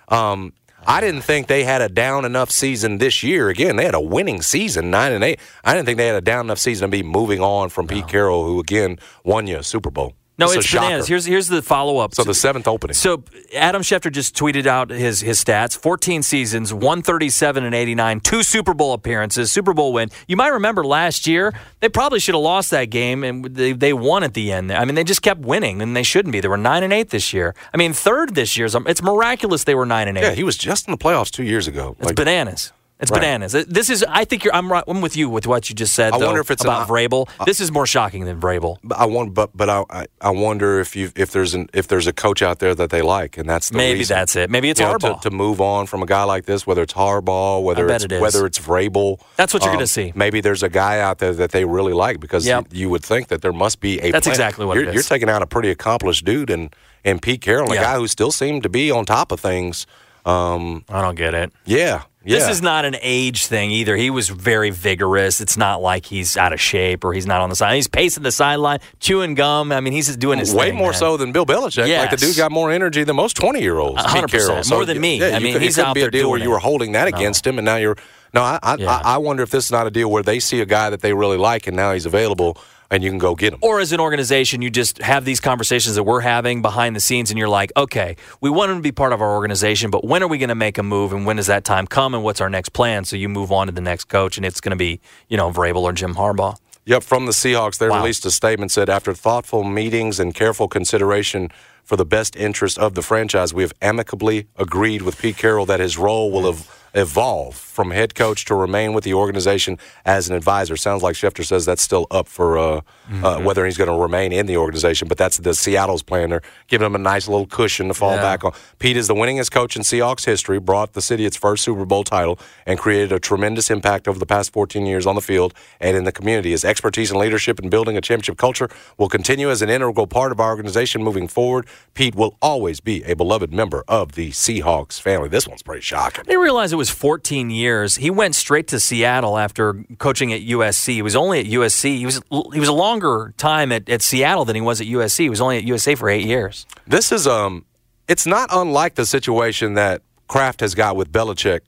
Um, 0.07 0.53
I 0.87 1.01
didn't 1.01 1.23
think 1.23 1.47
they 1.47 1.63
had 1.63 1.81
a 1.81 1.89
down 1.89 2.25
enough 2.25 2.51
season 2.51 2.99
this 2.99 3.23
year. 3.23 3.49
Again, 3.49 3.75
they 3.75 3.85
had 3.85 3.95
a 3.95 3.99
winning 3.99 4.43
season, 4.43 4.91
nine 4.91 5.13
and 5.13 5.23
eight. 5.23 5.39
I 5.63 5.73
didn't 5.73 5.87
think 5.87 5.97
they 5.97 6.05
had 6.05 6.15
a 6.15 6.21
down 6.21 6.45
enough 6.45 6.59
season 6.59 6.91
to 6.91 6.91
be 6.95 7.01
moving 7.01 7.41
on 7.41 7.69
from 7.69 7.87
Pete 7.87 8.07
Carroll, 8.07 8.45
who 8.45 8.59
again 8.59 8.99
won 9.23 9.47
you 9.47 9.57
a 9.57 9.63
Super 9.63 9.89
Bowl. 9.89 10.13
No, 10.37 10.51
a 10.51 10.57
it's 10.57 10.71
bananas. 10.71 11.07
Here's 11.07 11.25
here's 11.25 11.47
the 11.47 11.61
follow 11.61 11.97
up. 11.97 12.13
so 12.13 12.23
the 12.23 12.33
seventh 12.33 12.67
opening. 12.67 12.93
So 12.93 13.23
Adam 13.55 13.81
Schefter 13.81 14.11
just 14.11 14.35
tweeted 14.35 14.65
out 14.65 14.89
his 14.89 15.21
his 15.21 15.43
stats: 15.43 15.77
14 15.77 16.23
seasons, 16.23 16.73
137 16.73 17.63
and 17.63 17.73
89, 17.73 18.19
two 18.19 18.43
Super 18.43 18.73
Bowl 18.73 18.93
appearances, 18.93 19.51
Super 19.51 19.73
Bowl 19.73 19.93
win. 19.93 20.09
You 20.27 20.35
might 20.35 20.49
remember 20.49 20.83
last 20.85 21.25
year 21.27 21.53
they 21.79 21.89
probably 21.89 22.19
should 22.19 22.35
have 22.35 22.43
lost 22.43 22.71
that 22.71 22.85
game, 22.85 23.23
and 23.23 23.45
they 23.45 23.71
they 23.73 23.93
won 23.93 24.23
at 24.23 24.33
the 24.33 24.51
end. 24.51 24.71
I 24.71 24.83
mean, 24.85 24.95
they 24.95 25.03
just 25.03 25.21
kept 25.21 25.41
winning, 25.41 25.81
and 25.81 25.95
they 25.95 26.03
shouldn't 26.03 26.33
be. 26.33 26.39
They 26.39 26.47
were 26.47 26.57
nine 26.57 26.83
and 26.83 26.91
eight 26.91 27.09
this 27.09 27.33
year. 27.33 27.55
I 27.73 27.77
mean, 27.77 27.93
third 27.93 28.35
this 28.35 28.57
year. 28.57 28.67
It's 28.87 29.01
miraculous 29.01 29.63
they 29.63 29.75
were 29.75 29.85
nine 29.85 30.07
and 30.07 30.17
eight. 30.17 30.23
yeah, 30.23 30.31
he 30.31 30.43
was 30.43 30.57
just 30.57 30.87
in 30.87 30.91
the 30.91 30.97
playoffs 30.97 31.31
two 31.31 31.43
years 31.43 31.67
ago. 31.67 31.95
It's 31.99 32.07
Like, 32.07 32.15
bananas. 32.15 32.73
It's 32.97 33.11
Right. 33.11 33.19
bananas. 33.19 33.51
This 33.51 33.89
is. 33.89 34.05
I 34.07 34.23
think 34.23 34.45
you're. 34.45 34.55
I'm 34.55 34.71
right. 34.71 34.83
I'm 34.87 35.01
with 35.01 35.17
you 35.17 35.27
with 35.29 35.45
what 35.45 35.67
you 35.69 35.75
just 35.75 35.93
said. 35.93 36.13
I 36.13 36.17
though, 36.17 36.27
wonder 36.27 36.39
if 36.39 36.49
it's 36.49 36.63
about 36.63 36.83
an- 36.83 36.87
Vrabel. 36.87 37.27
this 37.45 37.59
is 37.59 37.69
more 37.69 37.85
shocking 37.85 38.23
than 38.23 38.39
Vrabel. 38.39 38.77
But 38.85 38.97
I 38.97 39.05
want, 39.05 39.33
but 39.33 39.49
but 39.53 39.69
I 39.69 39.83
I- 40.21 40.29
wonder 40.29 40.79
if 40.79 40.95
you 40.95 41.11
if 41.13 41.31
there's 41.31 41.53
an 41.53 41.69
if 41.73 41.89
there's 41.89 42.07
a 42.07 42.13
coach 42.13 42.41
out 42.41 42.59
there 42.59 42.73
that 42.73 42.91
they 42.91 43.01
like, 43.01 43.37
and 43.37 43.49
that's 43.49 43.69
the 43.69 43.75
Maybe 43.77 43.99
reason. 43.99 44.15
that's 44.15 44.37
it. 44.37 44.49
Maybe 44.49 44.69
it's 44.69 44.79
You 44.79 44.85
know, 44.85 44.93
Harbaugh. 44.93 45.19
to, 45.21 45.29
to 45.29 45.35
move 45.35 45.59
on 45.59 45.87
from 45.87 46.03
a 46.03 46.05
guy 46.05 46.23
like 46.23 46.45
this, 46.45 46.65
whether 46.65 46.83
it's 46.83 46.93
Harbaugh, 46.93 47.61
whether 47.61 47.85
it's 47.89 48.05
it 48.05 48.21
whether 48.21 48.45
it's 48.45 48.59
Vrabel. 48.59 49.19
That's 49.35 49.53
what 49.53 49.63
you're 49.63 49.71
um, 49.71 49.75
gonna 49.77 49.87
see. 49.87 50.13
Maybe 50.15 50.39
there's 50.39 50.63
a 50.63 50.69
guy 50.69 51.01
out 51.01 51.17
there 51.19 51.33
that 51.33 51.51
they 51.51 51.65
really 51.65 51.91
like 51.93 52.21
because 52.21 52.47
Yep. 52.47 52.67
you, 52.71 52.79
you 52.83 52.89
would 52.91 53.03
think 53.03 53.27
that 53.27 53.41
there 53.41 53.51
must 53.51 53.81
be 53.81 53.99
a. 53.99 54.11
That's 54.11 54.25
plan. 54.25 54.33
exactly 54.35 54.65
what 54.65 54.75
you're. 54.77 54.93
You're 54.93 55.03
taking 55.03 55.29
out 55.29 55.41
a 55.41 55.47
pretty 55.47 55.69
accomplished 55.69 56.23
dude 56.23 56.49
and 56.49 56.73
and 57.03 57.21
Pete 57.21 57.41
Carroll, 57.41 57.71
a 57.73 57.75
Yeah. 57.75 57.83
guy 57.83 57.95
who 57.97 58.07
still 58.07 58.31
seemed 58.31 58.63
to 58.63 58.69
be 58.69 58.89
on 58.89 59.03
top 59.03 59.33
of 59.33 59.41
things. 59.41 59.85
Um, 60.25 60.85
I 60.89 61.01
don't 61.01 61.13
get 61.15 61.33
it. 61.35 61.51
yeah, 61.65 62.03
yeah. 62.25 62.39
This 62.39 62.49
is 62.49 62.61
not 62.61 62.85
an 62.85 62.95
age 63.01 63.45
thing 63.45 63.71
either. 63.71 63.95
He 63.95 64.09
was 64.09 64.29
very 64.29 64.69
vigorous. 64.71 65.39
It's 65.41 65.57
not 65.57 65.81
like 65.81 66.05
he's 66.05 66.35
out 66.37 66.53
of 66.53 66.59
shape 66.59 67.03
or 67.03 67.13
he's 67.13 67.25
not 67.25 67.41
on 67.41 67.49
the 67.49 67.55
side. 67.55 67.75
He's 67.75 67.87
pacing 67.87 68.23
the 68.23 68.31
sideline, 68.31 68.79
chewing 68.99 69.35
gum. 69.35 69.71
I 69.71 69.79
mean, 69.81 69.93
he's 69.93 70.07
just 70.07 70.19
doing 70.19 70.39
his 70.39 70.53
way 70.53 70.69
thing, 70.69 70.75
more 70.77 70.91
man. 70.91 70.99
so 70.99 71.17
than 71.17 71.31
Bill 71.31 71.45
Belichick. 71.45 71.87
Like 71.97 72.09
the 72.11 72.17
dude 72.17 72.35
got 72.35 72.51
more 72.51 72.71
energy 72.71 73.03
than 73.03 73.15
most 73.15 73.35
twenty 73.37 73.61
year 73.61 73.77
olds. 73.77 74.01
Hundred 74.03 74.31
percent. 74.31 74.69
More 74.69 74.85
than 74.85 74.99
me. 74.99 75.19
Yeah, 75.19 75.35
I 75.35 75.39
mean, 75.39 75.53
could- 75.53 75.61
he's 75.61 75.77
it 75.77 75.85
out 75.85 75.93
be 75.93 76.01
there 76.01 76.09
a 76.09 76.11
deal 76.11 76.29
where 76.29 76.39
you 76.39 76.49
were 76.49 76.59
holding 76.59 76.91
that 76.93 77.09
No. 77.11 77.17
against 77.17 77.45
him, 77.45 77.57
and 77.59 77.65
now 77.65 77.75
you're. 77.77 77.95
No, 78.33 78.41
I 78.41 78.59
I, 78.61 78.75
Yeah. 78.75 78.89
I 78.91 79.15
I 79.15 79.17
wonder 79.17 79.43
if 79.43 79.49
this 79.49 79.65
is 79.65 79.71
not 79.71 79.87
a 79.87 79.91
deal 79.91 80.11
where 80.11 80.23
they 80.23 80.39
see 80.39 80.59
a 80.61 80.65
guy 80.65 80.89
that 80.89 81.01
they 81.01 81.13
really 81.13 81.37
like, 81.37 81.67
and 81.67 81.75
now 81.77 81.93
he's 81.93 82.05
available, 82.05 82.57
and 82.91 83.03
you 83.03 83.09
can 83.09 83.17
go 83.19 83.35
get 83.35 83.53
him. 83.53 83.59
Or 83.61 83.79
as 83.79 83.91
an 83.91 83.99
organization, 83.99 84.61
you 84.61 84.69
just 84.69 84.99
have 85.01 85.25
these 85.25 85.39
conversations 85.39 85.95
that 85.95 86.03
we're 86.03 86.21
having 86.21 86.61
behind 86.61 86.95
the 86.95 86.99
scenes, 86.99 87.29
and 87.31 87.37
you're 87.39 87.49
like, 87.49 87.71
okay, 87.75 88.15
we 88.41 88.49
want 88.49 88.71
him 88.71 88.77
to 88.77 88.83
be 88.83 88.91
part 88.91 89.13
of 89.13 89.21
our 89.21 89.33
organization, 89.33 89.89
but 89.91 90.03
when 90.05 90.21
are 90.23 90.27
we 90.27 90.37
going 90.37 90.49
to 90.49 90.55
make 90.55 90.77
a 90.77 90.83
move, 90.83 91.13
and 91.13 91.25
when 91.25 91.35
does 91.37 91.47
that 91.47 91.63
time 91.63 91.87
come, 91.87 92.13
and 92.13 92.23
what's 92.23 92.41
our 92.41 92.49
next 92.49 92.69
plan? 92.69 93.05
So 93.05 93.15
you 93.15 93.29
move 93.29 93.51
on 93.51 93.67
to 93.67 93.73
the 93.73 93.81
next 93.81 94.05
coach, 94.05 94.37
and 94.37 94.45
it's 94.45 94.61
going 94.61 94.71
to 94.71 94.75
be, 94.77 94.99
you 95.29 95.37
know, 95.37 95.51
Vrabel 95.51 95.81
or 95.83 95.93
Jim 95.93 96.15
Harbaugh. 96.15 96.57
Yep, 96.87 97.01
from 97.01 97.25
the 97.25 97.31
Seahawks, 97.31 97.79
they 97.79 97.89
Wow. 97.89 97.97
released 98.01 98.25
a 98.27 98.31
statement 98.31 98.71
said 98.71 98.89
after 98.89 99.11
thoughtful 99.13 99.63
meetings 99.63 100.19
and 100.19 100.35
careful 100.35 100.67
consideration 100.67 101.49
for 101.83 101.95
the 101.95 102.05
best 102.05 102.35
interest 102.35 102.77
of 102.77 102.93
the 102.93 103.01
franchise, 103.01 103.53
we 103.55 103.63
have 103.63 103.73
amicably 103.81 104.47
agreed 104.55 105.01
with 105.01 105.17
Pete 105.19 105.37
Carroll 105.37 105.65
that 105.65 105.79
his 105.79 105.97
role 105.97 106.31
will 106.31 106.47
ev- 106.47 106.84
evolve 106.95 107.55
from 107.55 107.91
head 107.91 108.15
coach 108.15 108.45
to 108.45 108.55
remain 108.55 108.93
with 108.93 109.03
the 109.03 109.13
organization 109.13 109.77
as 110.05 110.29
an 110.29 110.35
advisor. 110.35 110.77
Sounds 110.77 111.03
like 111.03 111.15
Schefter 111.15 111.45
says 111.45 111.65
that's 111.65 111.81
still 111.81 112.07
up 112.09 112.27
for 112.27 112.57
uh, 112.57 112.81
uh, 113.21 113.39
whether 113.41 113.65
he's 113.65 113.77
going 113.77 113.89
to 113.89 113.95
remain 114.01 114.31
in 114.31 114.45
the 114.45 114.57
organization, 114.57 115.07
but 115.07 115.17
that's 115.17 115.37
the 115.37 115.53
Seattle's 115.53 116.01
plan. 116.01 116.29
They're 116.29 116.41
giving 116.67 116.85
him 116.85 116.95
a 116.95 116.99
nice 116.99 117.27
little 117.27 117.45
cushion 117.45 117.89
to 117.89 117.93
fall 117.93 118.15
Yeah. 118.15 118.21
back 118.21 118.43
on. 118.45 118.53
Pete 118.79 118.95
is 118.97 119.07
the 119.07 119.13
winningest 119.13 119.51
coach 119.51 119.75
in 119.75 119.81
Seahawks 119.81 120.25
history, 120.25 120.57
brought 120.59 120.93
the 120.93 121.01
city 121.01 121.25
its 121.25 121.35
first 121.35 121.63
Super 121.63 121.85
Bowl 121.85 122.03
title, 122.05 122.39
and 122.65 122.79
created 122.79 123.11
a 123.11 123.19
tremendous 123.19 123.69
impact 123.69 124.07
over 124.07 124.17
the 124.17 124.25
past 124.25 124.53
14 124.53 124.85
years 124.85 125.05
on 125.05 125.15
the 125.15 125.21
field 125.21 125.53
and 125.81 125.97
in 125.97 126.05
the 126.05 126.11
community. 126.13 126.51
His 126.51 126.63
expertise 126.63 127.11
and 127.11 127.19
leadership 127.19 127.59
in 127.59 127.69
building 127.69 127.97
a 127.97 128.01
championship 128.01 128.37
culture 128.37 128.69
will 128.97 129.09
continue 129.09 129.49
as 129.49 129.61
an 129.61 129.69
integral 129.69 130.07
part 130.07 130.31
of 130.31 130.39
our 130.39 130.51
organization 130.51 131.03
moving 131.03 131.27
forward. 131.27 131.67
Pete 131.93 132.15
will 132.15 132.37
always 132.41 132.79
be 132.79 133.03
a 133.03 133.15
beloved 133.15 133.53
member 133.53 133.83
of 133.87 134.13
the 134.13 134.31
Seahawks 134.31 134.99
family. 134.99 135.27
This 135.27 135.45
one's 135.47 135.61
pretty 135.61 135.81
shocking. 135.81 136.21
I 136.21 136.23
didn't 136.31 136.41
realize 136.41 136.71
it 136.71 136.77
was 136.77 136.84
14 136.89 137.49
years. 137.49 137.97
He 137.97 138.09
went 138.09 138.35
straight 138.35 138.67
to 138.67 138.79
Seattle 138.79 139.37
after 139.37 139.83
coaching 139.97 140.33
at 140.33 140.41
USC. 140.41 140.93
He 140.93 141.01
was 141.01 141.15
only 141.15 141.39
at 141.39 141.45
USC. 141.45 141.97
He 141.97 142.05
was 142.05 142.21
he 142.53 142.59
was 142.59 142.69
a 142.69 142.73
longer 142.73 143.33
time 143.37 143.71
at, 143.71 143.89
at 143.89 144.01
Seattle 144.01 144.45
than 144.45 144.55
he 144.55 144.61
was 144.61 144.81
at 144.81 144.87
USC. 144.87 145.19
He 145.19 145.29
was 145.29 145.41
only 145.41 145.57
at 145.57 145.63
USA 145.63 145.95
for 145.95 146.09
eight 146.09 146.25
years. 146.25 146.65
This 146.87 147.11
is 147.11 147.27
um, 147.27 147.65
it's 148.07 148.25
not 148.25 148.49
unlike 148.51 148.95
the 148.95 149.05
situation 149.05 149.73
that 149.75 150.01
Kraft 150.27 150.59
has 150.61 150.75
got 150.75 150.95
with 150.95 151.11
Belichick 151.11 151.61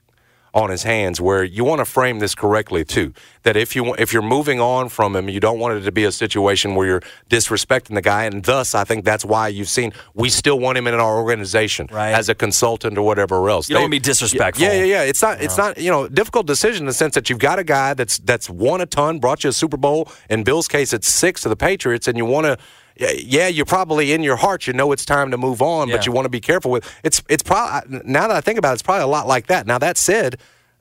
on 0.54 0.70
his 0.70 0.84
hands, 0.84 1.20
where 1.22 1.44
you 1.44 1.64
want 1.64 1.80
to 1.80 1.86
frame 1.86 2.20
this 2.20 2.34
correctly 2.34 2.84
too. 2.86 3.14
That 3.44 3.56
if 3.56 3.76
you 3.76 3.94
if 3.96 4.12
you're 4.14 4.22
moving 4.22 4.60
on 4.60 4.90
from 4.90 5.16
him, 5.16 5.30
you 5.30 5.40
don't 5.40 5.60
want 5.60 5.78
it 5.78 5.82
to 5.82 5.92
be 5.92 6.04
a 6.04 6.12
situation 6.12 6.76
where 6.76 6.88
you're 6.88 7.02
disrespecting 7.30 7.96
the 7.96 8.02
guy, 8.02 8.24
and 8.26 8.44
thus 8.44 8.74
I 8.76 8.84
think 8.84 9.06
that's 9.06 9.24
why 9.24 9.48
you've 9.50 9.70
seen 9.70 9.94
we 10.14 10.30
still 10.30 10.60
want 10.60 10.78
him 10.78 10.88
in 10.88 10.94
our 10.96 11.18
organization 11.18 11.88
Right. 11.92 12.12
as 12.12 12.30
a 12.30 12.36
consultant 12.36 12.98
or 12.98 13.04
whatever 13.06 13.50
else. 13.50 13.70
You 13.70 13.74
don't 13.74 13.82
They- 13.82 13.84
wanna 13.86 13.92
be 13.92 14.00
disrespectful. 14.00 14.66
Yeah, 14.66 14.74
yeah, 14.74 14.84
yeah. 14.84 15.02
It's 15.04 15.22
not 15.22 15.42
it's 15.42 15.58
not 15.58 15.78
you 15.78 15.92
know 15.92 16.08
difficult 16.08 16.46
decision 16.48 16.84
in 16.84 16.88
the 16.88 16.94
sense 16.94 17.14
that 17.16 17.30
you've 17.30 17.40
got 17.40 17.60
a 17.60 17.64
guy 17.64 17.94
that's 17.94 18.18
that's 18.20 18.50
won 18.50 18.82
a 18.82 18.86
ton, 18.86 19.20
brought 19.20 19.44
you 19.44 19.50
a 19.50 19.54
Super 19.54 19.78
Bowl. 19.78 20.10
In 20.30 20.44
Bill's 20.44 20.68
case, 20.68 20.92
it's 20.94 21.08
six 21.08 21.42
to 21.42 21.50
the 21.50 21.56
Patriots, 21.56 22.08
and 22.08 22.18
you 22.18 22.26
want 22.26 22.46
to. 22.48 22.58
Yeah, 23.00 23.48
you're 23.48 23.66
probably 23.66 24.12
in 24.14 24.24
your 24.24 24.36
heart. 24.38 24.68
You 24.68 24.74
know 24.74 24.92
it's 24.92 25.06
time 25.06 25.32
to 25.32 25.38
move 25.38 25.62
on, 25.62 25.88
Yeah. 25.88 25.96
but 25.98 26.06
you 26.06 26.12
want 26.12 26.26
to 26.26 26.30
be 26.30 26.40
careful 26.42 26.72
with 26.72 26.90
it's. 27.04 27.22
It's 27.30 27.44
probably 27.44 28.00
now 28.06 28.28
that 28.28 28.36
I 28.36 28.42
think 28.42 28.58
about 28.58 28.72
it, 28.72 28.74
it's 28.76 28.82
probably 28.84 29.04
a 29.04 29.08
lot 29.08 29.28
like 29.28 29.48
that. 29.48 29.68
Now 29.68 29.78
that 29.78 29.98
said, 29.98 30.38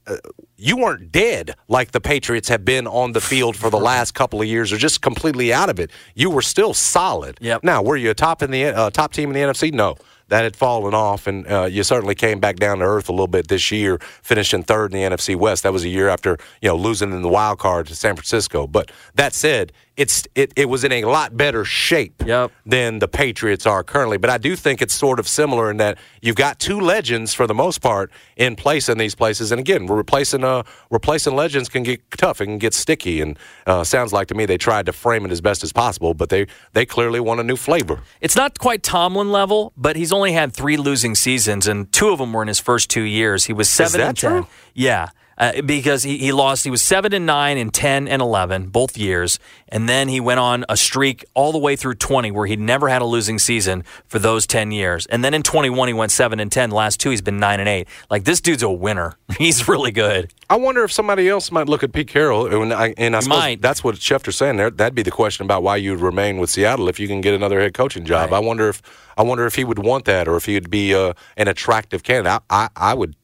uh, 0.07 0.17
you 0.57 0.77
weren't 0.77 1.13
dead 1.13 1.55
like 1.69 1.93
the 1.93 2.01
Patriots 2.01 2.49
have 2.49 2.65
been 2.65 2.87
on 2.87 3.13
the 3.13 3.21
field 3.21 3.57
for 3.57 3.71
the 3.71 3.79
last 3.79 4.15
couple 4.15 4.41
of 4.41 4.47
years, 4.47 4.73
or 4.73 4.77
just 4.79 5.03
completely 5.03 5.53
out 5.53 5.69
of 5.69 5.79
it. 5.79 5.91
You 6.15 6.31
were 6.31 6.43
still 6.43 6.75
solid. 6.75 7.39
Yep. 7.41 7.63
Now, 7.65 7.83
were 7.83 7.97
you 7.97 8.11
a 8.11 8.15
top 8.15 8.43
in 8.43 8.51
the 8.51 8.65
uh, 8.67 8.91
top 8.91 9.13
team 9.13 9.31
in 9.31 9.35
the 9.35 9.41
NFC? 9.41 9.73
No, 9.73 9.97
that 10.29 10.43
had 10.45 10.57
fallen 10.57 10.95
off, 10.95 11.27
and 11.27 11.47
uh, 11.47 11.65
you 11.65 11.83
certainly 11.83 12.15
came 12.15 12.41
back 12.41 12.57
down 12.57 12.79
to 12.79 12.85
earth 12.85 13.09
a 13.09 13.13
little 13.13 13.27
bit 13.29 13.49
this 13.49 13.71
year, 13.71 13.99
finishing 14.23 14.63
third 14.63 14.93
in 14.95 15.01
the 15.11 15.17
NFC 15.17 15.37
West. 15.37 15.63
That 15.63 15.73
was 15.73 15.85
a 15.85 15.89
year 15.89 16.09
after 16.09 16.39
you 16.63 16.69
know 16.69 16.77
losing 16.77 17.13
in 17.13 17.23
the 17.23 17.29
wild 17.29 17.59
card 17.59 17.87
to 17.89 17.95
San 17.95 18.15
Francisco. 18.17 18.67
But 18.67 18.91
that 19.15 19.35
said, 19.35 19.73
it's 19.97 20.27
it, 20.35 20.53
it 20.57 20.69
was 20.69 20.85
in 20.85 20.93
a 20.93 21.05
lot 21.05 21.37
better 21.37 21.65
shape 21.65 22.23
Yep. 22.27 22.51
than 22.67 22.99
the 22.99 23.09
Patriots 23.09 23.67
are 23.67 23.83
currently. 23.85 24.17
But 24.19 24.31
I 24.31 24.39
do 24.39 24.57
think 24.57 24.83
it's 24.83 24.95
sort 24.95 25.19
of 25.21 25.29
similar 25.29 25.71
in 25.71 25.77
that 25.79 25.97
you've 26.21 26.37
got 26.37 26.59
two 26.59 26.81
legends 26.81 27.33
for 27.33 27.47
the 27.47 27.55
most 27.55 27.81
part 27.81 28.11
in 28.37 28.57
place 28.57 28.89
in 28.89 28.99
these 28.99 29.15
places. 29.15 29.53
And 29.53 29.61
again, 29.61 29.87
we're 29.87 29.97
replacing 29.97 30.45
uh, 30.47 30.63
replacing 30.91 31.35
legends 31.35 31.69
can 31.69 31.83
get 31.83 32.01
tough. 32.13 32.41
and 32.41 32.49
can 32.49 32.59
get 32.59 32.75
sticky. 32.75 33.21
And 33.21 33.39
uh, 33.67 33.85
sounds 33.85 34.13
like 34.13 34.29
to 34.29 34.35
me 34.35 34.47
they 34.47 34.59
tried 34.59 34.87
to 34.87 34.93
frame 34.93 35.25
it 35.27 35.33
as 35.33 35.41
best 35.41 35.63
as 35.65 35.73
possible, 35.73 36.15
but 36.15 36.29
they 36.29 36.47
they 36.73 36.87
clearly 36.87 37.21
want 37.21 37.41
a 37.41 37.45
new 37.45 37.57
flavor. 37.57 38.01
It's 38.21 38.37
not 38.37 38.59
quite 38.59 38.83
Tomlin 38.83 39.31
level, 39.33 39.73
but 39.77 39.97
he's 39.97 40.13
only 40.13 40.33
had 40.33 40.53
three 40.53 40.77
losing 40.77 41.15
seasons, 41.15 41.67
and 41.67 41.93
two 41.93 42.11
of 42.11 42.19
them 42.19 42.33
were 42.33 42.43
in 42.43 42.49
his 42.49 42.61
first 42.61 42.89
two 42.91 43.03
years. 43.03 43.45
He 43.47 43.53
was 43.53 43.69
seven 43.69 44.01
and 44.01 44.17
ten. 44.17 44.31
true? 44.33 44.47
Yeah. 44.75 45.09
Uh, 45.39 45.61
because 45.63 46.03
he, 46.03 46.17
he 46.19 46.33
lost, 46.33 46.65
he 46.65 46.71
was 46.71 46.83
seven 46.83 47.13
and 47.13 47.27
nine 47.27 47.59
and 47.59 47.73
ten 47.73 48.09
and 48.09 48.23
eleven 48.23 48.69
both 48.69 48.97
years, 48.97 49.39
and 49.69 49.89
then 49.89 50.09
he 50.09 50.21
went 50.21 50.41
on 50.41 50.65
a 50.69 50.77
streak 50.77 51.25
all 51.35 51.53
the 51.53 51.59
way 51.59 51.77
through 51.77 51.95
twenty 51.95 52.31
where 52.31 52.47
he'd 52.47 52.61
never 52.61 52.89
had 52.89 53.03
a 53.03 53.05
losing 53.05 53.39
season 53.39 53.85
for 54.07 54.19
those 54.19 54.47
ten 54.47 54.71
years, 54.71 55.07
and 55.07 55.25
then 55.25 55.35
in 55.35 55.43
twenty 55.43 55.69
one 55.69 55.89
he 55.89 55.95
went 55.95 56.11
seven 56.11 56.41
and 56.41 56.51
ten. 56.51 56.71
The 56.71 56.77
last 56.77 57.01
two 57.01 57.11
he's 57.11 57.23
been 57.23 57.39
nine 57.39 57.61
and 57.61 57.69
eight. 57.69 57.87
Like 58.11 58.25
this 58.25 58.41
dude's 58.41 58.63
a 58.63 58.71
winner. 58.71 59.15
He's 59.39 59.69
really 59.69 59.91
good. 59.91 60.33
I 60.49 60.57
wonder 60.57 60.85
if 60.85 60.93
somebody 60.93 61.29
else 61.29 61.51
might 61.51 61.69
look 61.69 61.83
at 61.83 61.93
Pete 61.93 62.09
Carroll, 62.09 62.63
and 62.63 62.73
I, 62.73 62.95
and 62.97 63.17
I 63.17 63.27
might. 63.27 63.61
that's 63.61 63.83
what 63.83 63.97
Schefter's 63.97 64.37
saying 64.37 64.57
there. 64.57 64.71
That'd 64.71 64.95
be 64.95 65.03
the 65.03 65.11
question 65.11 65.45
about 65.45 65.63
why 65.63 65.77
you'd 65.77 66.01
remain 66.01 66.39
with 66.39 66.49
Seattle 66.51 66.89
if 66.89 67.01
you 67.01 67.09
can 67.09 67.21
get 67.21 67.35
another 67.35 67.61
head 67.61 67.75
coaching 67.75 68.05
job. 68.05 68.33
I 68.33 68.39
wonder 68.39 68.69
if 68.69 68.81
I 69.19 69.23
wonder 69.23 69.45
if 69.47 69.57
he 69.57 69.65
would 69.65 69.81
want 69.81 70.05
that, 70.07 70.29
or 70.29 70.37
if 70.37 70.47
he'd 70.47 70.71
be 70.71 70.95
uh, 70.95 71.13
an 71.37 71.49
attractive 71.49 72.03
candidate. 72.03 72.41
I, 72.49 72.69
I, 72.77 72.91
I 72.93 72.95
would. 72.95 73.17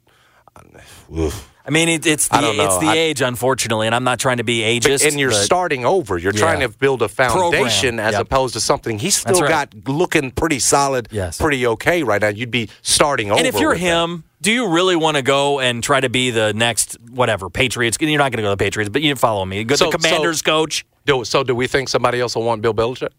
Oof. 1.16 1.51
I 1.64 1.70
mean, 1.70 1.88
it, 1.88 2.06
it's 2.06 2.26
the 2.28 2.36
I 2.36 2.40
don't 2.40 2.56
know. 2.56 2.64
it's 2.64 2.78
the 2.78 2.88
I- 2.88 2.96
age, 2.96 3.22
unfortunately, 3.22 3.86
and 3.86 3.94
I'm 3.94 4.02
not 4.04 4.18
trying 4.18 4.38
to 4.38 4.44
be 4.44 4.60
ageist. 4.62 5.06
and 5.06 5.18
you're 5.20 5.30
but- 5.30 5.44
starting 5.44 5.84
over. 5.84 6.18
You're 6.18 6.32
trying 6.32 6.60
to 6.60 6.68
build 6.68 7.02
a 7.02 7.08
foundation 7.08 7.96
Program. 7.96 8.00
as 8.00 8.12
Yep. 8.14 8.20
opposed 8.22 8.54
to 8.54 8.60
something 8.60 8.98
he's 8.98 9.16
still 9.16 9.40
right. 9.40 9.70
got 9.70 9.88
looking 9.88 10.32
pretty 10.32 10.58
solid, 10.58 11.08
Yes. 11.12 11.38
pretty 11.38 11.64
okay 11.66 12.02
right 12.02 12.20
now. 12.20 12.28
You'd 12.28 12.50
be 12.50 12.68
starting 12.82 13.30
over. 13.30 13.38
And 13.38 13.46
if 13.46 13.60
you're 13.60 13.70
with 13.70 13.80
that. 13.80 13.84
him, 14.04 14.24
do 14.40 14.50
you 14.50 14.68
really 14.68 14.96
want 14.96 15.16
to 15.18 15.22
go 15.22 15.60
and 15.60 15.84
try 15.84 16.00
to 16.00 16.08
be 16.08 16.30
the 16.30 16.52
next 16.52 16.96
whatever 17.10 17.48
Patriots? 17.48 17.96
You're 18.00 18.10
not 18.18 18.32
going 18.32 18.38
to 18.38 18.42
go 18.42 18.48
to 18.50 18.56
the 18.56 18.64
Patriots, 18.64 18.90
but 18.90 19.02
you 19.02 19.14
follow 19.14 19.44
me. 19.44 19.62
Go 19.62 19.76
So- 19.76 19.90
the 19.90 19.98
Commanders 19.98 20.38
so- 20.38 20.44
coach. 20.50 20.84
do, 21.06 21.24
so 21.24 21.44
do 21.44 21.54
we 21.54 21.68
think 21.68 21.88
somebody 21.88 22.20
else 22.20 22.34
will 22.34 22.42
want 22.42 22.60
Bill 22.62 22.74
Belichick? 22.74 23.10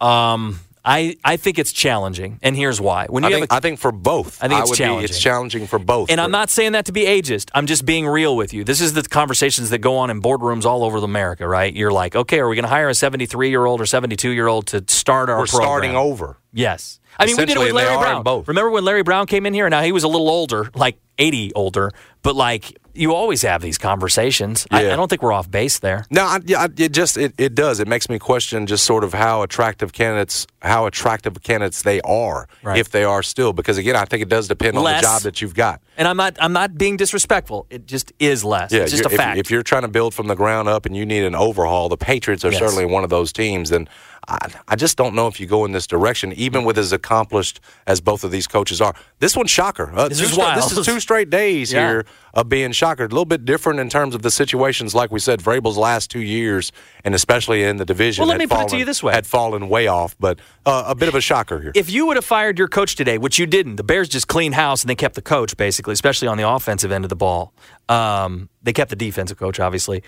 Um, 0.00 0.60
I 0.86 1.16
I 1.24 1.36
think 1.36 1.58
it's 1.58 1.72
challenging, 1.72 2.38
and 2.42 2.56
here's 2.56 2.80
why. 2.80 3.06
When 3.10 3.24
you 3.24 3.28
I 3.28 3.30
have 3.32 3.40
think, 3.40 3.52
a, 3.52 3.54
I 3.56 3.60
think 3.60 3.80
for 3.80 3.90
both. 3.90 4.42
I 4.42 4.46
think 4.46 4.60
it's 4.60 4.70
would 4.70 4.76
challenging. 4.76 5.00
Be, 5.00 5.04
it's 5.10 5.20
challenging 5.20 5.66
for 5.66 5.80
both. 5.80 6.10
and 6.10 6.20
I'm 6.20 6.30
not 6.30 6.48
saying 6.48 6.72
that 6.72 6.86
to 6.86 6.92
be 6.92 7.02
ageist. 7.02 7.50
I'm 7.52 7.66
just 7.66 7.84
being 7.84 8.06
real 8.06 8.36
with 8.36 8.54
you. 8.54 8.62
This 8.62 8.80
is 8.80 8.92
the 8.92 9.02
conversations 9.02 9.70
that 9.70 9.78
go 9.78 9.96
on 9.98 10.10
in 10.10 10.22
boardrooms 10.22 10.64
all 10.64 10.84
over 10.84 10.98
America, 10.98 11.46
right? 11.46 11.74
You're 11.74 11.90
like, 11.90 12.14
okay, 12.14 12.38
are 12.38 12.48
we 12.48 12.54
going 12.54 12.62
to 12.62 12.68
hire 12.68 12.88
a 12.88 12.94
73 12.94 13.50
year 13.50 13.66
old 13.66 13.80
or 13.80 13.86
72 13.86 14.30
year 14.30 14.46
old 14.46 14.68
to 14.68 14.84
start 14.86 15.28
our 15.28 15.38
We're 15.40 15.46
program? 15.46 15.66
starting 15.66 15.96
over. 15.96 16.38
Yes. 16.52 17.00
I 17.18 17.26
mean, 17.26 17.36
we 17.36 17.46
did 17.46 17.56
it 17.56 17.60
with 17.60 17.72
Larry 17.72 17.96
Brown. 17.96 18.44
Remember 18.46 18.70
when 18.70 18.84
Larry 18.84 19.02
Brown 19.02 19.26
came 19.26 19.44
in 19.46 19.54
here? 19.54 19.68
Now 19.68 19.82
he 19.82 19.90
was 19.92 20.04
a 20.04 20.08
little 20.08 20.28
older, 20.28 20.70
like 20.74 20.98
80 21.18 21.52
older, 21.54 21.90
but 22.22 22.36
like 22.36 22.78
you 22.96 23.14
always 23.14 23.42
have 23.42 23.62
these 23.62 23.78
conversations. 23.78 24.66
I, 24.70 24.82
Yeah. 24.84 24.92
I 24.92 24.96
don't 24.96 25.08
think 25.08 25.22
we're 25.22 25.32
off 25.32 25.50
base 25.50 25.78
there. 25.78 26.04
No, 26.10 26.22
I, 26.24 26.40
yeah, 26.44 26.62
I- 26.62 26.68
it 26.76 26.92
just 26.92 27.16
it, 27.16 27.34
it 27.38 27.54
does. 27.54 27.80
It 27.80 27.88
makes 27.88 28.08
me 28.08 28.18
question 28.18 28.66
just 28.66 28.84
sort 28.84 29.04
of 29.04 29.12
how 29.14 29.42
attractive 29.42 29.92
candidates 29.92 30.46
how 30.62 30.86
attractive 30.86 31.40
candidates 31.42 31.82
they 31.82 32.00
are 32.00 32.48
Right. 32.62 32.78
if 32.78 32.90
they 32.90 33.04
are 33.04 33.22
still 33.22 33.52
because 33.52 33.78
again 33.78 33.94
I 33.96 34.04
think 34.04 34.22
it 34.22 34.28
does 34.28 34.48
depend 34.48 34.76
on 34.76 34.84
the 34.84 35.00
job 35.00 35.22
that 35.22 35.40
you've 35.40 35.54
got. 35.54 35.80
And 35.96 36.08
I'm 36.08 36.16
not 36.16 36.36
I'm 36.40 36.52
not 36.52 36.76
being 36.76 36.96
disrespectful. 36.96 37.66
It 37.70 37.86
just 37.86 38.12
is 38.18 38.44
less. 38.44 38.72
Yeah, 38.72 38.82
it's 38.82 38.92
just 38.92 39.04
a 39.04 39.10
if, 39.10 39.16
fact. 39.16 39.38
If 39.38 39.50
you're 39.50 39.62
trying 39.62 39.82
to 39.82 39.88
build 39.88 40.14
from 40.14 40.26
the 40.26 40.34
ground 40.36 40.68
up 40.68 40.86
and 40.86 40.96
you 40.96 41.06
need 41.06 41.24
an 41.24 41.34
overhaul, 41.34 41.88
the 41.88 41.96
Patriots 41.96 42.44
are 42.44 42.50
Yes. 42.50 42.58
certainly 42.60 42.84
one 42.86 43.04
of 43.04 43.10
those 43.10 43.32
teams. 43.32 43.70
And 43.70 43.88
I, 44.28 44.48
I 44.68 44.76
just 44.76 44.96
don't 44.96 45.14
know 45.14 45.28
if 45.28 45.38
you 45.38 45.46
go 45.46 45.64
in 45.64 45.72
this 45.72 45.86
direction, 45.86 46.32
even 46.32 46.64
with 46.64 46.78
as 46.78 46.92
accomplished 46.92 47.60
as 47.86 48.00
both 48.00 48.24
of 48.24 48.30
these 48.30 48.46
coaches 48.46 48.80
are. 48.80 48.94
This 49.20 49.36
one's 49.36 49.50
shocker. 49.50 49.92
Uh, 49.94 50.08
This 50.08 50.20
is 50.20 50.32
straight- 50.32 50.38
wild. 50.44 50.56
This 50.62 50.76
is 50.76 50.84
two 50.84 50.98
straight 51.00 51.30
days 51.30 51.72
Yeah. 51.72 51.88
here 51.88 52.06
of 52.34 52.48
being 52.48 52.72
shocker. 52.72 53.04
A 53.04 53.08
little 53.08 53.24
bit 53.24 53.44
different 53.44 53.78
in 53.80 53.88
terms 53.88 54.14
of 54.14 54.22
the 54.22 54.30
situations, 54.30 54.94
like 54.94 55.10
we 55.12 55.20
said, 55.20 55.40
Vrabel's 55.40 55.78
last 55.78 56.10
two 56.10 56.20
years, 56.20 56.72
and 57.04 57.14
especially 57.14 57.62
in 57.62 57.76
the 57.76 57.84
division. 57.84 58.22
Well, 58.22 58.28
let 58.28 58.40
had 58.40 58.50
me 58.50 58.56
put 58.56 58.64
it 58.64 58.68
to 58.70 58.78
you 58.78 58.84
this 58.84 59.02
way. 59.02 59.12
had 59.12 59.26
fallen 59.26 59.68
way 59.68 59.86
off, 59.86 60.16
but 60.18 60.38
uh, 60.66 60.84
a 60.88 60.94
bit 60.94 61.08
of 61.08 61.14
a 61.14 61.20
shocker 61.20 61.60
here. 61.60 61.72
if 61.74 61.88
you 61.90 62.06
would 62.06 62.16
have 62.16 62.24
fired 62.24 62.58
your 62.58 62.68
coach 62.68 62.96
today, 62.96 63.18
which 63.18 63.38
you 63.38 63.46
didn't, 63.46 63.76
the 63.76 63.84
Bears 63.84 64.08
just 64.08 64.26
cleaned 64.28 64.54
house 64.56 64.82
and 64.82 64.90
they 64.90 64.94
kept 64.96 65.14
the 65.14 65.22
coach 65.22 65.56
basically, 65.56 65.92
especially 65.92 66.26
on 66.28 66.36
the 66.36 66.48
offensive 66.48 66.90
end 66.90 67.04
of 67.04 67.08
the 67.10 67.16
ball. 67.16 67.52
Um, 67.88 68.48
they 68.62 68.72
kept 68.72 68.90
the 68.90 68.96
defensive 68.96 69.38
coach, 69.38 69.60
obviously, 69.60 70.02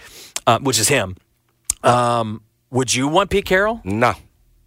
uh, 0.46 0.58
which 0.58 0.78
is 0.80 0.88
him. 0.88 1.16
Um, 1.84 2.42
would 2.70 2.94
you 2.94 3.08
want 3.08 3.30
Pete 3.30 3.44
Carroll? 3.44 3.80
no. 3.84 4.14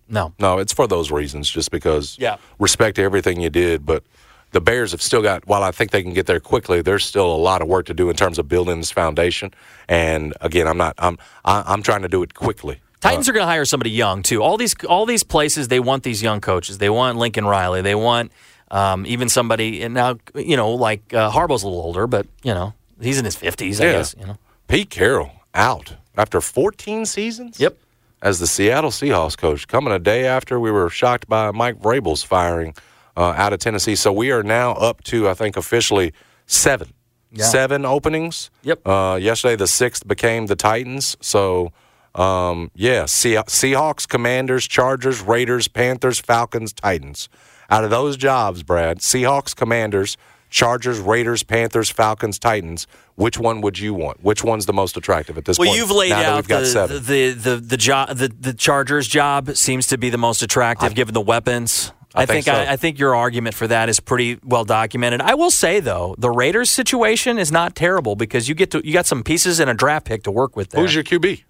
No. 0.07 0.33
No, 0.39 0.57
it's 0.57 0.73
for 0.73 0.87
those 0.87 1.09
reasons, 1.09 1.49
just 1.49 1.71
because 1.71 2.17
Yeah. 2.19 2.35
respect 2.59 2.97
to 2.97 3.01
everything 3.01 3.39
you 3.39 3.49
did. 3.49 3.85
But 3.85 4.03
the 4.51 4.59
Bears 4.59 4.91
have 4.91 5.01
still 5.01 5.21
got, 5.21 5.47
while 5.47 5.63
I 5.63 5.71
think 5.71 5.91
they 5.91 6.03
can 6.03 6.13
get 6.13 6.25
there 6.25 6.41
quickly, 6.41 6.81
there's 6.81 7.05
still 7.05 7.33
a 7.33 7.37
lot 7.37 7.61
of 7.61 7.69
work 7.69 7.85
to 7.85 7.93
do 7.93 8.09
in 8.09 8.17
terms 8.17 8.37
of 8.37 8.49
building 8.49 8.79
this 8.79 8.91
foundation. 8.91 9.53
And 9.87 10.33
again, 10.41 10.67
I'm 10.67 10.75
not, 10.77 10.95
I'm, 10.97 11.17
I- 11.45 11.63
I'm 11.65 11.81
trying 11.81 12.01
to 12.01 12.09
do 12.09 12.23
it 12.23 12.33
quickly. 12.33 12.81
Titans 12.99 13.29
are 13.29 13.31
going 13.31 13.43
to 13.43 13.47
hire 13.47 13.63
somebody 13.63 13.89
young 13.91 14.21
too. 14.21 14.43
All 14.43 14.57
these 14.57 14.75
all 14.83 15.05
these 15.05 15.23
places 15.23 15.69
they 15.69 15.79
want 15.79 16.03
these 16.03 16.21
young 16.21 16.41
coaches. 16.41 16.77
They 16.77 16.89
want 16.89 17.17
Lincoln 17.17 17.45
Riley. 17.45 17.81
They 17.81 17.95
want 17.95 18.33
um, 18.69 19.05
even 19.07 19.29
somebody. 19.29 19.81
And 19.81 19.93
now 19.93 20.17
you 20.35 20.57
know, 20.57 20.71
like 20.71 21.13
uh, 21.13 21.31
Harbaugh's 21.31 21.63
a 21.63 21.67
little 21.67 21.81
older, 21.81 22.05
but 22.05 22.27
you 22.43 22.53
know 22.53 22.73
he's 23.01 23.17
in 23.17 23.23
his 23.25 23.35
fifties. 23.37 23.79
I 23.81 23.85
Yeah. 23.85 23.91
guess 23.93 24.15
you 24.19 24.25
know. 24.27 24.37
Pete 24.67 24.89
Carroll 24.91 25.31
out 25.55 25.95
after 26.15 26.41
14 26.41 27.05
seasons. 27.07 27.59
Yep. 27.59 27.77
As 28.21 28.39
the 28.39 28.45
Seattle 28.45 28.91
Seahawks 28.91 29.35
coach, 29.35 29.67
coming 29.67 29.91
a 29.91 29.97
day 29.97 30.25
after 30.25 30.59
we 30.59 30.69
were 30.69 30.89
shocked 30.89 31.27
by 31.27 31.49
Mike 31.51 31.79
Vrabel's 31.79 32.21
firing 32.21 32.75
uh, 33.17 33.33
out 33.35 33.51
of 33.51 33.59
Tennessee. 33.59 33.95
So 33.95 34.11
we 34.11 34.31
are 34.31 34.43
now 34.43 34.73
up 34.73 35.03
to, 35.05 35.27
I 35.27 35.33
think, 35.33 35.57
officially 35.57 36.13
seven. 36.45 36.93
Yeah. 37.31 37.45
Seven 37.45 37.85
openings. 37.85 38.51
Yep. 38.63 38.85
Uh, 38.85 39.17
yesterday, 39.19 39.55
the 39.55 39.65
sixth 39.67 40.07
became 40.07 40.47
the 40.47 40.55
Titans. 40.55 41.15
So, 41.21 41.71
um, 42.13 42.69
yeah, 42.75 43.05
Se- 43.05 43.35
Seahawks, 43.47 44.07
Commanders, 44.07 44.67
Chargers, 44.67 45.21
Raiders, 45.21 45.67
Panthers, 45.69 46.19
Falcons, 46.19 46.73
Titans. 46.73 47.29
Out 47.69 47.85
of 47.85 47.89
those 47.89 48.17
jobs, 48.17 48.63
Brad, 48.63 48.99
Seahawks, 48.99 49.55
Commanders, 49.55 50.17
Chargers, 50.51 50.99
Raiders, 50.99 51.41
Panthers, 51.43 51.89
Falcons, 51.89 52.37
Titans. 52.37 52.85
Which 53.15 53.39
one 53.39 53.61
would 53.61 53.79
you 53.79 53.93
want? 53.93 54.21
Which 54.21 54.43
one's 54.43 54.65
the 54.67 54.73
most 54.73 54.97
attractive 54.97 55.37
at 55.37 55.45
this 55.45 55.57
Well, 55.57 55.67
point? 55.67 55.79
Well, 55.79 55.87
you've 55.87 55.95
laid 55.95 56.11
out 56.11 56.35
we've 56.35 56.47
got 56.47 56.59
the, 56.59 56.65
seven. 56.67 57.03
the 57.03 57.31
the 57.31 57.55
the 57.55 57.77
job 57.77 58.09
the, 58.17 58.27
the 58.27 58.53
Chargers 58.53 59.07
job 59.07 59.55
seems 59.55 59.87
to 59.87 59.97
be 59.97 60.09
the 60.09 60.17
most 60.17 60.43
attractive 60.43 60.93
given 60.93 61.13
the 61.13 61.21
weapons. 61.21 61.93
I 62.13 62.25
think 62.25 62.43
so. 62.45 62.51
I, 62.51 62.73
I 62.73 62.75
think 62.75 62.99
your 62.99 63.15
argument 63.15 63.55
for 63.55 63.67
that 63.67 63.87
is 63.87 64.01
pretty 64.01 64.37
well 64.43 64.65
documented. 64.65 65.21
I 65.21 65.33
will 65.35 65.51
say 65.51 65.79
though, 65.79 66.13
the 66.17 66.29
Raiders 66.29 66.69
situation 66.69 67.39
is 67.39 67.51
not 67.53 67.73
terrible 67.73 68.17
because 68.17 68.49
you 68.49 68.55
get 68.55 68.71
to 68.71 68.85
you 68.85 68.91
got 68.91 69.05
some 69.05 69.23
pieces 69.23 69.61
and 69.61 69.69
a 69.69 69.73
draft 69.73 70.05
pick 70.05 70.23
to 70.23 70.31
work 70.31 70.57
with 70.57 70.71
there. 70.71 70.81
Who's 70.81 70.93
your 70.93 71.05
QB? 71.05 71.43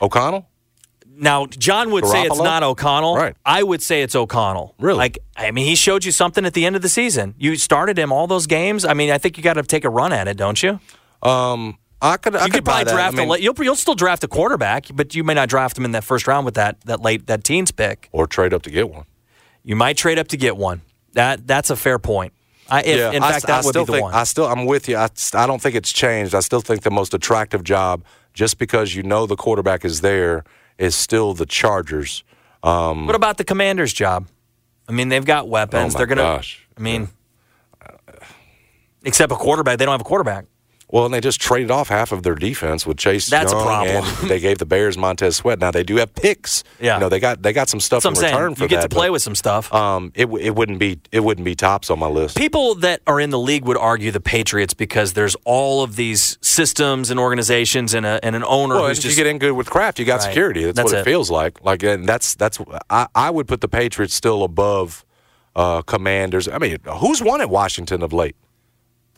O'Connell? 0.00 0.48
Now, 1.16 1.46
John 1.46 1.90
would 1.92 2.06
say 2.06 2.24
it's 2.24 2.40
not 2.40 2.62
O'Connell. 2.62 3.16
Right. 3.16 3.36
I 3.44 3.62
would 3.62 3.82
say 3.82 4.02
it's 4.02 4.14
O'Connell. 4.14 4.74
Really? 4.78 4.98
Like, 4.98 5.18
I 5.36 5.50
mean, 5.50 5.66
he 5.66 5.74
showed 5.74 6.04
you 6.04 6.12
something 6.12 6.44
at 6.44 6.54
the 6.54 6.66
end 6.66 6.76
of 6.76 6.82
the 6.82 6.88
season. 6.88 7.34
You 7.38 7.56
started 7.56 7.98
him 7.98 8.12
all 8.12 8.26
those 8.26 8.46
games. 8.46 8.84
I 8.84 8.94
mean, 8.94 9.10
I 9.10 9.18
think 9.18 9.36
you 9.36 9.42
got 9.42 9.54
to 9.54 9.62
take 9.62 9.84
a 9.84 9.90
run 9.90 10.12
at 10.12 10.28
it, 10.28 10.36
don't 10.36 10.60
you? 10.62 10.80
Um, 11.22 11.78
I 12.02 12.16
could. 12.16 12.36
I 12.36 12.46
you 12.46 12.50
could 12.50 12.64
buy 12.64 12.84
probably 12.84 12.92
draft 12.92 13.16
I 13.16 13.24
mean, 13.24 13.30
a. 13.30 13.38
You'll, 13.38 13.54
you'll 13.58 13.76
still 13.76 13.94
draft 13.94 14.24
a 14.24 14.28
quarterback, 14.28 14.86
but 14.92 15.14
you 15.14 15.24
may 15.24 15.34
not 15.34 15.48
draft 15.48 15.78
him 15.78 15.84
in 15.84 15.92
that 15.92 16.04
first 16.04 16.26
round 16.26 16.44
with 16.44 16.54
that 16.54 16.80
that 16.82 17.00
late 17.00 17.26
that 17.28 17.44
teens 17.44 17.70
pick. 17.70 18.08
or 18.12 18.26
trade 18.26 18.52
up 18.52 18.62
to 18.62 18.70
get 18.70 18.90
one. 18.90 19.06
You 19.62 19.76
might 19.76 19.96
trade 19.96 20.18
up 20.18 20.28
to 20.28 20.36
get 20.36 20.56
one. 20.56 20.82
That 21.14 21.46
that's 21.46 21.70
a 21.70 21.76
fair 21.76 21.98
point. 21.98 22.32
I, 22.68 22.82
if, 22.82 23.14
in 23.14 23.22
fact, 23.22 23.44
I 23.44 23.48
that 23.48 23.64
would 23.64 23.70
still 23.70 23.82
be 23.82 23.86
the 23.86 23.92
think, 23.92 24.02
one. 24.04 24.14
I 24.14 24.24
still, 24.24 24.46
I'm 24.46 24.64
with 24.64 24.88
you. 24.88 24.96
I, 24.96 25.08
I 25.34 25.46
don't 25.46 25.60
think 25.60 25.74
it's 25.74 25.92
changed. 25.92 26.34
I 26.34 26.40
still 26.40 26.60
think 26.60 26.82
the 26.82 26.90
most 26.90 27.12
attractive 27.12 27.62
job, 27.62 28.04
just 28.32 28.58
because 28.58 28.94
you 28.94 29.02
know 29.02 29.26
the 29.26 29.36
quarterback 29.36 29.84
is 29.84 30.00
there, 30.00 30.44
is 30.78 30.94
still 30.94 31.34
the 31.34 31.46
Chargers. 31.46 32.24
Um, 32.62 33.06
what 33.06 33.14
about 33.16 33.36
the 33.36 33.44
Commanders' 33.44 33.92
job? 33.92 34.26
I 34.88 34.92
mean, 34.92 35.08
they've 35.08 35.24
got 35.24 35.48
weapons. 35.48 35.94
Oh, 35.94 35.98
They're 35.98 36.06
gonna. 36.06 36.22
gosh. 36.22 36.66
I 36.76 36.80
mean, 36.80 37.08
except 39.04 39.32
a 39.32 39.36
quarterback, 39.36 39.78
they 39.78 39.84
don't 39.84 39.92
have 39.92 40.00
a 40.00 40.04
quarterback. 40.04 40.46
Well, 40.94 41.04
and 41.06 41.12
they 41.12 41.20
just 41.20 41.40
traded 41.40 41.72
off 41.72 41.88
half 41.88 42.12
of 42.12 42.22
their 42.22 42.36
defense 42.36 42.86
with 42.86 42.96
Chase 42.98 43.26
That's 43.26 43.50
a 43.52 43.56
Young, 43.56 43.64
problem. 43.66 44.04
and 44.04 44.30
they 44.30 44.38
gave 44.38 44.58
the 44.58 44.64
Bears 44.64 44.96
Montez 44.96 45.34
Sweat. 45.36 45.58
Now 45.58 45.72
they 45.72 45.82
do 45.82 45.96
have 45.96 46.14
picks. 46.14 46.62
Yeah. 46.80 46.94
you 46.94 47.00
know 47.00 47.08
they 47.08 47.18
got 47.18 47.42
they 47.42 47.52
got 47.52 47.68
some 47.68 47.80
stuff 47.80 48.04
That's 48.04 48.18
in 48.20 48.24
return 48.24 48.40
saying. 48.50 48.54
for 48.54 48.62
You 48.62 48.68
get 48.68 48.82
that. 48.82 48.90
to 48.90 48.94
play 48.94 49.08
but, 49.08 49.12
with 49.14 49.22
some 49.22 49.34
stuff. 49.34 49.74
Um, 49.74 50.12
it 50.14 50.26
it 50.40 50.54
wouldn't 50.54 50.78
be 50.78 51.00
it 51.10 51.20
wouldn't 51.24 51.44
be 51.44 51.56
tops 51.56 51.90
on 51.90 51.98
my 51.98 52.06
list. 52.06 52.36
People 52.36 52.76
that 52.76 53.00
are 53.08 53.18
in 53.18 53.30
the 53.30 53.38
league 53.40 53.64
would 53.64 53.76
argue 53.76 54.12
the 54.12 54.20
Patriots 54.20 54.72
because 54.72 55.14
there's 55.14 55.34
all 55.44 55.82
of 55.82 55.96
these 55.96 56.38
systems 56.40 57.10
and 57.10 57.18
organizations 57.18 57.92
and, 57.92 58.06
a, 58.06 58.20
and 58.24 58.36
an 58.36 58.44
owner 58.44 58.76
Well, 58.76 58.86
who's 58.88 58.98
if 58.98 59.04
just 59.04 59.18
you 59.18 59.24
get 59.24 59.28
in 59.28 59.38
good 59.38 59.52
with 59.52 59.68
Kraft, 59.68 59.98
you 59.98 60.04
got 60.04 60.20
Right. 60.20 60.28
security. 60.28 60.62
That's, 60.64 60.76
That's 60.76 60.92
what 60.92 60.98
it, 60.98 61.00
it. 61.00 61.04
feels 61.04 61.28
like. 61.28 61.64
Like, 61.64 61.82
and 61.82 62.06
that's 62.08 62.36
that's. 62.36 62.60
I, 62.88 63.08
I 63.16 63.30
would 63.30 63.48
put 63.48 63.60
the 63.60 63.68
Patriots 63.68 64.14
still 64.14 64.44
above 64.44 65.04
uh, 65.56 65.82
Commanders. 65.82 66.46
I 66.48 66.58
mean, 66.58 66.78
who's 66.98 67.20
won 67.20 67.40
at 67.40 67.50
Washington 67.50 68.00
of 68.02 68.12
late? 68.12 68.36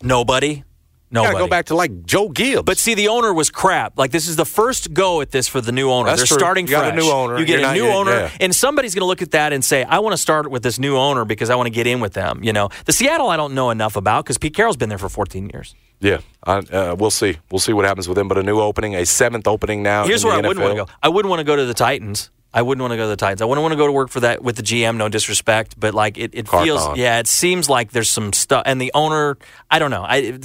nobody. 0.02 0.62
You 1.10 1.22
got 1.22 1.32
to 1.32 1.38
go 1.38 1.46
back 1.48 1.66
to 1.66 1.76
like 1.76 2.04
Joe 2.04 2.28
Gibbs. 2.28 2.62
But 2.64 2.78
see, 2.78 2.94
the 2.94 3.08
owner 3.08 3.32
was 3.32 3.48
crap. 3.48 3.96
Like 3.96 4.10
this 4.10 4.26
is 4.28 4.34
the 4.36 4.44
first 4.44 4.92
go 4.92 5.20
at 5.20 5.30
this 5.30 5.46
for 5.48 5.60
the 5.60 5.70
new 5.72 5.90
owner. 5.90 6.08
That's 6.10 6.20
They're 6.22 6.26
true. 6.26 6.38
starting 6.38 6.66
You 6.66 6.72
got 6.72 6.86
a 6.86 6.88
fresh. 6.90 7.02
new 7.04 7.10
owner. 7.10 7.38
You 7.38 7.44
get 7.44 7.60
You're 7.60 7.70
a 7.70 7.74
new 7.74 7.84
you- 7.86 7.90
owner, 7.92 8.10
yeah. 8.12 8.30
and 8.40 8.54
somebody's 8.54 8.94
going 8.94 9.02
to 9.02 9.06
look 9.06 9.22
at 9.22 9.30
that 9.30 9.52
and 9.52 9.64
say, 9.64 9.84
"I 9.84 10.00
want 10.00 10.14
to 10.14 10.18
start 10.18 10.50
with 10.50 10.62
this 10.64 10.78
new 10.78 10.96
owner 10.96 11.24
because 11.24 11.48
I 11.48 11.54
want 11.54 11.68
to 11.68 11.70
get 11.70 11.86
in 11.86 12.00
with 12.00 12.14
them." 12.14 12.42
You 12.42 12.52
know, 12.52 12.70
the 12.86 12.92
Seattle 12.92 13.28
I 13.28 13.36
don't 13.36 13.54
know 13.54 13.70
enough 13.70 13.94
about 13.96 14.24
because 14.24 14.36
Pete 14.38 14.54
Carroll's 14.54 14.76
been 14.76 14.88
there 14.88 14.98
for 14.98 15.08
14 15.08 15.48
years. 15.54 15.74
yeah, 16.00 16.18
I, 16.44 16.58
uh, 16.58 16.96
we'll 16.98 17.10
see. 17.12 17.38
We'll 17.50 17.60
see 17.60 17.72
what 17.72 17.84
happens 17.84 18.08
with 18.08 18.18
him. 18.18 18.26
But 18.28 18.38
a 18.38 18.42
new 18.42 18.58
opening, 18.60 18.96
a 18.96 19.06
seventh 19.06 19.46
opening 19.46 19.82
now. 19.84 20.06
Here's 20.06 20.24
where 20.24 20.34
I 20.34 20.42
the 20.42 20.48
wouldn't 20.48 20.64
want 20.64 20.76
to 20.76 20.84
go. 20.86 20.90
I 21.02 21.08
wouldn't 21.08 21.30
want 21.30 21.40
to 21.40 21.44
go 21.44 21.54
to 21.56 21.64
the 21.64 21.74
Titans. 21.74 22.30
I 22.54 22.62
wouldn't 22.62 22.80
want 22.80 22.92
to 22.92 22.96
go 22.96 23.02
to 23.02 23.08
the 23.08 23.16
Titans. 23.16 23.42
I 23.42 23.44
wouldn't 23.44 23.62
want 23.62 23.72
to 23.72 23.76
go 23.76 23.86
to 23.86 23.92
work 23.92 24.08
for 24.08 24.20
that 24.20 24.42
with 24.42 24.56
the 24.56 24.62
GM. 24.62 24.96
No 24.96 25.08
disrespect, 25.10 25.78
but 25.78 25.92
like 25.92 26.16
it, 26.16 26.30
it 26.32 26.48
feels, 26.48 26.96
yeah, 26.96 27.18
it 27.18 27.26
seems 27.26 27.68
like 27.68 27.92
there's 27.92 28.08
some 28.08 28.32
stuff. 28.32 28.62
And 28.64 28.80
the 28.80 28.90
owner, 28.94 29.36
I 29.70 29.78
don't 29.78 29.90
know. 29.90 30.04
I 30.08 30.38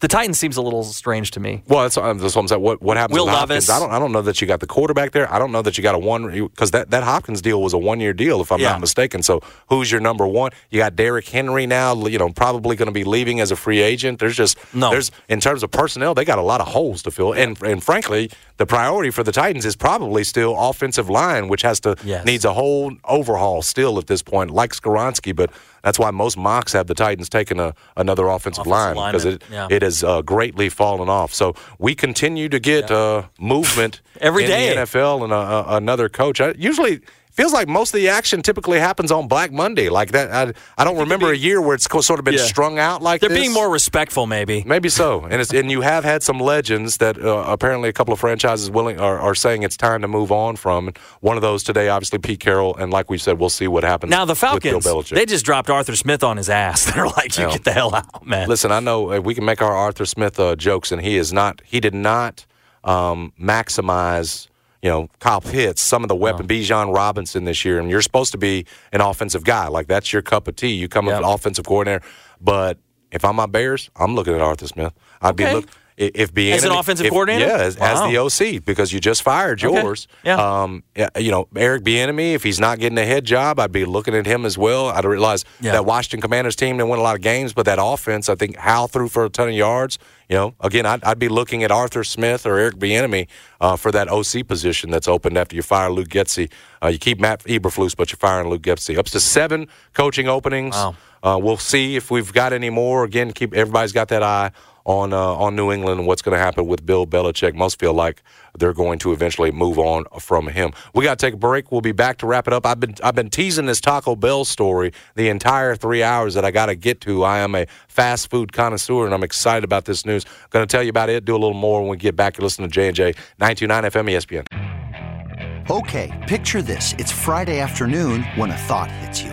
the 0.00 0.08
Titans 0.08 0.38
seems 0.38 0.56
a 0.56 0.62
little 0.62 0.84
strange 0.84 1.32
to 1.32 1.40
me. 1.40 1.62
Well, 1.66 1.80
that's, 1.82 1.96
that's 1.96 2.22
what 2.34 2.36
I'm 2.36 2.48
saying. 2.48 2.60
What, 2.62 2.80
what 2.80 2.96
happens 2.96 3.18
Will 3.18 3.26
with 3.26 3.34
Hopkins? 3.34 3.68
Levis. 3.68 3.70
I 3.70 3.78
don't. 3.80 3.90
I 3.90 3.98
don't 3.98 4.12
know 4.12 4.22
that 4.22 4.40
you 4.40 4.46
got 4.46 4.60
the 4.60 4.66
quarterback 4.66 5.10
there. 5.12 5.32
I 5.32 5.38
don't 5.38 5.50
know 5.52 5.62
that 5.62 5.76
you 5.76 5.82
got 5.82 5.94
a 5.94 5.98
one 5.98 6.30
because 6.30 6.70
that, 6.70 6.90
that 6.90 7.02
Hopkins 7.02 7.42
deal 7.42 7.60
was 7.62 7.72
a 7.72 7.78
one 7.78 7.98
year 8.00 8.12
deal, 8.12 8.40
if 8.40 8.52
I'm 8.52 8.60
Yeah. 8.60 8.70
not 8.72 8.80
mistaken. 8.80 9.22
So 9.22 9.40
who's 9.68 9.90
your 9.90 10.00
number 10.00 10.26
one? 10.26 10.52
You 10.70 10.78
got 10.78 10.94
Derrick 10.96 11.28
Henry 11.28 11.66
now. 11.66 11.94
You 12.06 12.18
know, 12.18 12.28
probably 12.30 12.76
going 12.76 12.86
to 12.86 12.92
be 12.92 13.04
leaving 13.04 13.40
as 13.40 13.50
a 13.50 13.56
free 13.56 13.80
agent. 13.80 14.18
There's 14.20 14.36
just 14.36 14.56
No. 14.74 14.90
There's 14.90 15.10
in 15.28 15.40
terms 15.40 15.62
of 15.62 15.70
personnel, 15.70 16.14
they 16.14 16.24
got 16.24 16.38
a 16.38 16.42
lot 16.42 16.60
of 16.60 16.68
holes 16.68 17.02
to 17.02 17.10
fill. 17.10 17.32
And 17.32 17.60
and 17.62 17.82
frankly, 17.82 18.30
the 18.58 18.66
priority 18.66 19.10
for 19.10 19.22
the 19.22 19.32
Titans 19.32 19.64
is 19.64 19.76
probably 19.76 20.22
still 20.24 20.54
offensive 20.58 21.08
line, 21.10 21.48
which 21.48 21.62
has 21.62 21.80
to 21.80 21.96
Yes. 22.04 22.24
needs 22.24 22.44
a 22.44 22.52
whole 22.52 22.92
overhaul 23.04 23.62
still 23.62 23.98
at 23.98 24.06
this 24.06 24.22
point, 24.22 24.50
like 24.50 24.72
Skoronski. 24.72 25.34
But 25.34 25.50
that's 25.82 25.98
why 25.98 26.10
most 26.10 26.36
mocks 26.36 26.72
have 26.72 26.86
the 26.86 26.94
Titans 26.94 27.28
taking 27.28 27.60
a 27.60 27.74
another 27.96 28.26
offensive, 28.28 28.66
Offensive 28.66 28.96
line 28.96 29.12
because 29.12 29.24
it 29.24 29.42
yeah. 29.50 29.68
it 29.70 29.82
has 29.82 30.02
uh, 30.04 30.22
greatly 30.22 30.68
fallen 30.68 31.08
off. 31.08 31.32
So 31.32 31.54
we 31.78 31.94
continue 31.94 32.48
to 32.48 32.60
get 32.60 32.90
uh, 32.90 33.24
movement 33.38 34.00
Every 34.20 34.44
in 34.44 34.50
day. 34.50 34.74
the 34.74 34.82
NFL 34.82 35.24
and 35.24 35.32
uh, 35.32 35.38
uh, 35.38 35.64
another 35.68 36.08
coach. 36.08 36.40
I, 36.40 36.54
usually. 36.56 37.00
Feels 37.38 37.52
like 37.52 37.68
most 37.68 37.94
of 37.94 38.00
the 38.00 38.08
action 38.08 38.42
typically 38.42 38.80
happens 38.80 39.12
on 39.12 39.28
Black 39.28 39.52
Monday. 39.52 39.88
Like 39.90 40.10
that, 40.10 40.32
I, 40.32 40.52
I 40.76 40.82
don't 40.82 40.98
remember 40.98 41.30
a 41.30 41.36
year 41.36 41.60
where 41.60 41.76
it's 41.76 41.86
sort 42.04 42.18
of 42.18 42.24
been 42.24 42.34
Yeah. 42.34 42.40
strung 42.42 42.80
out 42.80 43.00
like 43.00 43.20
this. 43.20 43.28
They're 43.28 43.36
this. 43.36 43.44
being 43.44 43.54
more 43.54 43.70
respectful, 43.70 44.26
maybe. 44.26 44.64
Maybe 44.66 44.88
so, 44.88 45.22
and 45.24 45.40
it's, 45.40 45.54
and 45.54 45.70
you 45.70 45.82
have 45.82 46.02
had 46.02 46.24
some 46.24 46.40
legends 46.40 46.96
that 46.96 47.16
uh, 47.16 47.44
apparently 47.46 47.88
a 47.88 47.92
couple 47.92 48.12
of 48.12 48.18
franchises 48.18 48.72
willing 48.72 48.98
are, 48.98 49.20
are 49.20 49.36
saying 49.36 49.62
it's 49.62 49.76
time 49.76 50.02
to 50.02 50.08
move 50.08 50.32
on 50.32 50.56
from. 50.56 50.92
One 51.20 51.36
of 51.36 51.42
those 51.42 51.62
today, 51.62 51.88
obviously 51.88 52.18
Pete 52.18 52.40
Carroll, 52.40 52.74
and 52.76 52.90
like 52.92 53.08
we 53.08 53.18
said, 53.18 53.38
we'll 53.38 53.50
see 53.50 53.68
what 53.68 53.84
happens. 53.84 54.10
Now 54.10 54.24
the 54.24 54.34
Falcons, 54.34 54.84
they 55.10 55.24
just 55.24 55.44
dropped 55.44 55.70
Arthur 55.70 55.94
Smith 55.94 56.24
on 56.24 56.38
his 56.38 56.50
ass. 56.50 56.86
They're 56.92 57.06
like, 57.06 57.38
"You 57.38 57.44
Yeah. 57.44 57.50
get 57.52 57.62
the 57.62 57.72
hell 57.72 57.94
out, 57.94 58.26
man." 58.26 58.48
Listen, 58.48 58.72
I 58.72 58.80
know 58.80 59.12
uh, 59.12 59.20
we 59.20 59.36
can 59.36 59.44
make 59.44 59.62
our 59.62 59.76
Arthur 59.76 60.06
Smith 60.06 60.40
uh, 60.40 60.56
jokes, 60.56 60.90
and 60.90 61.00
he 61.00 61.16
is 61.16 61.32
not. 61.32 61.62
He 61.64 61.78
did 61.78 61.94
not 61.94 62.46
um, 62.82 63.32
maximize. 63.40 64.48
You 64.82 64.90
know, 64.90 65.08
Kyle 65.18 65.40
Pitts, 65.40 65.82
some 65.82 66.04
of 66.04 66.08
the 66.08 66.14
weapon, 66.14 66.46
Bijan 66.46 66.94
Robinson 66.94 67.44
this 67.44 67.64
year, 67.64 67.80
and 67.80 67.90
you're 67.90 68.02
supposed 68.02 68.30
to 68.32 68.38
be 68.38 68.64
an 68.92 69.00
offensive 69.00 69.42
guy. 69.44 69.66
Like 69.68 69.88
that's 69.88 70.12
your 70.12 70.22
cup 70.22 70.46
of 70.46 70.54
tea. 70.56 70.72
You 70.74 70.88
come 70.88 71.06
Yep. 71.06 71.14
as 71.14 71.18
an 71.18 71.24
offensive 71.24 71.64
coordinator. 71.66 72.04
But 72.40 72.78
if 73.10 73.24
I'm 73.24 73.34
my 73.36 73.46
Bears, 73.46 73.90
I'm 73.96 74.14
looking 74.14 74.34
at 74.34 74.40
Arthur 74.40 74.68
Smith. 74.68 74.92
I'd 75.20 75.34
be 75.34 75.44
Okay. 75.44 75.54
look 75.54 75.64
i- 75.66 75.68
if 75.98 76.32
being 76.32 76.52
As 76.54 76.64
an 76.64 76.70
offensive 76.72 77.08
coordinator? 77.08 77.46
yeah, 77.46 77.56
as, 77.58 77.76
as 77.76 78.00
the 78.02 78.16
OC 78.18 78.64
because 78.64 78.92
you 78.92 79.00
just 79.00 79.22
fired 79.22 79.62
Okay. 79.62 79.82
yours. 79.82 80.06
Yeah. 80.22 80.36
Um, 80.62 80.84
you 81.18 81.30
know, 81.30 81.48
Eric 81.56 81.82
Bieniemy, 81.82 82.34
if 82.34 82.42
he's 82.44 82.60
not 82.60 82.78
getting 82.78 82.96
a 82.98 83.04
head 83.04 83.24
job, 83.24 83.58
I'd 83.58 83.72
be 83.72 83.84
looking 83.84 84.14
at 84.14 84.24
him 84.26 84.46
as 84.46 84.56
well. 84.56 84.86
I'd 84.88 85.04
realize 85.04 85.44
Yeah. 85.60 85.72
that 85.72 85.84
Washington 85.84 86.20
Commanders 86.20 86.54
team 86.56 86.76
didn't 86.76 86.88
win 86.88 87.00
a 87.00 87.02
lot 87.02 87.16
of 87.16 87.22
games, 87.22 87.52
but 87.52 87.66
that 87.66 87.78
offense, 87.82 88.28
I 88.28 88.36
think 88.36 88.56
Howell 88.56 88.88
threw 88.88 89.08
for 89.08 89.24
a 89.24 89.28
ton 89.28 89.48
of 89.48 89.54
yards. 89.54 89.98
You 90.28 90.36
know, 90.36 90.54
again, 90.60 90.86
I'd, 90.86 91.02
I'd 91.04 91.18
be 91.18 91.28
looking 91.28 91.64
at 91.64 91.70
Arthur 91.72 92.04
Smith 92.04 92.46
or 92.46 92.58
Eric 92.58 92.76
Bieniemy 92.76 93.26
uh, 93.60 93.76
for 93.76 93.90
that 93.92 94.08
OC 94.08 94.46
position 94.46 94.90
that's 94.90 95.08
opened 95.08 95.36
after 95.36 95.56
you 95.56 95.62
fire 95.62 95.90
Luke 95.90 96.08
Getsy. 96.08 96.50
Uh, 96.82 96.88
you 96.88 96.98
keep 96.98 97.18
Matt 97.18 97.42
Eberflus, 97.44 97.96
but 97.96 98.12
you're 98.12 98.18
firing 98.18 98.48
Luke 98.48 98.62
Getsy. 98.62 98.96
Up 98.98 99.06
to 99.06 99.18
seven 99.20 99.66
coaching 99.94 100.28
openings. 100.28 100.74
Wow. 100.76 100.96
Uh, 101.22 101.36
we'll 101.42 101.56
see 101.56 101.96
if 101.96 102.10
we've 102.12 102.32
got 102.32 102.52
any 102.52 102.70
more. 102.70 103.02
Again, 103.04 103.32
keep 103.32 103.52
everybody's 103.52 103.90
got 103.92 104.06
that 104.08 104.22
eye 104.22 104.52
on 104.88 105.12
uh, 105.12 105.18
on 105.18 105.54
New 105.54 105.70
England 105.70 106.00
and 106.00 106.08
what's 106.08 106.22
going 106.22 106.36
to 106.36 106.42
happen 106.42 106.66
with 106.66 106.84
Bill 106.84 107.06
Belichick. 107.06 107.54
Most 107.54 107.78
feel 107.78 107.92
like 107.92 108.22
they're 108.58 108.72
going 108.72 108.98
to 109.00 109.12
eventually 109.12 109.52
move 109.52 109.78
on 109.78 110.06
from 110.18 110.48
him. 110.48 110.72
We 110.94 111.04
got 111.04 111.18
to 111.18 111.26
take 111.26 111.34
a 111.34 111.36
break. 111.36 111.70
We'll 111.70 111.82
be 111.82 111.92
back 111.92 112.16
to 112.18 112.26
wrap 112.26 112.46
it 112.46 112.54
up. 112.54 112.64
I've 112.64 112.80
been 112.80 112.94
I've 113.04 113.14
been 113.14 113.28
teasing 113.28 113.66
this 113.66 113.82
Taco 113.82 114.16
Bell 114.16 114.46
story 114.46 114.92
the 115.14 115.28
entire 115.28 115.76
three 115.76 116.02
hours 116.02 116.34
that 116.34 116.44
I 116.44 116.50
got 116.50 116.66
to 116.66 116.74
get 116.74 117.02
to. 117.02 117.22
I 117.22 117.38
am 117.40 117.54
a 117.54 117.66
fast 117.86 118.30
food 118.30 118.52
connoisseur 118.52 119.04
and 119.04 119.14
I'm 119.14 119.22
excited 119.22 119.62
about 119.62 119.84
this 119.84 120.06
news. 120.06 120.24
Going 120.50 120.66
to 120.66 120.70
tell 120.70 120.82
you 120.82 120.90
about 120.90 121.10
it. 121.10 121.26
Do 121.26 121.34
a 121.34 121.38
little 121.38 121.52
more 121.52 121.82
when 121.82 121.90
we 121.90 121.98
get 121.98 122.16
back. 122.16 122.38
You 122.38 122.44
listen 122.44 122.64
to 122.64 122.70
J 122.70 122.86
and 122.86 122.96
J 122.96 123.12
929 123.38 123.84
FM 123.84 124.44
ESPN. 124.46 125.70
Okay, 125.70 126.24
picture 126.26 126.62
this. 126.62 126.94
It's 126.96 127.12
Friday 127.12 127.60
afternoon 127.60 128.22
when 128.36 128.50
a 128.50 128.56
thought 128.56 128.90
hits 128.90 129.20
you. 129.22 129.32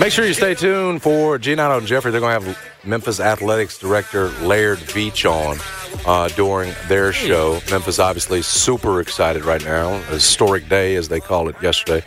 Make 0.00 0.10
sure 0.10 0.26
you 0.26 0.34
stay 0.34 0.54
tuned 0.54 1.02
for 1.02 1.38
Giannotto 1.38 1.78
and 1.78 1.86
Jeffrey. 1.86 2.10
They're 2.10 2.20
going 2.20 2.40
to 2.40 2.48
have 2.48 2.58
Memphis 2.84 3.20
Athletics 3.20 3.78
Director 3.78 4.30
Laird 4.40 4.78
Veatch 4.78 5.30
on 5.30 5.58
uh, 6.06 6.28
during 6.34 6.74
their 6.88 7.12
show. 7.12 7.60
Memphis 7.70 8.00
obviously 8.00 8.42
super 8.42 9.00
excited 9.00 9.44
right 9.44 9.64
now. 9.64 10.00
Historic 10.10 10.68
day, 10.68 10.96
as 10.96 11.08
they 11.08 11.20
call 11.20 11.48
it 11.48 11.54
yesterday, 11.62 12.04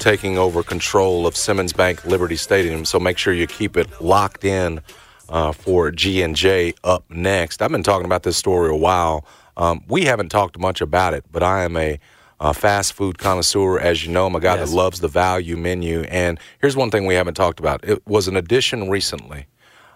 taking 0.00 0.38
over 0.38 0.62
control 0.62 1.26
of 1.26 1.36
Simmons 1.36 1.72
Bank 1.72 2.04
Liberty 2.04 2.36
Stadium. 2.36 2.84
So 2.84 2.98
make 2.98 3.18
sure 3.18 3.32
you 3.32 3.46
keep 3.46 3.76
it 3.76 4.00
locked 4.00 4.44
in 4.44 4.80
uh, 5.28 5.52
for 5.52 5.92
G 5.92 6.22
and 6.22 6.34
J 6.34 6.74
up 6.82 7.04
next. 7.10 7.62
I've 7.62 7.70
been 7.70 7.82
talking 7.84 8.06
about 8.06 8.24
this 8.24 8.36
story 8.36 8.70
a 8.70 8.76
while. 8.76 9.24
Um, 9.56 9.84
we 9.88 10.04
haven't 10.04 10.30
talked 10.30 10.58
much 10.58 10.80
about 10.80 11.14
it, 11.14 11.24
but 11.30 11.42
I 11.42 11.62
am 11.62 11.76
a 11.76 11.98
uh, 12.40 12.52
fast 12.52 12.92
food 12.92 13.18
connoisseur, 13.18 13.78
as 13.78 14.04
you 14.04 14.12
know. 14.12 14.26
I'm 14.26 14.34
a 14.34 14.40
guy 14.40 14.56
Yes. 14.56 14.70
that 14.70 14.76
loves 14.76 15.00
the 15.00 15.08
value 15.08 15.56
menu. 15.56 16.02
And 16.02 16.38
here's 16.60 16.76
one 16.76 16.90
thing 16.90 17.06
we 17.06 17.14
haven't 17.14 17.34
talked 17.34 17.60
about. 17.60 17.82
It 17.84 18.06
was 18.06 18.28
an 18.28 18.36
addition 18.36 18.90
recently 18.90 19.46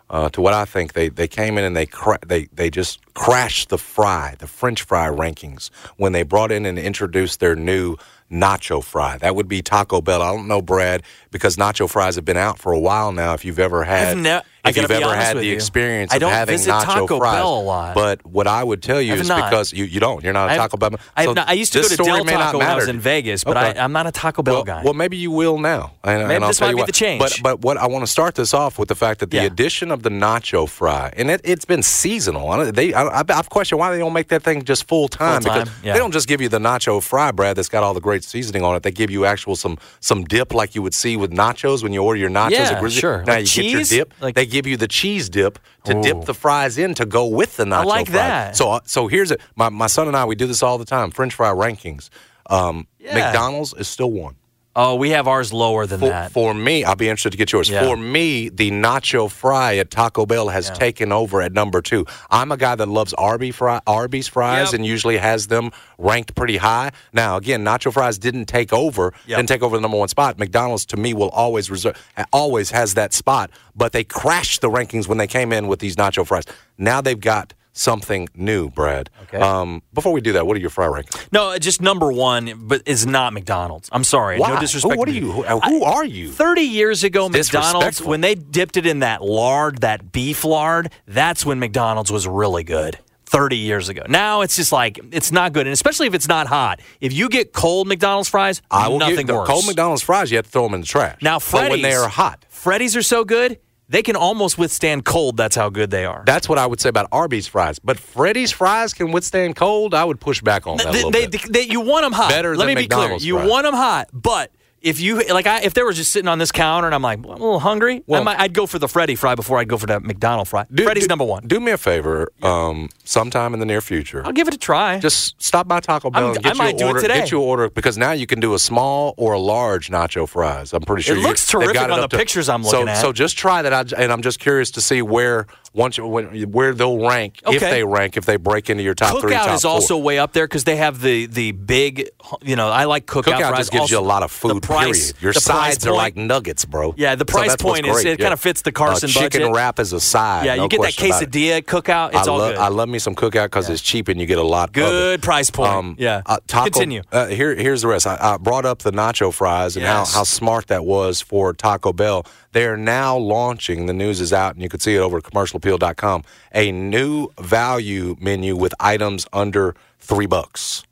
uh, 0.08 0.28
to 0.30 0.40
what 0.40 0.54
I 0.54 0.64
think 0.64 0.94
they, 0.94 1.08
they 1.08 1.28
came 1.28 1.58
in 1.58 1.64
and 1.64 1.76
they 1.76 1.86
cra- 1.86 2.18
they 2.26 2.46
they 2.52 2.70
just 2.70 2.98
crashed 3.14 3.68
the 3.68 3.78
fry, 3.78 4.34
the 4.38 4.46
French 4.46 4.82
fry 4.82 5.08
rankings 5.08 5.70
when 5.98 6.12
they 6.12 6.22
brought 6.22 6.50
in 6.50 6.66
and 6.66 6.78
introduced 6.78 7.40
their 7.40 7.54
new 7.54 7.96
nacho 8.30 8.82
fry. 8.82 9.18
That 9.18 9.34
would 9.36 9.48
be 9.48 9.60
Taco 9.62 10.00
Bell. 10.00 10.22
I 10.22 10.34
don't 10.34 10.48
know, 10.48 10.62
Brad, 10.62 11.02
because 11.30 11.56
nacho 11.56 11.88
fries 11.90 12.14
have 12.16 12.24
been 12.24 12.36
out 12.36 12.58
for 12.58 12.72
a 12.72 12.78
while 12.78 13.12
now. 13.12 13.34
If 13.34 13.44
you've 13.44 13.58
ever 13.58 13.84
had, 13.84 14.16
I've 14.16 14.22
ne- 14.22 14.40
if 14.64 14.76
you've 14.76 14.90
ever 14.90 15.14
had 15.14 15.36
the 15.36 15.44
you. 15.46 15.54
experience 15.54 16.12
I 16.12 16.16
of 16.16 16.22
having 16.22 16.58
nacho 16.58 16.84
Taco 16.84 17.18
fries, 17.18 17.36
Bell 17.36 17.58
a 17.58 17.62
lot. 17.62 17.94
but 17.94 18.24
what 18.26 18.46
I 18.46 18.62
would 18.62 18.82
tell 18.82 19.00
you 19.00 19.14
I've 19.14 19.20
is 19.20 19.28
not. 19.28 19.50
because 19.50 19.72
you, 19.72 19.84
you 19.84 20.00
don't, 20.00 20.22
you're 20.22 20.32
not 20.32 20.50
a 20.52 20.56
Taco 20.56 20.76
Bell. 20.76 20.90
I, 21.16 21.22
have 21.22 21.28
so 21.30 21.32
not, 21.34 21.48
I 21.48 21.52
used 21.54 21.72
to 21.72 21.80
go 21.80 21.88
to 21.88 21.94
story 21.94 22.08
Del 22.08 22.24
Taco 22.24 22.58
when 22.58 22.66
I 22.66 22.74
was 22.76 22.88
in 22.88 23.00
Vegas, 23.00 23.44
but 23.44 23.56
Okay. 23.56 23.78
I, 23.78 23.84
I'm 23.84 23.92
not 23.92 24.06
a 24.06 24.12
Taco 24.12 24.42
Bell 24.42 24.54
well, 24.56 24.64
guy. 24.64 24.82
Well, 24.84 24.94
maybe 24.94 25.16
you 25.16 25.30
will 25.30 25.58
now. 25.58 25.92
And, 26.04 26.22
Maybe 26.28 26.34
and 26.36 26.44
this 26.44 26.60
might 26.60 26.68
be 26.70 26.74
what. 26.76 26.86
the 26.86 26.92
change. 26.92 27.20
But 27.20 27.40
but 27.42 27.60
what 27.62 27.76
I 27.76 27.86
want 27.86 28.02
to 28.04 28.10
start 28.10 28.34
this 28.34 28.54
off 28.54 28.78
with 28.78 28.88
the 28.88 28.94
fact 28.94 29.20
that 29.20 29.30
the 29.30 29.36
Yeah. 29.38 29.42
addition 29.44 29.90
of 29.90 30.02
the 30.02 30.10
nacho 30.10 30.68
fry, 30.68 31.12
and 31.16 31.30
it, 31.30 31.40
it's 31.44 31.64
been 31.64 31.82
seasonal. 31.82 32.48
I 32.50 32.70
They 32.70 32.92
I, 32.94 33.04
I- 33.04 33.24
I've 33.28 33.50
questioned 33.50 33.78
why 33.78 33.90
they 33.92 33.98
don't 33.98 34.12
make 34.12 34.28
that 34.28 34.42
thing 34.42 34.64
just 34.64 34.86
full 34.88 35.08
time 35.08 35.42
because 35.42 35.68
yeah. 35.82 35.92
they 35.92 35.98
don't 35.98 36.12
just 36.12 36.28
give 36.28 36.40
you 36.40 36.48
the 36.48 36.58
nacho 36.58 37.02
fry, 37.02 37.30
Brad. 37.32 37.56
That's 37.56 37.68
got 37.68 37.82
all 37.82 37.94
the 37.94 38.00
great 38.00 38.24
seasoning 38.24 38.62
on 38.62 38.76
it. 38.76 38.82
They 38.82 38.90
give 38.90 39.10
you 39.10 39.24
actual 39.24 39.56
some 39.56 39.78
some 40.00 40.24
dip 40.24 40.52
like 40.54 40.74
you 40.74 40.82
would 40.82 40.94
see 40.94 41.16
with 41.16 41.30
nachos 41.32 41.82
when 41.82 41.92
you 41.92 42.02
order 42.02 42.18
your 42.20 42.30
nachos. 42.30 42.50
Yeah, 42.50 42.88
sure. 42.88 43.24
Now 43.26 43.36
you 43.36 43.46
get 43.46 43.64
your 43.64 43.82
dip. 43.84 44.14
Like- 44.20 44.34
they 44.34 44.46
give 44.50 44.66
you 44.66 44.76
the 44.76 44.88
cheese 44.88 45.28
dip 45.30 45.58
to 45.84 45.94
dip 46.02 46.24
the 46.24 46.34
fries 46.34 46.76
in 46.78 46.94
to 46.94 47.06
go 47.06 47.26
with 47.26 47.56
the 47.56 47.64
nacho 47.64 47.72
I 47.72 47.84
like 47.84 48.06
fries. 48.08 48.14
that. 48.16 48.56
So 48.56 48.70
uh, 48.72 48.80
so 48.84 49.06
here's 49.06 49.30
it. 49.30 49.40
My 49.56 49.68
my 49.68 49.86
son 49.86 50.08
and 50.08 50.16
I 50.16 50.24
we 50.26 50.34
do 50.34 50.46
this 50.46 50.62
all 50.62 50.76
the 50.78 50.84
time. 50.84 51.10
French 51.10 51.34
fry 51.34 51.50
rankings. 51.50 52.10
Um, 52.48 52.86
Yeah. 52.98 53.14
McDonald's 53.14 53.72
is 53.74 53.86
still 53.88 54.10
one. 54.10 54.34
Oh, 54.76 54.94
we 54.94 55.10
have 55.10 55.26
ours 55.26 55.52
lower 55.52 55.84
than 55.86 56.00
For, 56.00 56.08
that. 56.08 56.32
for 56.32 56.54
me, 56.54 56.84
I'll 56.84 56.94
be 56.96 57.08
interested 57.08 57.30
to 57.32 57.36
get 57.36 57.52
yours. 57.52 57.68
Yeah. 57.68 57.84
For 57.84 57.96
me, 57.96 58.48
the 58.48 58.70
nacho 58.70 59.30
fry 59.30 59.76
at 59.76 59.90
Taco 59.90 60.26
Bell 60.26 60.48
has 60.48 60.70
taken 60.70 61.12
over 61.12 61.42
at 61.42 61.52
number 61.52 61.82
two. 61.82 62.06
I'm 62.30 62.52
a 62.52 62.56
guy 62.56 62.74
that 62.76 62.88
loves 62.88 63.12
Arby 63.14 63.50
fry, 63.50 63.80
Arby's 63.86 64.28
fries 64.28 64.68
Yep. 64.72 64.74
and 64.74 64.86
usually 64.86 65.16
has 65.18 65.48
them 65.48 65.70
ranked 65.98 66.34
pretty 66.34 66.56
high. 66.58 66.92
Now, 67.12 67.36
again, 67.36 67.64
nacho 67.64 67.92
fries 67.92 68.18
didn't 68.18 68.46
take 68.46 68.72
over, 68.72 69.12
Yep. 69.26 69.36
didn't 69.38 69.48
take 69.48 69.62
over 69.62 69.76
the 69.76 69.80
number 69.82 69.96
one 69.98 70.08
spot. 70.08 70.38
McDonald's 70.38 70.86
to 70.86 70.96
me 70.96 71.14
will 71.14 71.30
always 71.30 71.70
reserve, 71.70 71.96
always 72.32 72.70
has 72.70 72.94
that 72.94 73.12
spot, 73.12 73.50
but 73.74 73.92
they 73.92 74.04
crashed 74.04 74.60
the 74.60 74.70
rankings 74.70 75.08
when 75.08 75.18
they 75.18 75.26
came 75.26 75.52
in 75.52 75.66
with 75.68 75.80
these 75.80 75.96
nacho 75.96 76.26
fries. 76.26 76.44
Now 76.78 77.00
they've 77.00 77.18
got 77.20 77.54
something 77.72 78.28
new, 78.34 78.70
Brad. 78.70 79.10
Okay. 79.24 79.38
Um, 79.38 79.82
before 79.92 80.12
we 80.12 80.20
do 80.20 80.32
that, 80.32 80.46
what 80.46 80.56
are 80.56 80.60
your 80.60 80.70
fry 80.70 80.86
rankings? 80.86 81.32
no, 81.32 81.56
just 81.58 81.80
number 81.80 82.12
one, 82.12 82.66
but 82.66 82.82
is 82.86 83.06
not 83.06 83.32
McDonald's. 83.32 83.88
I'm 83.92 84.04
sorry. 84.04 84.38
Why? 84.38 84.54
No 84.54 84.60
disrespect. 84.60 84.94
Who, 84.94 84.98
what 84.98 85.08
are 85.08 85.12
you. 85.12 85.26
you? 85.26 85.32
Who, 85.32 85.60
who 85.60 85.84
are 85.84 86.04
you? 86.04 86.30
30 86.30 86.62
years 86.62 87.04
ago, 87.04 87.28
McDonald's, 87.28 88.02
when 88.02 88.20
they 88.20 88.34
dipped 88.34 88.76
it 88.76 88.86
in 88.86 89.00
that 89.00 89.22
lard, 89.22 89.78
that 89.82 90.12
beef 90.12 90.44
lard, 90.44 90.92
that's 91.06 91.44
when 91.46 91.58
McDonald's 91.58 92.10
was 92.10 92.26
really 92.26 92.64
good. 92.64 92.98
30 93.26 93.56
years 93.56 93.88
ago. 93.88 94.02
Now 94.08 94.40
it's 94.40 94.56
just 94.56 94.72
like, 94.72 94.98
it's 95.12 95.30
not 95.30 95.52
good. 95.52 95.68
And 95.68 95.72
especially 95.72 96.08
if 96.08 96.14
it's 96.14 96.26
not 96.26 96.48
hot. 96.48 96.80
If 97.00 97.12
you 97.12 97.28
get 97.28 97.52
cold 97.52 97.86
McDonald's 97.86 98.28
fries, 98.28 98.60
I 98.72 98.88
will 98.88 98.98
nothing 98.98 99.18
give 99.18 99.28
the 99.28 99.34
worse. 99.34 99.48
cold 99.48 99.66
McDonald's 99.66 100.02
fries. 100.02 100.32
You 100.32 100.38
have 100.38 100.46
to 100.46 100.50
throw 100.50 100.64
them 100.64 100.74
in 100.74 100.80
the 100.80 100.86
trash. 100.86 101.22
Now, 101.22 101.38
but 101.38 101.70
when 101.70 101.80
they 101.80 101.94
are 101.94 102.08
hot, 102.08 102.44
Freddy's 102.48 102.96
are 102.96 103.02
so 103.02 103.24
good, 103.24 103.60
they 103.90 104.02
can 104.02 104.16
almost 104.16 104.56
withstand 104.56 105.04
cold. 105.04 105.36
That's 105.36 105.54
how 105.56 105.68
good 105.68 105.90
they 105.90 106.06
are. 106.06 106.22
that's 106.24 106.48
what 106.48 106.56
I 106.58 106.66
would 106.66 106.80
say 106.80 106.88
about 106.88 107.08
Arby's 107.12 107.46
fries. 107.46 107.78
But 107.78 107.98
Freddy's 107.98 108.50
fries 108.52 108.94
can 108.94 109.10
withstand 109.12 109.56
cold. 109.56 109.92
I 109.92 110.04
would 110.04 110.20
push 110.20 110.40
back 110.40 110.66
on 110.66 110.78
that 110.78 110.86
a 110.86 110.90
They- 110.92 110.96
little 110.96 111.10
they- 111.10 111.26
bit. 111.26 111.52
they- 111.52 111.62
you 111.68 111.80
want 111.80 112.04
them 112.04 112.12
hot. 112.12 112.30
Better 112.30 112.56
Let 112.56 112.66
than 112.66 112.68
me 112.68 112.74
be 112.76 112.80
McDonald's 112.84 113.22
clear. 113.24 113.34
You 113.34 113.38
fries. 113.40 113.50
want 113.50 113.64
them 113.66 113.74
hot, 113.74 114.08
but 114.12 114.50
if 114.82 114.98
you 115.00 115.22
like, 115.28 115.46
I, 115.46 115.60
if 115.60 115.74
they 115.74 115.82
were 115.82 115.92
just 115.92 116.10
sitting 116.10 116.28
on 116.28 116.38
this 116.38 116.50
counter 116.50 116.86
and 116.88 116.94
I'm 116.94 117.02
like 117.02 117.22
well, 117.22 117.32
I'm 117.34 117.40
a 117.40 117.44
little 117.44 117.60
hungry, 117.60 118.02
Well- 118.06 118.22
I 118.22 118.24
might, 118.24 118.40
I'd 118.40 118.54
go 118.54 118.66
for 118.66 118.78
the 118.78 118.88
Freddy 118.88 119.14
fry 119.14 119.34
before 119.34 119.58
I'd 119.58 119.68
go 119.68 119.76
for 119.76 119.86
the 119.86 120.00
McDonald 120.00 120.48
fry. 120.48 120.64
Do- 120.72 120.84
Freddy's 120.84 121.04
do- 121.04 121.08
number 121.08 121.24
one. 121.24 121.46
Do 121.46 121.60
me 121.60 121.72
a 121.72 121.76
favor, 121.78 122.30
um, 122.42 122.88
sometime 123.04 123.52
in 123.52 123.60
the 123.60 123.66
near 123.66 123.80
future. 123.82 124.22
I'll 124.24 124.32
give 124.32 124.48
it 124.48 124.54
a 124.54 124.58
try. 124.58 124.98
Just 124.98 125.40
stop 125.42 125.68
by 125.68 125.80
Taco 125.80 126.10
Bell 126.10 126.22
I'm- 126.28 126.34
and 126.36 126.44
get 126.44 126.54
I 126.54 126.56
might 126.56 126.72
you 126.74 126.78
do 126.78 126.88
an 126.90 126.96
it 126.96 127.00
today. 127.02 127.18
Get 127.20 127.30
you 127.30 127.40
order 127.40 127.68
because 127.68 127.98
now 127.98 128.12
you 128.12 128.26
can 128.26 128.40
do 128.40 128.54
a 128.54 128.58
small 128.58 129.14
or 129.18 129.34
a 129.34 129.38
large 129.38 129.90
nacho 129.90 130.26
fries. 130.28 130.72
I'm 130.72 130.80
pretty 130.82 131.02
sure 131.02 131.14
It 131.14 131.20
you- 131.20 131.26
looks 131.26 131.46
terrific 131.46 131.80
on 131.80 132.00
the 132.00 132.06
to- 132.08 132.16
pictures 132.16 132.48
I'm 132.48 132.64
so, 132.64 132.70
looking 132.78 132.88
at. 132.88 133.00
So 133.00 133.12
just 133.12 133.36
try 133.36 133.62
that, 133.62 133.72
I- 133.74 134.02
and 134.02 134.10
I'm 134.12 134.22
just 134.22 134.40
curious 134.40 134.70
to 134.72 134.80
see 134.80 135.02
where 135.02 135.46
once 135.72 135.98
when, 135.98 136.50
where 136.50 136.74
they'll 136.74 136.98
rank 137.06 137.40
if 137.46 137.60
they 137.60 137.84
rank 137.84 138.16
if 138.16 138.26
they 138.26 138.36
break 138.36 138.68
into 138.70 138.82
your 138.82 138.94
top 138.94 139.20
three. 139.20 139.32
Cookout 139.32 139.54
is 139.54 139.62
four. 139.62 139.70
also 139.70 139.96
way 139.96 140.18
up 140.18 140.32
there 140.32 140.46
because 140.46 140.64
they 140.64 140.76
have 140.76 141.00
the 141.00 141.26
the 141.26 141.52
big, 141.52 142.10
you 142.42 142.56
know, 142.56 142.68
I 142.68 142.84
like 142.84 143.06
cookout. 143.06 143.34
Cookout 143.38 143.48
fries. 143.50 143.58
just 143.58 143.72
gives 143.72 143.90
you 143.90 143.98
a 143.98 144.00
lot 144.00 144.22
of 144.24 144.32
food. 144.32 144.62
Price, 144.62 145.12
period. 145.12 145.22
Your 145.22 145.32
sides 145.32 145.86
are 145.86 145.92
like 145.94 146.16
nuggets, 146.16 146.64
bro. 146.64 146.94
Yeah, 146.96 147.14
the 147.14 147.24
price 147.24 147.50
what's 147.50 147.62
point 147.62 147.86
is- 147.86 148.04
it 148.04 148.18
kinda 148.18 148.36
fits 148.36 148.62
the 148.62 148.72
Carson 148.72 149.10
uh, 149.10 149.12
chicken 149.12 149.42
budget. 149.42 149.54
wrap 149.56 149.78
as 149.78 149.92
a 149.92 150.00
side. 150.00 150.46
Yeah, 150.46 150.56
no 150.56 150.64
you 150.64 150.68
get 150.68 150.80
that 150.82 150.94
quesadilla 150.94 151.62
cookout. 151.62 152.08
It's 152.14 152.26
I 152.26 152.30
all 152.30 152.38
love 152.38 152.52
good. 152.54 152.58
I 152.60 152.68
love 152.68 152.88
me 152.88 152.98
some 152.98 153.14
cookout 153.14 153.44
because 153.46 153.68
it's 153.70 153.80
cheap 153.82 154.08
and 154.08 154.20
you 154.20 154.26
get 154.26 154.38
a 154.38 154.42
lot. 154.42 154.70
of. 154.70 154.72
Good 154.74 155.22
price 155.22 155.50
point. 155.50 155.98
Yeah. 156.00 156.22
uh, 156.26 156.38
taco, 156.46 156.64
Continue. 156.70 157.02
Uh, 157.12 157.26
here, 157.26 157.54
here's 157.54 157.82
the 157.82 157.88
rest. 157.88 158.06
I, 158.06 158.16
I 158.20 158.36
brought 158.38 158.64
up 158.66 158.80
the 158.80 158.90
nacho 158.90 159.32
fries 159.32 159.76
and 159.76 159.84
Yes. 159.84 160.12
how, 160.12 160.18
how 160.20 160.24
smart 160.24 160.66
that 160.68 160.84
was 160.84 161.20
for 161.20 161.52
Taco 161.52 161.92
Bell. 161.92 162.26
They 162.52 162.66
are 162.66 162.76
now 162.76 163.16
launching. 163.16 163.86
The 163.86 163.92
news 163.92 164.20
is 164.20 164.32
out, 164.32 164.54
and 164.54 164.62
you 164.62 164.68
can 164.68 164.80
see 164.80 164.96
it 164.96 164.98
over 164.98 165.18
at 165.18 165.24
commercialappeal.com. 165.24 166.24
A 166.52 166.72
new 166.72 167.28
value 167.38 168.16
menu 168.20 168.56
with 168.56 168.74
items 168.80 169.26
under 169.32 169.74
three 169.98 170.26
bucks. 170.26 170.84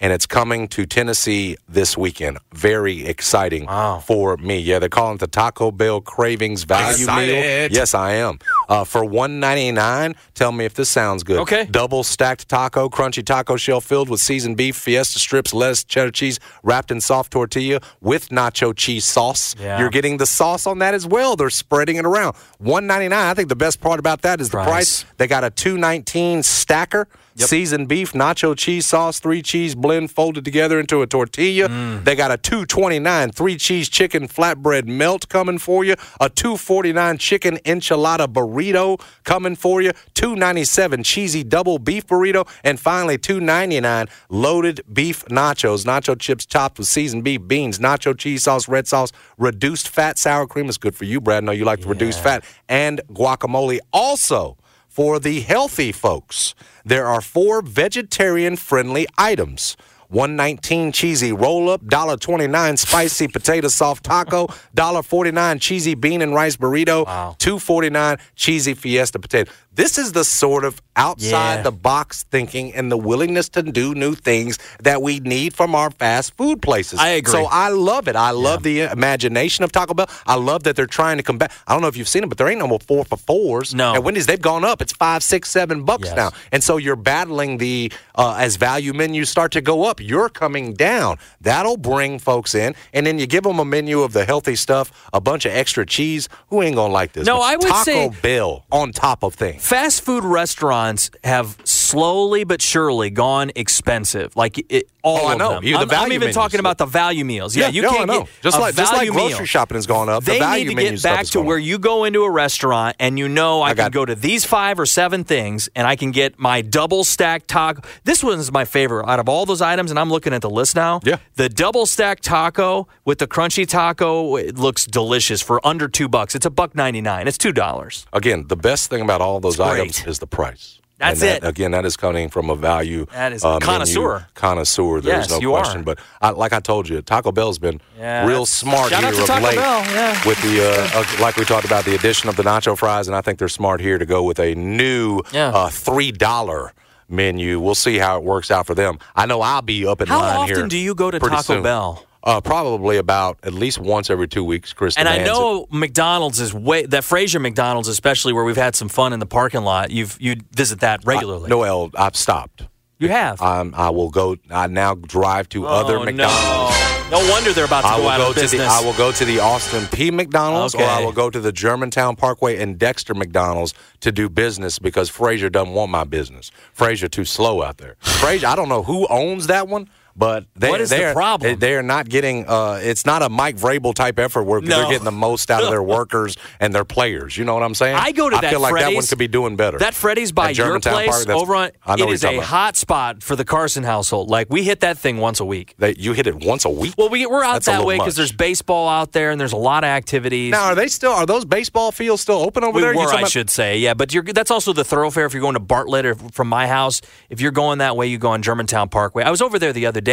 And 0.00 0.12
it's 0.12 0.26
coming 0.26 0.68
to 0.68 0.86
Tennessee 0.86 1.56
this 1.68 1.98
weekend. 1.98 2.38
Very 2.54 3.04
exciting 3.04 3.66
for 4.02 4.36
me. 4.36 4.60
Yeah, 4.60 4.78
they're 4.78 4.88
calling 4.88 5.16
it 5.16 5.18
the 5.20 5.26
Taco 5.26 5.72
Bell 5.72 6.00
Cravings 6.00 6.62
Value 6.62 6.98
Meal. 6.98 7.08
Excited. 7.08 7.72
Yes, 7.74 7.94
I 7.94 8.12
am. 8.12 8.38
Uh, 8.68 8.84
for 8.84 9.04
one 9.04 9.40
ninety 9.40 9.72
nine. 9.72 10.14
Tell 10.34 10.52
me 10.52 10.64
if 10.64 10.74
this 10.74 10.88
sounds 10.88 11.24
good. 11.24 11.40
Okay. 11.40 11.64
Double 11.64 12.04
stacked 12.04 12.48
taco, 12.48 12.88
crunchy 12.88 13.24
taco 13.24 13.56
shell 13.56 13.80
filled 13.80 14.08
with 14.08 14.20
seasoned 14.20 14.56
beef, 14.56 14.76
fiesta 14.76 15.18
strips, 15.18 15.52
lettuce, 15.52 15.82
cheddar 15.82 16.12
cheese, 16.12 16.38
wrapped 16.62 16.92
in 16.92 17.00
soft 17.00 17.32
tortilla 17.32 17.80
with 18.00 18.28
nacho 18.28 18.72
cheese 18.76 19.04
sauce. 19.04 19.56
Yeah. 19.58 19.80
You're 19.80 19.90
getting 19.90 20.18
the 20.18 20.26
sauce 20.26 20.66
on 20.68 20.78
that 20.78 20.94
as 20.94 21.06
well. 21.08 21.34
They're 21.34 21.50
spreading 21.50 21.96
it 21.96 22.06
around. 22.06 22.36
One 22.58 22.86
ninety 22.86 23.08
nine. 23.08 23.26
I 23.26 23.34
think 23.34 23.48
the 23.48 23.56
best 23.56 23.80
part 23.80 23.98
about 23.98 24.22
that 24.22 24.40
is 24.40 24.50
the 24.50 24.58
Price. 24.58 25.02
price. 25.02 25.04
They 25.16 25.26
got 25.26 25.42
a 25.42 25.50
two 25.50 25.76
nineteen 25.76 26.44
stacker. 26.44 27.08
Seasoned 27.46 27.88
beef, 27.88 28.12
nacho 28.12 28.56
cheese 28.56 28.86
sauce, 28.86 29.20
three 29.20 29.42
cheese 29.42 29.74
blend 29.74 30.10
folded 30.10 30.44
together 30.44 30.80
into 30.80 31.02
a 31.02 31.06
tortilla. 31.06 31.68
Mm. 31.68 32.04
They 32.04 32.16
got 32.16 32.30
a 32.30 32.36
229 32.36 33.30
three 33.30 33.56
cheese 33.56 33.88
chicken 33.88 34.26
flatbread 34.28 34.86
melt 34.86 35.28
coming 35.28 35.58
for 35.58 35.84
you. 35.84 35.94
A 36.20 36.28
249 36.28 37.18
chicken 37.18 37.58
enchilada 37.58 38.26
burrito 38.26 39.00
coming 39.24 39.54
for 39.56 39.80
you. 39.80 39.92
297 40.14 41.02
cheesy 41.02 41.44
double 41.44 41.78
beef 41.78 42.06
burrito, 42.06 42.48
and 42.64 42.80
finally 42.80 43.18
299 43.18 44.06
loaded 44.28 44.80
beef 44.92 45.24
nachos. 45.26 45.84
Nacho 45.84 46.18
chips 46.18 46.44
topped 46.44 46.78
with 46.78 46.88
seasoned 46.88 47.24
beef, 47.24 47.46
beans, 47.46 47.78
nacho 47.78 48.16
cheese 48.16 48.42
sauce, 48.42 48.68
red 48.68 48.86
sauce, 48.86 49.12
reduced 49.36 49.88
fat 49.88 50.18
sour 50.18 50.46
cream. 50.46 50.68
is 50.68 50.78
good 50.78 50.94
for 50.94 51.04
you, 51.04 51.20
Brad. 51.20 51.44
I 51.44 51.46
know 51.46 51.52
you 51.52 51.64
like 51.64 51.80
the 51.80 51.88
reduced 51.88 52.22
fat 52.22 52.44
and 52.68 53.00
guacamole. 53.12 53.78
Also 53.92 54.56
for 54.88 55.18
the 55.18 55.40
healthy 55.40 55.92
folks. 55.92 56.54
There 56.84 57.06
are 57.06 57.20
four 57.20 57.62
vegetarian 57.62 58.56
friendly 58.56 59.06
items. 59.16 59.76
119 60.10 60.90
cheesy 60.92 61.32
roll 61.32 61.68
up, 61.68 61.82
$1.29 61.84 62.78
spicy 62.78 63.28
potato 63.28 63.68
soft 63.68 64.04
taco, 64.04 64.46
$1.49 64.74 65.60
cheesy 65.60 65.94
bean 65.94 66.22
and 66.22 66.34
rice 66.34 66.56
burrito, 66.56 67.04
Wow. 67.04 67.36
249 67.38 68.16
cheesy 68.34 68.72
fiesta 68.72 69.18
potato. 69.18 69.52
This 69.78 69.96
is 69.96 70.10
the 70.10 70.24
sort 70.24 70.64
of 70.64 70.82
outside 70.96 71.54
Yeah. 71.58 71.62
the 71.62 71.70
box 71.70 72.24
thinking 72.32 72.74
and 72.74 72.90
the 72.90 72.96
willingness 72.96 73.48
to 73.50 73.62
do 73.62 73.94
new 73.94 74.16
things 74.16 74.58
that 74.82 75.00
we 75.02 75.20
need 75.20 75.54
from 75.54 75.76
our 75.76 75.92
fast 75.92 76.36
food 76.36 76.60
places. 76.60 76.98
I 76.98 77.10
agree. 77.10 77.30
So 77.30 77.46
I 77.48 77.68
love 77.68 78.08
it. 78.08 78.16
I 78.16 78.32
love 78.32 78.64
the 78.64 78.80
imagination 78.80 79.62
of 79.62 79.70
Taco 79.70 79.94
Bell. 79.94 80.10
I 80.26 80.34
love 80.34 80.64
that 80.64 80.74
they're 80.74 80.86
trying 81.00 81.16
to 81.18 81.22
combat. 81.22 81.52
I 81.68 81.74
don't 81.74 81.82
know 81.82 81.86
if 81.86 81.96
you've 81.96 82.08
seen 82.08 82.22
them, 82.22 82.28
but 82.28 82.38
there 82.38 82.48
ain't 82.48 82.58
no 82.58 82.66
more 82.66 82.80
four 82.80 83.04
for 83.04 83.16
fours. 83.16 83.72
No. 83.72 83.94
At 83.94 84.02
Wendy's, 84.02 84.26
they've 84.26 84.42
gone 84.42 84.64
up. 84.64 84.82
It's 84.82 84.92
five, 84.92 85.22
six, 85.22 85.48
seven 85.48 85.84
bucks 85.84 86.06
Yes. 86.08 86.16
now. 86.16 86.32
And 86.50 86.64
so 86.64 86.76
you're 86.76 86.96
battling 86.96 87.58
the 87.58 87.92
uh, 88.16 88.34
as 88.36 88.56
value 88.56 88.92
menus 88.92 89.30
start 89.30 89.52
to 89.52 89.60
go 89.60 89.84
up. 89.84 90.00
You're 90.00 90.28
coming 90.28 90.74
down. 90.74 91.18
That'll 91.40 91.76
bring 91.76 92.18
folks 92.18 92.56
in, 92.56 92.74
and 92.92 93.06
then 93.06 93.20
you 93.20 93.28
give 93.28 93.44
them 93.44 93.60
a 93.60 93.64
menu 93.64 94.00
of 94.00 94.12
the 94.12 94.24
healthy 94.24 94.56
stuff, 94.56 94.90
a 95.12 95.20
bunch 95.20 95.46
of 95.46 95.52
extra 95.52 95.86
cheese. 95.86 96.28
Who 96.48 96.62
ain't 96.62 96.74
gonna 96.74 96.92
like 96.92 97.12
this? 97.12 97.24
No? 97.24 97.40
I 97.40 97.54
would 97.54 97.68
Taco 97.68 97.84
say- 97.84 98.08
Bell 98.20 98.64
on 98.72 98.90
top 98.90 99.22
of 99.22 99.34
things. 99.34 99.67
Fast 99.68 100.00
food 100.00 100.24
restaurants 100.24 101.10
have 101.22 101.58
slowly 101.90 102.44
but 102.44 102.60
surely 102.62 103.10
gone 103.10 103.50
expensive. 103.56 104.36
Like 104.36 104.58
it, 104.70 104.88
all 105.02 105.18
Oh, 105.22 105.28
I 105.28 105.36
know. 105.36 105.48
them. 105.54 105.64
You- 105.64 105.72
the 105.78 105.96
I'm, 105.96 106.02
I'm 106.04 106.12
even 106.12 106.20
menus. 106.26 106.34
talking 106.34 106.60
about 106.60 106.76
the 106.78 106.84
value 106.86 107.24
meals. 107.24 107.56
Yeah, 107.56 107.68
you 107.68 107.82
no, 107.82 107.90
can't 107.90 108.10
get 108.10 108.28
just 108.42 108.58
like 108.60 108.74
just 108.74 108.92
like 108.92 108.98
value 109.06 109.12
grocery 109.12 109.38
meal. 109.38 109.46
shopping 109.46 109.76
has 109.76 109.86
gone 109.86 110.08
up. 110.08 110.24
They 110.24 110.34
the 110.34 110.38
value 110.40 110.68
need 110.74 110.74
to 110.76 110.90
get 110.92 111.02
back 111.02 111.26
to 111.26 111.40
where 111.40 111.58
up. 111.58 111.64
you 111.64 111.78
go 111.78 112.04
into 112.04 112.24
a 112.24 112.30
restaurant 112.30 112.96
and 113.00 113.18
you 113.18 113.26
know 113.28 113.62
I, 113.62 113.70
I 113.70 113.74
can 113.74 113.90
go 113.90 114.04
to 114.04 114.14
these 114.14 114.44
five 114.44 114.78
or 114.78 114.84
seven 114.86 115.24
things 115.24 115.68
and 115.74 115.86
I 115.86 115.96
can 115.96 116.10
get 116.10 116.38
my 116.38 116.60
double 116.60 117.04
stack 117.04 117.46
taco. 117.46 117.82
This 118.04 118.22
one's 118.22 118.52
my 118.52 118.64
favorite 118.64 119.06
out 119.08 119.18
of 119.18 119.28
all 119.28 119.46
those 119.46 119.62
items, 119.62 119.90
and 119.90 119.98
I'm 119.98 120.10
looking 120.10 120.32
at 120.34 120.42
the 120.42 120.50
list 120.50 120.76
now. 120.76 121.00
Yeah. 121.04 121.16
the 121.36 121.48
double 121.48 121.86
stack 121.86 122.20
taco 122.20 122.86
with 123.04 123.18
the 123.18 123.26
crunchy 123.26 123.66
taco 123.66 124.36
it 124.36 124.58
looks 124.58 124.84
delicious 124.84 125.40
for 125.40 125.66
under 125.66 125.88
two 125.88 126.08
bucks. 126.08 126.34
It's 126.34 126.46
a 126.46 126.50
buck 126.50 126.74
ninety 126.74 127.00
nine. 127.00 127.26
It's 127.28 127.38
two 127.38 127.52
dollars. 127.52 128.06
Again, 128.12 128.46
the 128.48 128.56
best 128.56 128.90
thing 128.90 129.00
about 129.00 129.20
all 129.22 129.40
those 129.40 129.54
It's 129.58 129.62
great. 129.68 129.80
items 129.80 130.06
is 130.06 130.18
the 130.18 130.26
price. 130.26 130.80
That's 130.98 131.20
that- 131.20 131.42
it. 131.42 131.46
Again, 131.46 131.70
that 131.70 131.84
is 131.84 131.96
coming 131.96 132.28
from 132.28 132.50
a 132.50 132.56
value 132.56 133.06
That 133.12 133.32
is- 133.32 133.44
uh, 133.44 133.58
connoisseur. 133.60 134.12
menu 134.14 134.24
connoisseur. 134.34 135.00
There's 135.00 135.28
Yes, 135.28 135.30
no 135.30 135.38
you 135.40 135.54
are. 135.54 135.62
question. 135.62 135.82
But 135.84 135.98
I, 136.20 136.30
like 136.30 136.52
I 136.52 136.60
told 136.60 136.88
you, 136.88 137.00
Taco 137.02 137.30
Bell's 137.32 137.58
been 137.58 137.80
Yeah, 137.98 138.26
real 138.26 138.46
smart 138.46 138.92
here 138.92 139.08
of 139.08 139.26
Taco 139.26 139.44
late 139.46 139.56
Bell, 139.56 139.84
yeah. 139.92 140.20
with 140.26 140.40
the 140.42 140.64
uh, 140.94 141.00
uh, 141.00 141.04
like 141.22 141.36
we 141.36 141.44
talked 141.44 141.64
about 141.66 141.84
the 141.84 141.94
addition 141.94 142.28
of 142.28 142.36
the 142.36 142.42
nacho 142.42 142.76
fries, 142.76 143.06
and 143.06 143.16
I 143.16 143.20
think 143.20 143.38
they're 143.38 143.48
smart 143.48 143.80
here 143.80 143.98
to 143.98 144.06
go 144.06 144.22
with 144.24 144.38
a 144.40 144.54
new 144.54 145.20
Yeah. 145.32 145.48
uh, 145.48 145.68
three 145.68 146.10
dollar 146.12 146.72
menu. 147.08 147.60
We'll 147.60 147.74
see 147.74 147.98
how 147.98 148.16
it 148.18 148.24
works 148.24 148.50
out 148.50 148.66
for 148.66 148.74
them. 148.74 148.98
I 149.16 149.26
know 149.26 149.40
I'll 149.40 149.62
be 149.62 149.86
up 149.86 150.00
in 150.00 150.08
How 150.08 150.18
line 150.20 150.46
here. 150.46 150.56
How 150.56 150.60
often 150.62 150.68
do 150.68 150.76
you 150.78 150.94
go 150.94 151.10
to 151.10 151.18
Taco 151.18 151.40
soon. 151.42 151.62
Bell? 151.62 152.04
Uh, 152.24 152.40
probably 152.40 152.96
about 152.96 153.38
at 153.44 153.54
least 153.54 153.78
once 153.78 154.10
every 154.10 154.26
two 154.28 154.42
weeks. 154.44 154.72
Chris 154.72 154.96
And 154.96 155.08
I 155.08 155.18
demands 155.18 155.38
it. 155.38 155.40
know 155.42 155.66
McDonald's 155.70 156.40
is 156.40 156.52
way 156.52 156.84
that 156.86 157.04
Frayser 157.04 157.40
McDonald's, 157.40 157.88
especially 157.88 158.32
where 158.32 158.44
we've 158.44 158.56
had 158.56 158.74
some 158.74 158.88
fun 158.88 159.12
in 159.12 159.20
the 159.20 159.26
parking 159.26 159.62
lot. 159.62 159.90
You've 159.90 160.16
you 160.20 160.36
visit 160.52 160.80
that 160.80 161.00
regularly. 161.04 161.48
Noel, 161.48 161.90
I've 161.96 162.16
stopped. 162.16 162.66
you 162.98 163.08
have. 163.08 163.40
Um, 163.40 163.72
I 163.76 163.90
will 163.90 164.10
go. 164.10 164.36
I 164.50 164.66
now 164.66 164.94
drive 164.94 165.48
to 165.50 165.66
other 165.66 165.98
Oh, 165.98 166.04
McDonald's. 166.04 166.76
No. 167.10 167.20
no 167.20 167.30
wonder 167.30 167.52
they're 167.52 167.64
about 167.64 167.82
to 167.82 167.86
I 167.86 167.96
go 167.98 168.08
out 168.08 168.18
go 168.18 168.30
of 168.30 168.34
business. 168.34 168.62
the. 168.62 168.66
I 168.66 168.84
will 168.84 168.94
go 168.94 169.12
to 169.12 169.24
the 169.24 169.38
Austin 169.38 169.84
Peay 169.84 170.12
McDonald's, 170.12 170.74
or 170.74 170.82
I 170.82 171.00
will 171.02 171.12
go 171.12 171.30
to 171.30 171.38
the 171.40 171.52
Germantown 171.52 172.16
Parkway 172.16 172.56
and 172.60 172.76
Dexter 172.78 173.14
McDonald's 173.14 173.74
to 174.00 174.10
do 174.10 174.28
business 174.28 174.80
because 174.80 175.08
Frayser 175.08 175.50
doesn't 175.50 175.72
want 175.72 175.92
my 175.92 176.02
business. 176.04 176.50
Frayser 176.76 177.08
too 177.08 177.24
slow 177.24 177.62
out 177.62 177.78
there. 177.78 177.94
Frayser, 178.02 178.44
I 178.44 178.56
don't 178.56 178.68
know 178.68 178.82
who 178.82 179.06
owns 179.06 179.46
that 179.46 179.68
one. 179.68 179.88
But 180.18 180.46
they, 180.56 180.68
What 180.68 180.80
is 180.80 180.90
the 180.90 181.12
problem? 181.14 181.60
They, 181.60 181.76
are 181.76 181.82
not 181.82 182.08
getting. 182.08 182.44
Uh, 182.48 182.80
it's 182.82 183.06
not 183.06 183.22
a 183.22 183.28
Mike 183.28 183.56
Vrabel 183.56 183.94
type 183.94 184.18
effort 184.18 184.42
where 184.42 184.60
No. 184.60 184.66
they're 184.80 184.88
getting 184.90 185.04
the 185.04 185.12
most 185.12 185.48
out 185.48 185.62
of 185.62 185.70
their 185.70 185.82
workers 185.96 186.36
and 186.58 186.74
their 186.74 186.84
players. 186.84 187.36
You 187.38 187.44
know 187.44 187.54
what 187.54 187.62
I'm 187.62 187.74
saying? 187.76 187.94
I 187.94 188.10
go 188.10 188.28
to 188.28 188.34
I 188.36 188.40
that 188.40 188.50
feel 188.50 188.58
like 188.58 188.74
that 188.74 188.92
one 188.92 189.06
could 189.06 189.18
be 189.18 189.28
doing 189.28 189.54
better. 189.54 189.78
That 189.78 189.94
Freddy's 189.94 190.32
by 190.32 190.50
your 190.50 190.80
place 190.80 191.24
Park, 191.24 191.28
over 191.28 191.54
on 191.54 191.70
I 191.86 191.94
know 191.94 192.08
it 192.08 192.14
is 192.14 192.24
a 192.24 192.34
about. 192.34 192.42
hot 192.46 192.76
spot 192.76 193.22
for 193.22 193.36
the 193.36 193.44
Carson 193.44 193.84
household. 193.84 194.28
Like 194.28 194.48
we 194.50 194.64
hit 194.64 194.80
that 194.80 194.98
thing 194.98 195.18
once 195.18 195.38
a 195.38 195.44
week. 195.44 195.76
They, 195.78 195.94
you 195.96 196.14
hit 196.14 196.26
it 196.26 196.44
once 196.44 196.64
a 196.64 196.70
week. 196.70 196.94
Well, 196.98 197.10
we 197.10 197.24
we're 197.24 197.44
out 197.44 197.52
That's 197.52 197.66
that 197.66 197.84
way 197.86 197.96
because 197.98 198.16
there's 198.16 198.32
baseball 198.32 198.88
out 198.88 199.12
there 199.12 199.30
and 199.30 199.40
there's 199.40 199.52
a 199.52 199.56
lot 199.56 199.84
of 199.84 199.88
activities. 199.88 200.50
Now, 200.50 200.64
are 200.64 200.74
they 200.74 200.88
still? 200.88 201.12
Are 201.12 201.26
those 201.26 201.44
baseball 201.44 201.92
fields 201.92 202.22
still 202.22 202.38
open 202.40 202.64
over 202.64 202.74
we 202.74 202.82
there? 202.82 202.92
Were, 202.92 203.02
I 203.02 203.18
about- 203.20 203.30
should 203.30 203.50
say, 203.50 203.78
yeah. 203.78 203.94
But 203.94 204.12
you're, 204.12 204.24
that's 204.24 204.50
also 204.50 204.72
the 204.72 204.84
thoroughfare. 204.84 205.26
If 205.26 205.32
you're 205.32 205.42
going 205.42 205.54
to 205.54 205.60
Bartlett 205.60 206.06
or 206.06 206.14
from 206.16 206.48
my 206.48 206.66
house, 206.66 207.02
if 207.30 207.40
you're 207.40 207.52
going 207.52 207.78
that 207.78 207.96
way, 207.96 208.08
you 208.08 208.18
go 208.18 208.30
on 208.30 208.42
Germantown 208.42 208.88
Parkway. 208.88 209.22
I 209.22 209.30
was 209.30 209.40
over 209.40 209.60
there 209.60 209.72
the 209.72 209.86
other 209.86 210.00
day 210.00 210.07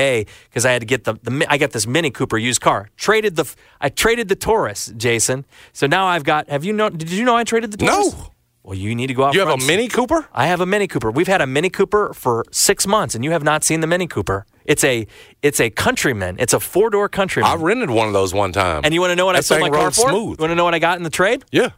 because 0.50 0.66
I 0.66 0.72
had 0.72 0.82
to 0.82 0.86
get 0.86 1.04
the, 1.04 1.14
the 1.24 1.46
I 1.50 1.58
got 1.58 1.72
this 1.72 1.88
Mini 1.88 2.12
Cooper 2.12 2.38
used 2.38 2.62
car. 2.62 2.90
Traded 2.98 3.36
the 3.36 3.46
I 3.82 3.90
traded 3.90 4.28
the 4.28 4.36
Taurus, 4.36 4.94
Jason. 4.98 5.46
So 5.74 5.88
now 5.88 6.06
I've 6.08 6.24
got. 6.24 6.50
Have 6.50 6.64
you 6.64 6.74
know? 6.74 6.90
Did 6.90 7.12
you 7.12 7.24
know 7.26 7.36
I 7.36 7.44
traded 7.44 7.72
the 7.72 7.78
Taurus? 7.78 8.14
No. 8.14 8.32
Well, 8.64 8.76
you 8.76 8.96
need 8.96 9.08
to 9.08 9.14
go 9.14 9.26
out. 9.26 9.36
You 9.36 9.42
have 9.42 9.50
a. 9.50 9.58
Mini 9.66 9.88
Cooper? 9.88 10.28
I 10.34 10.48
have 10.48 10.60
a 10.60 10.66
Mini 10.66 10.88
Cooper. 10.88 11.12
We've 11.12 11.28
had 11.28 11.40
a 11.40 11.46
Mini 11.46 11.70
Cooper 11.70 12.14
for 12.14 12.46
six 12.52 12.88
months, 12.88 13.14
and 13.14 13.24
you 13.24 13.30
have 13.32 13.44
not 13.44 13.64
seen 13.64 13.80
the 13.80 13.88
Mini 13.88 14.08
Cooper. 14.08 14.46
It's 14.66 14.84
a 14.84 15.06
it's 15.44 15.60
a 15.60 15.70
Countryman. 15.70 16.38
It's 16.40 16.54
a 16.54 16.60
four 16.60 16.90
door 16.90 17.08
Countryman. 17.08 17.52
I 17.52 17.62
rented 17.62 17.92
one 17.92 18.08
of 18.08 18.14
those 18.14 18.34
one 18.34 18.52
time. 18.52 18.82
and 18.84 18.94
you 18.94 19.02
want 19.02 19.12
to 19.12 19.16
know 19.16 19.26
what 19.28 19.36
I 19.36 19.42
sold 19.42 19.62
my 19.62 19.70
car 19.70 19.92
for? 19.92 20.10
Smooth. 20.10 20.40
You 20.40 20.44
want 20.44 20.52
to 20.52 20.56
know 20.56 20.64
what 20.64 20.74
I 20.74 20.80
got 20.80 20.98
in 20.98 21.04
the 21.04 21.10
trade? 21.12 21.46
Yeah. 21.52 21.70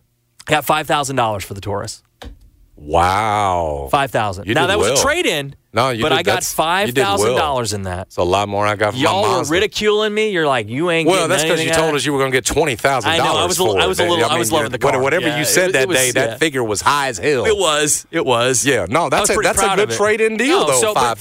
I 0.47 0.51
got 0.51 0.63
five 0.63 0.87
thousand 0.87 1.17
dollars 1.17 1.43
for 1.43 1.53
the 1.53 1.61
Taurus. 1.61 2.03
Wow. 2.79 3.87
Five 3.91 4.11
thousand. 4.11 4.47
Now 4.47 4.61
did 4.61 4.69
that 4.69 4.77
was 4.77 4.89
well. 4.91 4.99
a 4.99 5.01
trade 5.01 5.25
in. 5.25 5.55
No, 5.73 5.89
you 5.89 6.01
but 6.03 6.09
did- 6.09 6.17
I 6.19 6.23
got 6.23 6.31
that's- 6.35 6.51
you 6.51 6.55
five 6.55 6.87
did 6.93 6.95
thousand 7.03 7.29
well. 7.29 7.37
dollars 7.37 7.73
in 7.73 7.83
that. 7.83 8.07
It's 8.07 8.17
a 8.17 8.23
lot 8.23 8.47
more 8.49 8.65
I 8.65 8.75
got 8.75 8.93
from 8.93 9.01
Y'all 9.01 9.39
were 9.39 9.43
ridiculing 9.45 10.13
me. 10.13 10.29
You're 10.31 10.47
like, 10.47 10.69
you 10.69 10.89
ain't. 10.89 11.07
Well, 11.07 11.27
that's 11.27 11.43
because 11.43 11.63
you 11.63 11.71
told 11.71 11.95
us 11.95 12.05
you 12.05 12.13
were 12.13 12.19
going 12.19 12.31
to 12.31 12.37
get 12.37 12.45
twenty 12.45 12.75
thousand 12.75 13.11
I 13.11 13.17
know, 13.17 13.35
I 13.35 13.45
was 13.45 13.59
a- 13.59 13.63
for 13.65 13.79
I 13.79 13.85
was 13.87 13.99
a 13.99 14.05
little- 14.07 14.25
I 14.25 14.37
was 14.37 14.51
loving 14.51 14.71
the 14.71 14.79
car. 14.79 14.99
Whatever 15.01 15.27
Yeah, 15.27 15.39
you 15.39 15.45
said 15.45 15.69
it- 15.69 15.73
that 15.73 15.81
it 15.83 15.87
was- 15.89 15.97
day, 15.97 16.07
yeah. 16.07 16.11
that 16.27 16.39
figure 16.39 16.63
was 16.63 16.81
high 16.81 17.07
as 17.09 17.17
hell. 17.17 17.45
It 17.45 17.57
was. 17.57 18.05
It 18.11 18.25
was. 18.25 18.65
Yeah, 18.65 18.85
no, 18.89 19.09
that's 19.09 19.29
a 19.29 19.35
that's 19.35 19.61
a 19.61 19.75
good 19.75 19.91
trade 19.91 20.21
in 20.21 20.37
deal 20.37 20.61
No, 20.61 20.67
though. 20.67 20.79
so- 20.81 20.93
but- 20.93 21.17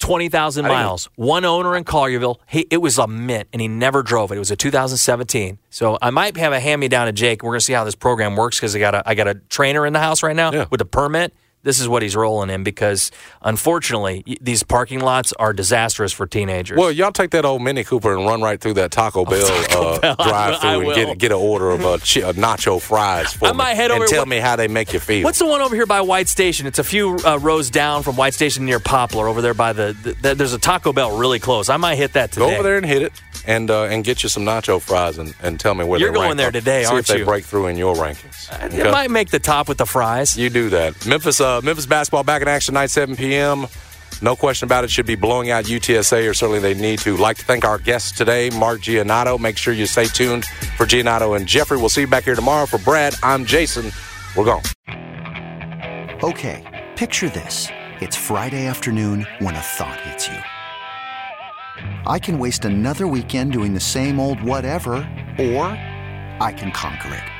Five 0.00 0.08
thousand. 0.08 0.08
Twenty 0.08 0.28
thousand 0.28 0.64
miles. 0.66 1.08
One 1.16 1.44
owner 1.44 1.76
in 1.76 1.84
Collierville. 1.84 2.36
He, 2.46 2.66
it 2.70 2.78
was 2.78 2.98
a 2.98 3.06
mint, 3.06 3.48
and 3.52 3.60
he 3.62 3.68
never 3.68 4.02
drove 4.02 4.32
it. 4.32 4.36
It 4.36 4.38
was 4.38 4.50
a 4.50 4.56
2017. 4.56 5.58
So 5.70 5.98
I 6.02 6.10
might 6.10 6.36
have 6.36 6.52
a 6.52 6.60
hand 6.60 6.80
me 6.80 6.88
down 6.88 7.06
to 7.06 7.12
Jake. 7.12 7.42
We're 7.42 7.52
gonna 7.52 7.60
see 7.60 7.72
how 7.72 7.84
this 7.84 7.94
program 7.94 8.36
works 8.36 8.56
because 8.58 8.74
I 8.74 8.78
got 8.78 8.94
a 8.94 9.02
I 9.08 9.14
got 9.14 9.28
a 9.28 9.34
trainer 9.34 9.86
in 9.86 9.92
the 9.92 10.00
house 10.00 10.22
right 10.22 10.34
now 10.36 10.52
Yeah. 10.52 10.66
with 10.70 10.80
a 10.80 10.84
permit. 10.86 11.32
This 11.62 11.78
is 11.78 11.88
what 11.88 12.02
he's 12.02 12.16
rolling 12.16 12.48
in 12.50 12.64
because 12.64 13.10
unfortunately 13.42 14.24
these 14.40 14.62
parking 14.62 15.00
lots 15.00 15.32
are 15.34 15.52
disastrous 15.52 16.12
for 16.12 16.26
teenagers. 16.26 16.78
Well, 16.78 16.90
y'all 16.90 17.12
take 17.12 17.30
that 17.32 17.44
old 17.44 17.60
Mini 17.62 17.84
Cooper 17.84 18.16
and 18.16 18.24
run 18.26 18.40
right 18.40 18.58
through 18.58 18.74
that 18.74 18.90
Taco 18.90 19.24
Bell, 19.26 19.44
uh, 19.46 19.98
Bell. 20.00 20.14
Drive 20.16 20.62
will- 20.62 20.70
I 20.70 20.74
through 20.74 20.90
and 20.92 20.94
get 20.94 21.18
get 21.18 21.32
an 21.32 21.38
order 21.38 21.70
of 21.70 21.84
uh, 21.84 21.98
chi- 21.98 22.22
uh, 22.22 22.32
nacho 22.32 22.80
fries 22.80 23.34
for 23.34 23.48
I 23.48 23.52
might 23.52 23.74
head 23.74 23.90
over 23.90 24.04
and 24.04 24.10
tell 24.10 24.20
what- 24.22 24.28
me 24.28 24.38
how 24.38 24.56
they 24.56 24.68
make 24.68 24.92
you 24.94 25.00
feel. 25.00 25.24
What's 25.24 25.38
the 25.38 25.46
one 25.46 25.60
over 25.60 25.74
here 25.76 25.86
by 25.86 26.00
White 26.00 26.28
Station? 26.28 26.66
It's 26.66 26.78
a 26.78 26.84
few 26.84 27.16
uh, 27.26 27.38
rows 27.40 27.68
down 27.70 28.02
from 28.04 28.16
White 28.16 28.32
Station 28.34 28.64
near 28.64 28.80
Poplar. 28.80 29.28
Over 29.28 29.42
there 29.42 29.54
by 29.54 29.72
the, 29.74 29.94
the, 30.02 30.12
the- 30.14 30.34
there's 30.34 30.54
a 30.54 30.58
Taco 30.58 30.92
Bell 30.94 31.18
really 31.18 31.38
close. 31.40 31.68
I 31.68 31.76
might 31.76 31.96
hit 31.96 32.14
that 32.14 32.32
today. 32.32 32.46
Go 32.46 32.54
over 32.54 32.62
there 32.62 32.76
and 32.78 32.86
hit 32.86 33.02
it, 33.02 33.12
and 33.46 33.70
uh, 33.70 33.84
and 33.84 34.02
get 34.04 34.22
you 34.22 34.28
some 34.30 34.44
nacho 34.44 34.80
fries, 34.80 35.18
and, 35.18 35.34
and 35.42 35.60
tell 35.60 35.74
me 35.74 35.84
where 35.84 36.00
You're 36.00 36.10
they 36.12 36.14
going 36.18 36.36
there 36.38 36.48
up. 36.48 36.52
today, 36.54 36.84
See 36.84 36.88
aren't 36.90 37.00
if 37.00 37.06
they 37.06 37.18
you? 37.18 37.24
break 37.26 37.44
through 37.44 37.66
in 37.66 37.76
your 37.76 37.94
rankings. 37.96 38.48
It 38.72 38.90
might 38.90 39.10
make 39.10 39.28
the 39.30 39.38
top 39.38 39.68
with 39.68 39.76
the 39.78 39.86
fries. 39.86 40.36
You 40.38 40.48
do 40.50 40.70
that. 40.70 41.06
Memphis, 41.06 41.40
uh, 41.40 41.49
Uh, 41.50 41.60
Memphis 41.64 41.86
basketball 41.86 42.22
back 42.22 42.42
in 42.42 42.48
action 42.48 42.74
tonight, 42.74 42.90
7 42.90 43.16
p.m. 43.16 43.66
No 44.22 44.36
question 44.36 44.66
about 44.66 44.84
it. 44.84 44.90
Should 44.90 45.06
be 45.06 45.16
blowing 45.16 45.50
out 45.50 45.64
UTSA, 45.64 46.30
or 46.30 46.32
certainly 46.32 46.60
they 46.60 46.74
need 46.74 47.00
to. 47.00 47.16
Like 47.16 47.38
to 47.38 47.44
thank 47.44 47.64
our 47.64 47.78
guests 47.78 48.12
today, 48.12 48.50
Mark 48.50 48.82
Giannotto. 48.82 49.36
Make 49.40 49.56
sure 49.58 49.74
you 49.74 49.86
stay 49.86 50.04
tuned 50.04 50.44
for 50.76 50.86
Giannotto 50.86 51.36
and 51.36 51.48
Jeffrey. 51.48 51.76
We'll 51.76 51.88
see 51.88 52.02
you 52.02 52.06
back 52.06 52.24
here 52.24 52.36
tomorrow. 52.36 52.66
For 52.66 52.78
Brad, 52.78 53.14
I'm 53.24 53.44
Jason. 53.44 53.90
We're 54.36 54.44
gone. 54.44 54.62
Okay, 56.22 56.86
picture 56.94 57.28
this. 57.28 57.66
It's 58.00 58.16
Friday 58.16 58.66
afternoon 58.66 59.26
when 59.40 59.56
a 59.56 59.60
thought 59.60 60.00
hits 60.02 60.28
you. 60.28 60.38
I 62.06 62.20
can 62.20 62.38
waste 62.38 62.64
another 62.64 63.08
weekend 63.08 63.52
doing 63.52 63.74
the 63.74 63.80
same 63.80 64.20
old 64.20 64.40
whatever, 64.40 64.92
or 65.36 65.66
I 66.40 66.54
can 66.56 66.70
conquer 66.70 67.12
it. 67.12 67.39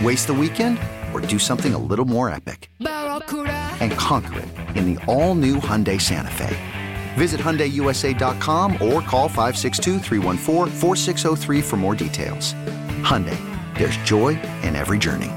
Waste 0.00 0.28
the 0.28 0.34
weekend 0.34 0.78
or 1.12 1.20
do 1.20 1.38
something 1.38 1.74
a 1.74 1.78
little 1.78 2.06
more 2.06 2.30
epic? 2.30 2.70
And 2.80 3.92
conquer 3.92 4.40
it 4.40 4.48
in 4.76 4.94
the 4.94 5.04
all 5.04 5.34
new 5.34 5.56
Hyundai 5.56 6.00
Santa 6.00 6.30
Fe. 6.30 6.56
Visit 7.14 7.40
HyundaiUSA.com 7.40 8.72
or 8.74 9.02
call 9.02 9.28
562-314-4603 9.28 11.62
for 11.62 11.76
more 11.76 11.94
details. 11.94 12.54
Hyundai, 13.02 13.36
there's 13.76 13.98
joy 13.98 14.28
in 14.62 14.74
every 14.76 14.98
journey. 14.98 15.30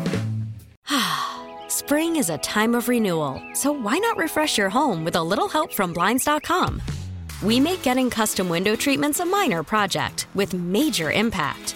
Spring 1.68 2.16
is 2.16 2.30
a 2.30 2.38
time 2.38 2.76
of 2.76 2.88
renewal, 2.88 3.42
so 3.54 3.74
why 3.74 3.98
not 3.98 4.16
refresh 4.18 4.58
your 4.58 4.70
home 4.70 5.04
with 5.04 5.16
a 5.16 5.24
little 5.24 5.50
help 5.50 5.74
from 5.74 5.92
Blinds.com? 5.92 6.82
We 7.44 7.60
make 7.60 7.84
getting 7.84 8.10
custom 8.10 8.48
window 8.48 8.78
treatments 8.78 9.20
a 9.20 9.26
minor 9.26 9.64
project 9.64 10.28
with 10.34 10.54
major 10.54 11.12
impact. 11.12 11.76